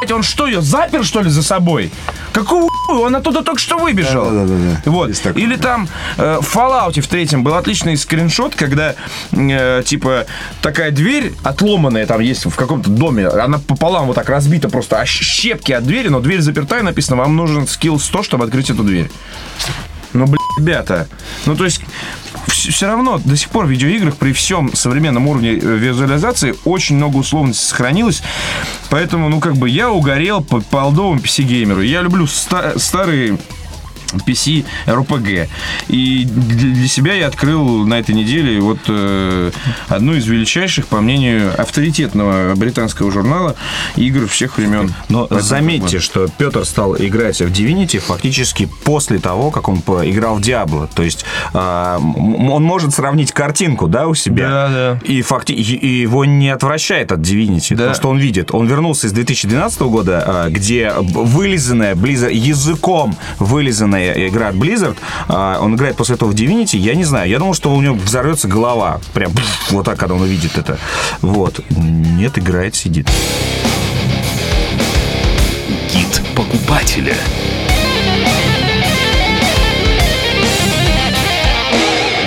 Блять, 0.00 0.12
он 0.12 0.22
что, 0.22 0.46
ее 0.46 0.62
запер, 0.62 1.04
что 1.04 1.22
ли, 1.22 1.30
за 1.30 1.42
собой? 1.42 1.90
Какого 2.32 2.68
хуя? 2.70 3.06
Он 3.06 3.16
оттуда 3.16 3.42
только 3.42 3.60
что 3.60 3.78
выбежал. 3.78 4.24
Да-да-да-да. 4.24 4.90
Вот. 4.90 5.08
Есть 5.08 5.22
такое. 5.22 5.42
Или 5.42 5.56
там 5.56 5.88
э, 6.16 6.38
в 6.40 6.56
Fallout 6.56 7.00
в 7.00 7.06
третьем 7.08 7.42
был 7.42 7.54
отличный 7.54 7.96
скриншот, 7.96 8.54
когда 8.54 8.94
э, 9.32 9.82
типа 9.84 10.26
такая 10.62 10.90
дверь 10.90 11.32
отломанная 11.42 12.06
там 12.06 12.20
есть 12.20 12.46
в 12.46 12.54
каком-то 12.54 12.90
доме, 12.90 13.26
она 13.26 13.58
пополам 13.58 14.06
вот 14.06 14.14
так 14.14 14.28
разбита 14.28 14.68
просто, 14.68 15.00
а 15.00 15.06
щепки 15.06 15.72
от 15.72 15.84
двери, 15.84 16.08
но 16.08 16.20
дверь 16.20 16.40
заперта 16.40 16.78
и 16.78 16.82
написано, 16.82 17.16
вам 17.16 17.36
нужен 17.36 17.66
скилл 17.66 17.98
100, 17.98 18.22
чтобы 18.22 18.44
открыть 18.44 18.70
эту 18.70 18.82
дверь. 18.82 19.10
Ну, 20.12 20.24
блин, 20.26 20.38
ребята. 20.58 21.06
Ну, 21.46 21.54
то 21.56 21.64
есть, 21.64 21.80
все 22.48 22.86
равно 22.86 23.18
до 23.24 23.36
сих 23.36 23.50
пор 23.50 23.66
в 23.66 23.70
видеоиграх 23.70 24.16
при 24.16 24.32
всем 24.32 24.74
современном 24.74 25.28
уровне 25.28 25.50
э, 25.52 25.54
визуализации 25.58 26.54
очень 26.64 26.96
много 26.96 27.16
условностей 27.16 27.66
сохранилось. 27.66 28.22
Поэтому, 28.90 29.28
ну, 29.28 29.40
как 29.40 29.56
бы, 29.56 29.68
я 29.68 29.90
угорел 29.90 30.42
по, 30.42 30.60
по 30.60 30.84
олдовому 30.84 31.20
PC-геймеру. 31.20 31.82
Я 31.82 32.00
люблю 32.02 32.26
ста- 32.26 32.78
старые 32.78 33.38
PC 34.26 34.64
RPG. 34.86 35.48
И 35.88 36.24
для 36.24 36.88
себя 36.88 37.14
я 37.14 37.26
открыл 37.26 37.86
на 37.86 37.98
этой 37.98 38.14
неделе 38.14 38.60
вот 38.60 38.78
э, 38.88 39.50
одну 39.88 40.14
из 40.14 40.26
величайших, 40.26 40.86
по 40.86 41.00
мнению 41.00 41.52
авторитетного 41.60 42.54
британского 42.54 43.10
журнала, 43.10 43.56
игр 43.96 44.26
всех 44.26 44.58
времен. 44.58 44.94
Но 45.08 45.20
Поэтому, 45.26 45.40
заметьте, 45.42 45.98
что 46.00 46.26
Петр 46.28 46.64
стал 46.64 46.96
играть 46.96 47.40
в 47.40 47.50
Divinity 47.50 47.98
фактически 47.98 48.68
после 48.84 49.18
того, 49.18 49.50
как 49.50 49.68
он 49.68 49.78
играл 49.78 50.36
в 50.36 50.40
Диабло. 50.40 50.88
То 50.94 51.02
есть 51.02 51.24
а, 51.52 51.98
он 51.98 52.62
может 52.62 52.94
сравнить 52.94 53.32
картинку, 53.32 53.86
да, 53.88 54.06
у 54.06 54.14
себя. 54.14 54.48
Да, 54.48 54.68
да. 54.68 55.00
И, 55.04 55.22
факти- 55.22 55.52
и- 55.52 56.00
его 56.02 56.24
не 56.24 56.48
отвращает 56.50 57.12
от 57.12 57.20
Divinity. 57.20 57.74
Да. 57.74 57.88
То, 57.88 57.94
что 57.94 58.08
он 58.08 58.18
видит. 58.18 58.54
Он 58.54 58.66
вернулся 58.66 59.06
из 59.06 59.12
2012 59.12 59.80
года, 59.82 60.24
а, 60.26 60.48
где 60.48 60.92
вылизанная 60.98 61.94
Blizzard, 61.94 62.32
языком 62.32 63.16
вылизанная 63.38 63.97
игра 63.98 64.48
от 64.48 64.54
Blizzard, 64.54 64.96
а, 65.28 65.58
он 65.60 65.74
играет 65.74 65.96
после 65.96 66.14
этого 66.14 66.30
в 66.30 66.34
Divinity, 66.34 66.76
я 66.76 66.94
не 66.94 67.04
знаю. 67.04 67.28
Я 67.28 67.38
думал, 67.38 67.54
что 67.54 67.74
у 67.74 67.80
него 67.80 67.94
взорвется 67.94 68.48
голова. 68.48 69.00
Прям 69.12 69.32
вот 69.70 69.84
так, 69.84 69.98
когда 69.98 70.14
он 70.14 70.22
увидит 70.22 70.56
это. 70.56 70.78
Вот. 71.20 71.60
Нет, 71.70 72.38
играет, 72.38 72.74
сидит. 72.74 73.08
Гид 75.92 76.22
покупателя. 76.34 77.16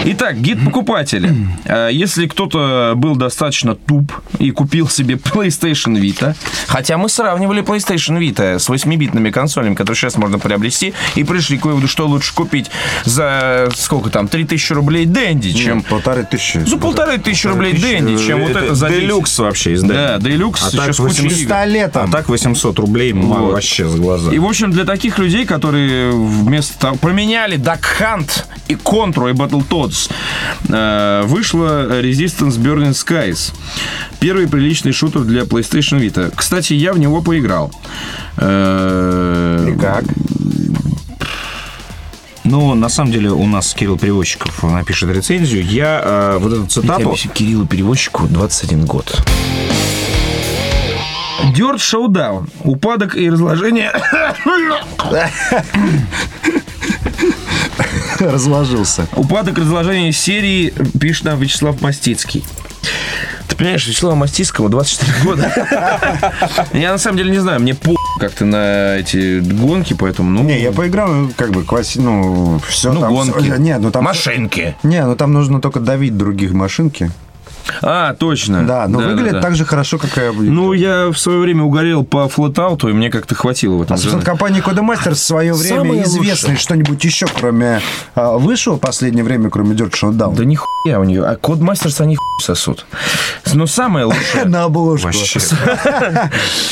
Итак, 0.03 0.41
гид 0.41 0.63
покупателя. 0.65 1.33
Э, 1.65 1.89
Если 1.91 2.25
кто-то 2.25 2.93
был 2.95 3.15
достаточно 3.15 3.75
туп 3.75 4.11
и 4.39 4.49
купил 4.49 4.89
себе 4.89 5.15
PlayStation 5.15 5.93
Vita, 6.01 6.35
хотя 6.67 6.97
мы 6.97 7.07
сравнивали 7.07 7.61
PlayStation 7.61 8.17
Vita 8.19 8.57
с 8.57 8.67
8-битными 8.67 9.29
консолями, 9.29 9.75
которые 9.75 9.97
сейчас 9.99 10.17
можно 10.17 10.39
приобрести, 10.39 10.93
и 11.15 11.23
пришли 11.23 11.59
к 11.59 11.65
выводу, 11.65 11.87
что 11.87 12.07
лучше 12.07 12.33
купить 12.33 12.71
за 13.05 13.69
сколько 13.75 14.09
там, 14.09 14.27
3000 14.27 14.73
рублей 14.73 15.05
Дэнди, 15.05 15.53
чем... 15.53 15.83
Полторы 15.83 16.23
тысячи. 16.23 16.57
За 16.57 16.77
полторы 16.77 17.19
тысячи 17.19 17.45
рублей 17.45 17.73
Дэнди, 17.73 18.25
чем 18.25 18.41
вот 18.41 18.51
это 18.55 18.73
за 18.73 18.89
10. 18.89 19.01
Делюкс 19.01 19.37
вообще 19.39 19.69
Да, 19.69 19.75
издание. 19.75 20.19
Делюкс 20.19 20.63
А 20.63 20.67
еще 20.67 20.77
так 20.77 20.93
с 20.93 20.97
кучей 20.97 21.09
800 21.09 21.25
игр. 21.25 21.39
Пистолетом. 21.39 22.09
А 22.09 22.11
так 22.11 22.27
800 22.29 22.79
рублей 22.79 23.13
мало 23.13 23.45
Вот. 23.45 23.53
вообще 23.53 23.87
с 23.87 23.95
глаза. 23.95 24.31
И, 24.31 24.39
в 24.39 24.45
общем, 24.45 24.71
для 24.71 24.85
таких 24.85 25.19
людей, 25.19 25.45
которые 25.45 26.11
вместо 26.11 26.79
того 26.79 26.95
поменяли 26.95 27.59
Duck 27.59 27.81
Hunt 27.99 28.45
и 28.67 28.73
Contra 28.73 29.29
и 29.29 29.33
Battletoads, 29.33 29.90
э, 30.69 31.23
вышла 31.25 32.01
Resistance 32.01 32.57
Burning 32.57 32.91
Skies. 32.91 33.53
Первый 34.19 34.47
приличный 34.47 34.91
шутер 34.91 35.21
для 35.21 35.43
PlayStation 35.43 35.99
Vita. 35.99 36.31
Кстати, 36.35 36.73
я 36.73 36.93
в 36.93 36.99
него 36.99 37.21
поиграл. 37.21 37.71
Э, 38.37 39.75
Как? 39.79 40.05
Ну, 42.43 42.73
на 42.73 42.89
самом 42.89 43.11
деле, 43.11 43.29
у 43.29 43.45
нас 43.47 43.73
Кирилл 43.73 43.97
Перевозчиков 43.97 44.63
напишет 44.63 45.09
рецензию. 45.09 45.63
Я 45.63 46.01
э, 46.03 46.37
вот 46.39 46.51
эту 46.53 46.65
цитату... 46.65 47.15
Кириллу 47.33 47.65
Перевозчику 47.65 48.25
21 48.27 48.85
год. 48.85 49.21
Dirt 51.55 51.77
Showdown. 51.77 52.49
Упадок 52.63 53.15
и 53.15 53.29
разложение 53.29 53.91
Разложился. 58.31 59.07
Упадок 59.15 59.57
разложения 59.57 60.11
серии 60.11 60.73
пишет 60.99 61.25
нам 61.25 61.39
Вячеслав 61.39 61.81
Мастицкий. 61.81 62.43
Ты 63.47 63.55
понимаешь, 63.55 63.87
Вячеслава 63.87 64.15
Мастицкого 64.15 64.69
24 64.69 65.23
года. 65.23 65.51
Я 66.73 66.91
на 66.91 66.97
самом 66.97 67.17
деле 67.17 67.31
не 67.31 67.39
знаю, 67.39 67.59
мне 67.59 67.75
по 67.75 67.95
как-то 68.19 68.45
на 68.45 68.97
эти 68.97 69.39
гонки, 69.39 69.93
поэтому, 69.93 70.29
ну... 70.29 70.43
Не, 70.43 70.61
я 70.61 70.71
поиграл, 70.71 71.29
как 71.35 71.49
бы, 71.49 71.63
класси... 71.63 71.97
ну, 71.97 72.61
все 72.67 72.93
Ну, 72.93 73.01
там... 73.01 73.13
гонки. 73.13 73.59
Не, 73.59 73.79
ну 73.79 73.89
там... 73.89 74.03
Машинки. 74.03 74.75
Не, 74.83 75.03
ну 75.05 75.15
там 75.15 75.33
нужно 75.33 75.59
только 75.59 75.79
давить 75.79 76.15
других 76.17 76.51
машинки. 76.51 77.09
А, 77.81 78.13
точно. 78.13 78.65
Да, 78.65 78.87
но 78.87 78.99
выглядит 78.99 79.33
да. 79.33 79.41
так 79.41 79.55
же 79.55 79.65
хорошо, 79.65 79.97
как 79.97 80.17
и... 80.17 80.21
Ну, 80.31 80.73
я 80.73 81.07
в 81.11 81.17
свое 81.17 81.39
время 81.39 81.63
угорел 81.63 82.03
по 82.03 82.27
флотауту, 82.27 82.89
и 82.89 82.93
мне 82.93 83.09
как-то 83.09 83.35
хватило 83.35 83.75
в 83.75 83.81
этом 83.81 83.95
А, 83.95 83.97
собственно, 83.97 84.23
компания 84.23 84.59
Codemasters 84.59 85.13
в 85.13 85.19
свое 85.19 85.53
время 85.53 85.77
Самое 85.77 86.03
известна. 86.03 86.49
лучшее. 86.49 86.57
Что-нибудь 86.57 87.03
еще, 87.03 87.27
кроме... 87.27 87.81
а, 88.15 88.37
вышло 88.37 88.73
в 88.73 88.79
последнее 88.79 89.23
время, 89.23 89.49
кроме 89.49 89.75
Dirt 89.75 89.91
Showdown? 89.91 90.35
Да 90.35 90.45
нихуя 90.45 90.99
у 90.99 91.03
нее. 91.03 91.23
А 91.25 91.35
Кодмастерс 91.35 92.01
они 92.01 92.15
хуй 92.15 92.43
сосут. 92.43 92.85
Но 93.53 93.65
самое 93.67 94.05
лучшее... 94.05 94.45
На 94.45 94.63
обложку. 94.63 95.07
Вообще. 95.07 95.39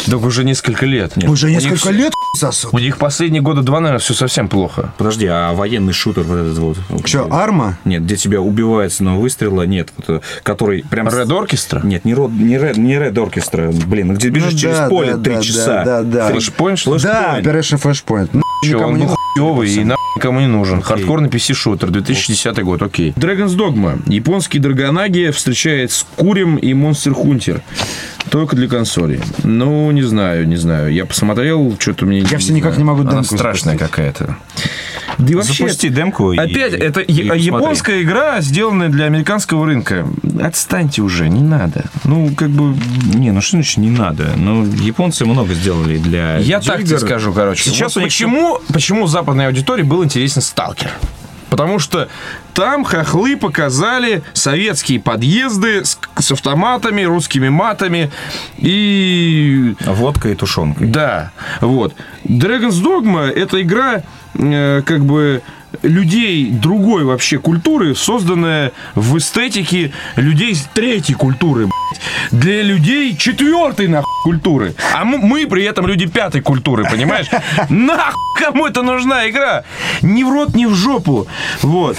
Так 0.06 0.24
уже 0.24 0.44
несколько 0.44 0.86
лет. 0.86 1.14
Уже 1.28 1.52
несколько 1.52 1.92
лет 1.92 2.14
сосут. 2.36 2.74
У 2.74 2.80
них 2.80 2.98
последние 2.98 3.42
года 3.42 3.62
два, 3.62 3.80
наверное, 3.80 4.00
все 4.00 4.14
совсем 4.14 4.48
плохо. 4.48 4.94
Подожди, 4.98 5.26
а 5.28 5.54
военный 5.54 5.94
шутер 5.94 6.24
вот 6.24 6.36
этот 6.36 6.58
вот? 6.58 6.78
Че, 7.06 7.28
Арма? 7.30 7.78
Нет, 7.86 8.04
где 8.04 8.16
тебя 8.16 8.42
убивают 8.42 8.94
с 8.94 8.98
одного 9.00 9.22
выстрела, 9.22 9.64
нет. 9.64 9.90
Вот, 9.98 10.10
э, 10.10 10.22
который 10.44 10.84
прям... 10.90 11.08
Red 11.08 11.28
Orchestra? 11.28 11.86
Нет, 11.86 12.06
не 12.06 12.14
Red, 12.14 12.32
не 12.32 12.56
Red, 12.56 12.80
не 12.80 12.96
Red 12.96 13.14
Orchestra, 13.14 13.72
блин, 13.88 14.08
ну 14.08 14.14
где 14.14 14.30
бежишь 14.30 14.54
Ну 14.54 14.60
через 14.60 14.78
да, 14.78 14.90
поле 14.90 15.16
да, 15.16 15.24
три 15.24 15.36
да, 15.36 15.42
часа. 15.42 15.84
да, 15.84 16.04
да. 16.04 16.32
Flashpoint, 16.32 16.76
что 16.78 16.96
ли? 16.96 17.02
Да, 17.02 17.40
Operation 17.40 17.82
Flashpoint. 17.82 18.30
Ну, 18.34 18.42
Чё, 18.64 18.76
никому 18.78 18.94
он 18.94 18.98
не 19.00 19.06
был 19.06 19.16
хуёвый 19.36 19.70
и 19.74 19.84
нахуй 19.84 20.00
никому 20.16 20.40
не 20.42 20.48
нужен. 20.48 20.82
Хардкорный 20.82 21.30
PC-шутер, 21.30 21.90
2010 21.90 22.60
год, 22.64 22.82
окей. 22.82 23.14
Dragon's 23.16 23.56
Dogma. 23.56 24.02
Японский 24.12 24.60
Драгонаги 24.60 25.32
встречает 25.32 25.92
с 25.92 26.06
Курем 26.16 26.58
и 26.58 26.74
Monster 26.74 27.14
Hunter. 27.14 27.62
Только 28.30 28.56
для 28.56 28.68
консолей. 28.68 29.22
Ну, 29.44 29.90
не 29.92 30.04
знаю, 30.04 30.48
не 30.48 30.56
знаю. 30.56 30.94
Я 30.94 31.06
посмотрел, 31.06 31.76
что-то 31.80 32.06
мне... 32.06 32.20
Я 32.20 32.38
все 32.38 32.54
никак 32.54 32.78
не 32.78 32.84
могу 32.84 33.02
Она 33.08 33.24
страшная 33.24 33.78
какая-то. 33.78 34.38
Да 35.18 35.32
и 35.32 35.36
вообще, 35.36 35.64
Запусти 35.64 35.90
демку 35.90 36.32
и- 36.32 36.38
Опять, 36.38 36.74
это 36.74 37.02
и 37.02 37.14
посмотри. 37.22 37.42
японская 37.44 38.02
игра, 38.04 38.40
сделанная 38.42 38.90
для 38.90 39.06
американского 39.06 39.66
рынка. 39.66 40.08
Отстаньте 40.42 41.02
уже, 41.02 41.28
не 41.28 41.42
надо. 41.42 41.86
Ну, 42.06 42.34
как 42.36 42.50
бы... 42.50 42.78
Не, 43.14 43.32
ну 43.32 43.42
что 43.42 43.58
значит 43.58 43.78
не 43.78 43.90
надо? 43.90 44.34
Ну, 44.38 44.66
японцы 44.66 45.26
много 45.26 45.54
сделали 45.54 45.98
для 45.98 46.38
Я 46.38 46.62
так 46.62 46.84
тебе 46.84 47.00
скажу, 47.00 47.34
короче. 47.34 47.64
Сейчас 47.70 47.96
Вот 47.96 48.02
у 48.02 48.04
них 48.04 48.10
почему, 48.10 48.60
почему 48.72 49.08
западной 49.20 49.48
аудитории 49.48 49.84
был 49.84 50.04
интересен 50.04 50.42
Сталкер? 50.42 50.92
Потому 51.50 51.80
что 51.80 52.08
там 52.54 52.86
хохлы 52.86 53.36
показали 53.36 54.24
советские 54.34 55.00
подъезды 55.00 55.84
с, 55.84 56.00
с 56.18 56.32
автоматами, 56.32 57.02
русскими 57.02 57.50
матами 57.50 58.12
и 58.58 59.76
Водка 59.82 60.30
и 60.30 60.36
тушенка. 60.36 60.86
да, 60.86 61.32
вот. 61.60 61.96
Dragon's 62.24 62.82
Dogma– 62.82 63.28
это 63.36 63.62
игра, 63.62 64.04
э, 64.36 64.84
как 64.86 65.04
бы, 65.04 65.42
людей 65.82 66.50
другой 66.50 67.04
вообще 67.04 67.40
культуры, 67.40 67.96
созданная 67.96 68.72
в 68.96 69.18
эстетике 69.18 69.92
людей 70.16 70.56
третьей 70.74 71.16
культуры, 71.16 71.68
блядь. 71.68 72.02
Для 72.32 72.62
людей 72.62 73.16
четвертой, 73.18 73.88
нахуй, 73.88 74.08
культуры. 74.24 74.76
А 74.94 75.04
мы, 75.06 75.18
мы 75.18 75.48
при 75.48 75.64
этом 75.64 75.88
люди 75.88 76.06
пятой 76.06 76.42
культуры, 76.42 76.84
понимаешь? 76.90 77.28
Нахуй 77.70 78.30
кому 78.40 78.68
это 78.68 78.82
нужна 78.82 79.30
игра? 79.30 79.64
Ни 80.02 80.24
в 80.24 80.32
рот, 80.32 80.56
ни 80.56 80.66
в 80.66 80.74
жопу. 80.74 81.28
Вот. 81.62 81.98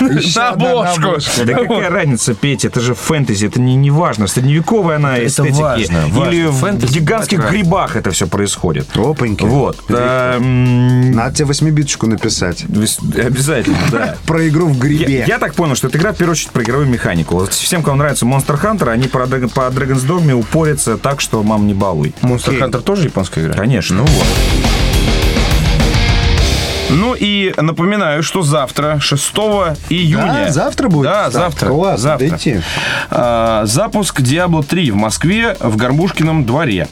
На 0.00 0.50
обложку. 0.50 1.16
Да 1.44 1.54
какая 1.54 1.90
разница, 1.90 2.34
Петя, 2.34 2.68
это 2.68 2.80
же 2.80 2.94
фэнтези, 2.94 3.46
это 3.46 3.60
не, 3.60 3.74
не 3.74 3.90
важно. 3.90 4.26
Средневековая 4.26 4.96
она 4.96 5.18
важно. 5.50 6.06
Или 6.28 6.46
в 6.46 6.92
гигантских 6.92 7.50
грибах 7.50 7.96
это 7.96 8.10
все 8.10 8.26
происходит. 8.26 8.86
Опаньки. 8.96 9.44
Вот. 9.44 9.78
М, 9.88 11.12
Надо 11.12 11.34
тебе 11.36 11.46
восьмибиточку 11.46 12.06
написать. 12.06 12.64
Обязательно, 12.64 13.78
да. 13.90 14.16
Про 14.26 14.48
игру 14.48 14.68
в 14.68 14.78
грибе. 14.78 15.24
я 15.26 15.38
так 15.38 15.54
понял, 15.54 15.74
что 15.74 15.88
это 15.88 15.98
игра, 15.98 16.12
в 16.12 16.16
первую 16.16 16.32
очередь, 16.32 16.50
про 16.50 16.62
игровую 16.62 16.88
механику. 16.88 17.46
Всем, 17.50 17.82
кому 17.82 17.96
нравится 17.96 18.24
Monster 18.26 18.60
Hunter, 18.60 18.88
они 18.90 19.08
по, 19.08 19.18
Dragon's 19.18 20.06
Dogma 20.06 20.32
упорятся 20.32 20.96
так, 20.96 21.20
что 21.20 21.42
мам 21.52 21.66
не 21.66 21.74
балуй. 21.74 22.14
Monster 22.22 22.58
Hunter 22.58 22.80
тоже 22.80 23.04
японская 23.04 23.44
игра? 23.44 23.54
Конечно. 23.54 23.98
Ну 23.98 24.04
вот. 24.04 24.26
Ну 26.92 27.14
и 27.18 27.54
напоминаю, 27.56 28.22
что 28.22 28.42
завтра, 28.42 28.98
6 29.00 29.32
июня. 29.88 30.44
Да, 30.46 30.52
завтра 30.52 30.88
будет? 30.88 31.04
Да, 31.04 31.30
завтра. 31.30 31.68
класс, 31.68 32.00
завтра. 32.00 32.24
надо 32.26 32.36
идти. 32.36 32.60
А, 33.10 33.62
запуск 33.64 34.20
Diablo 34.20 34.64
3 34.64 34.90
в 34.90 34.96
Москве 34.96 35.56
в 35.58 35.76
Горбушкином 35.76 36.44
дворе. 36.44 36.88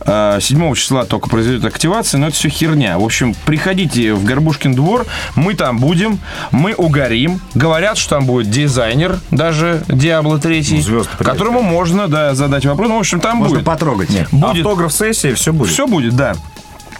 А, 0.00 0.40
7 0.40 0.74
числа 0.74 1.04
только 1.04 1.28
произойдет 1.28 1.64
активация, 1.64 2.18
но 2.18 2.28
это 2.28 2.36
все 2.36 2.48
херня. 2.48 2.98
В 2.98 3.04
общем, 3.04 3.34
приходите 3.44 4.14
в 4.14 4.24
Горбушкин 4.24 4.74
двор, 4.74 5.06
мы 5.34 5.54
там 5.54 5.78
будем, 5.78 6.18
мы 6.50 6.72
угорим. 6.74 7.40
Говорят, 7.54 7.98
что 7.98 8.16
там 8.16 8.24
будет 8.26 8.50
дизайнер 8.50 9.18
даже 9.30 9.82
Diablo 9.88 10.40
3, 10.40 10.66
Ну, 10.70 10.80
звезд 10.80 11.10
которому 11.18 11.62
можно 11.62 12.08
да, 12.08 12.34
задать 12.34 12.64
вопрос. 12.64 12.88
Ну, 12.88 12.96
в 12.96 13.00
общем, 13.00 13.20
там 13.20 13.38
Можно 13.38 13.56
будет. 13.56 13.66
потрогать. 13.66 14.08
Будет 14.32 14.64
Автограф-сессия, 14.64 15.34
все 15.34 15.52
будет. 15.52 15.72
все 15.72 15.86
будет, 15.86 16.14
да. 16.16 16.34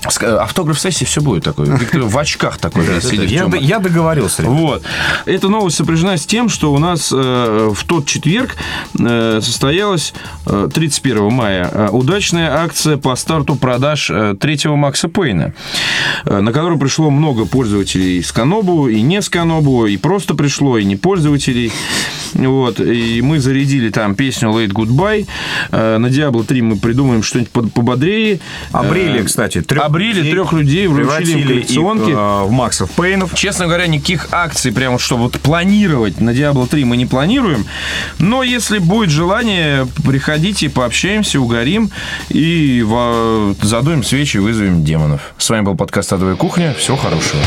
Ск- 0.08 0.36
Автограф-сессии 0.38 1.04
все 1.04 1.20
будет 1.20 1.44
такой. 1.44 1.66
Виктор 1.78 2.02
в 2.02 2.18
очках 2.18 2.58
такой. 2.58 2.84
Я, 3.26 3.46
я 3.60 3.78
договорился. 3.78 4.42
Вот. 4.42 4.82
Эта 5.24 5.48
новость 5.48 5.76
сопряжена 5.76 6.16
с 6.16 6.26
тем, 6.26 6.48
что 6.48 6.72
у 6.72 6.78
нас 6.78 7.10
э, 7.12 7.70
в 7.74 7.84
тот 7.84 8.06
четверг 8.06 8.56
э, 8.98 9.40
состоялась 9.42 10.12
э, 10.46 10.68
31 10.72 11.30
мая 11.32 11.68
э, 11.72 11.88
удачная 11.90 12.54
акция 12.62 12.96
по 12.96 13.14
старту 13.16 13.56
продаж 13.56 14.10
э, 14.10 14.34
третьего 14.38 14.76
Макса 14.76 15.08
Пейна, 15.08 15.52
э, 16.24 16.40
на 16.40 16.52
которую 16.52 16.78
пришло 16.78 17.10
много 17.10 17.44
пользователей 17.46 18.22
с 18.22 18.32
Канобу 18.32 18.88
и 18.88 19.00
не 19.02 19.20
с 19.22 19.28
Канобу, 19.28 19.86
и 19.86 19.96
просто 19.96 20.34
пришло, 20.34 20.78
и 20.78 20.84
не 20.84 20.96
пользователей. 20.96 21.72
Вот. 22.34 22.80
И 22.80 23.20
мы 23.22 23.38
зарядили 23.40 23.88
там 23.90 24.14
песню 24.14 24.50
Late 24.50 24.72
Goodbye. 24.72 25.26
Э, 25.70 25.98
на 25.98 26.06
Diablo 26.06 26.44
3 26.44 26.62
мы 26.62 26.76
придумаем 26.76 27.22
что-нибудь 27.22 27.72
пободрее. 27.72 28.40
Обрели, 28.72 29.20
Э, 29.20 29.24
кстати, 29.24 29.62
трех 29.62 29.84
Обрели 29.96 30.14
людей, 30.14 30.32
трех 30.32 30.52
людей, 30.52 30.86
вручили 30.86 31.30
им 31.32 31.48
коллекционки. 31.48 32.10
их, 32.10 32.16
э, 32.16 32.42
в 32.44 32.50
Максов 32.50 32.90
Пейнов. 32.90 33.34
Честно 33.34 33.66
говоря, 33.66 33.86
никаких 33.86 34.28
акций, 34.32 34.72
прям 34.72 34.98
чтобы 34.98 35.24
вот 35.24 35.40
планировать 35.40 36.20
на 36.20 36.30
Diablo 36.30 36.66
3 36.68 36.84
мы 36.84 36.96
не 36.96 37.06
планируем. 37.06 37.66
Но 38.18 38.42
если 38.42 38.78
будет 38.78 39.10
желание, 39.10 39.86
приходите, 40.04 40.68
пообщаемся, 40.68 41.40
угорим 41.40 41.90
и 42.28 42.84
задуем 43.62 44.04
свечи, 44.04 44.38
вызовем 44.38 44.84
демонов. 44.84 45.20
С 45.38 45.48
вами 45.48 45.62
был 45.62 45.76
подкаст 45.76 46.12
«Адовая 46.12 46.36
кухня». 46.36 46.74
Всего 46.78 46.96
хорошего. 46.96 47.40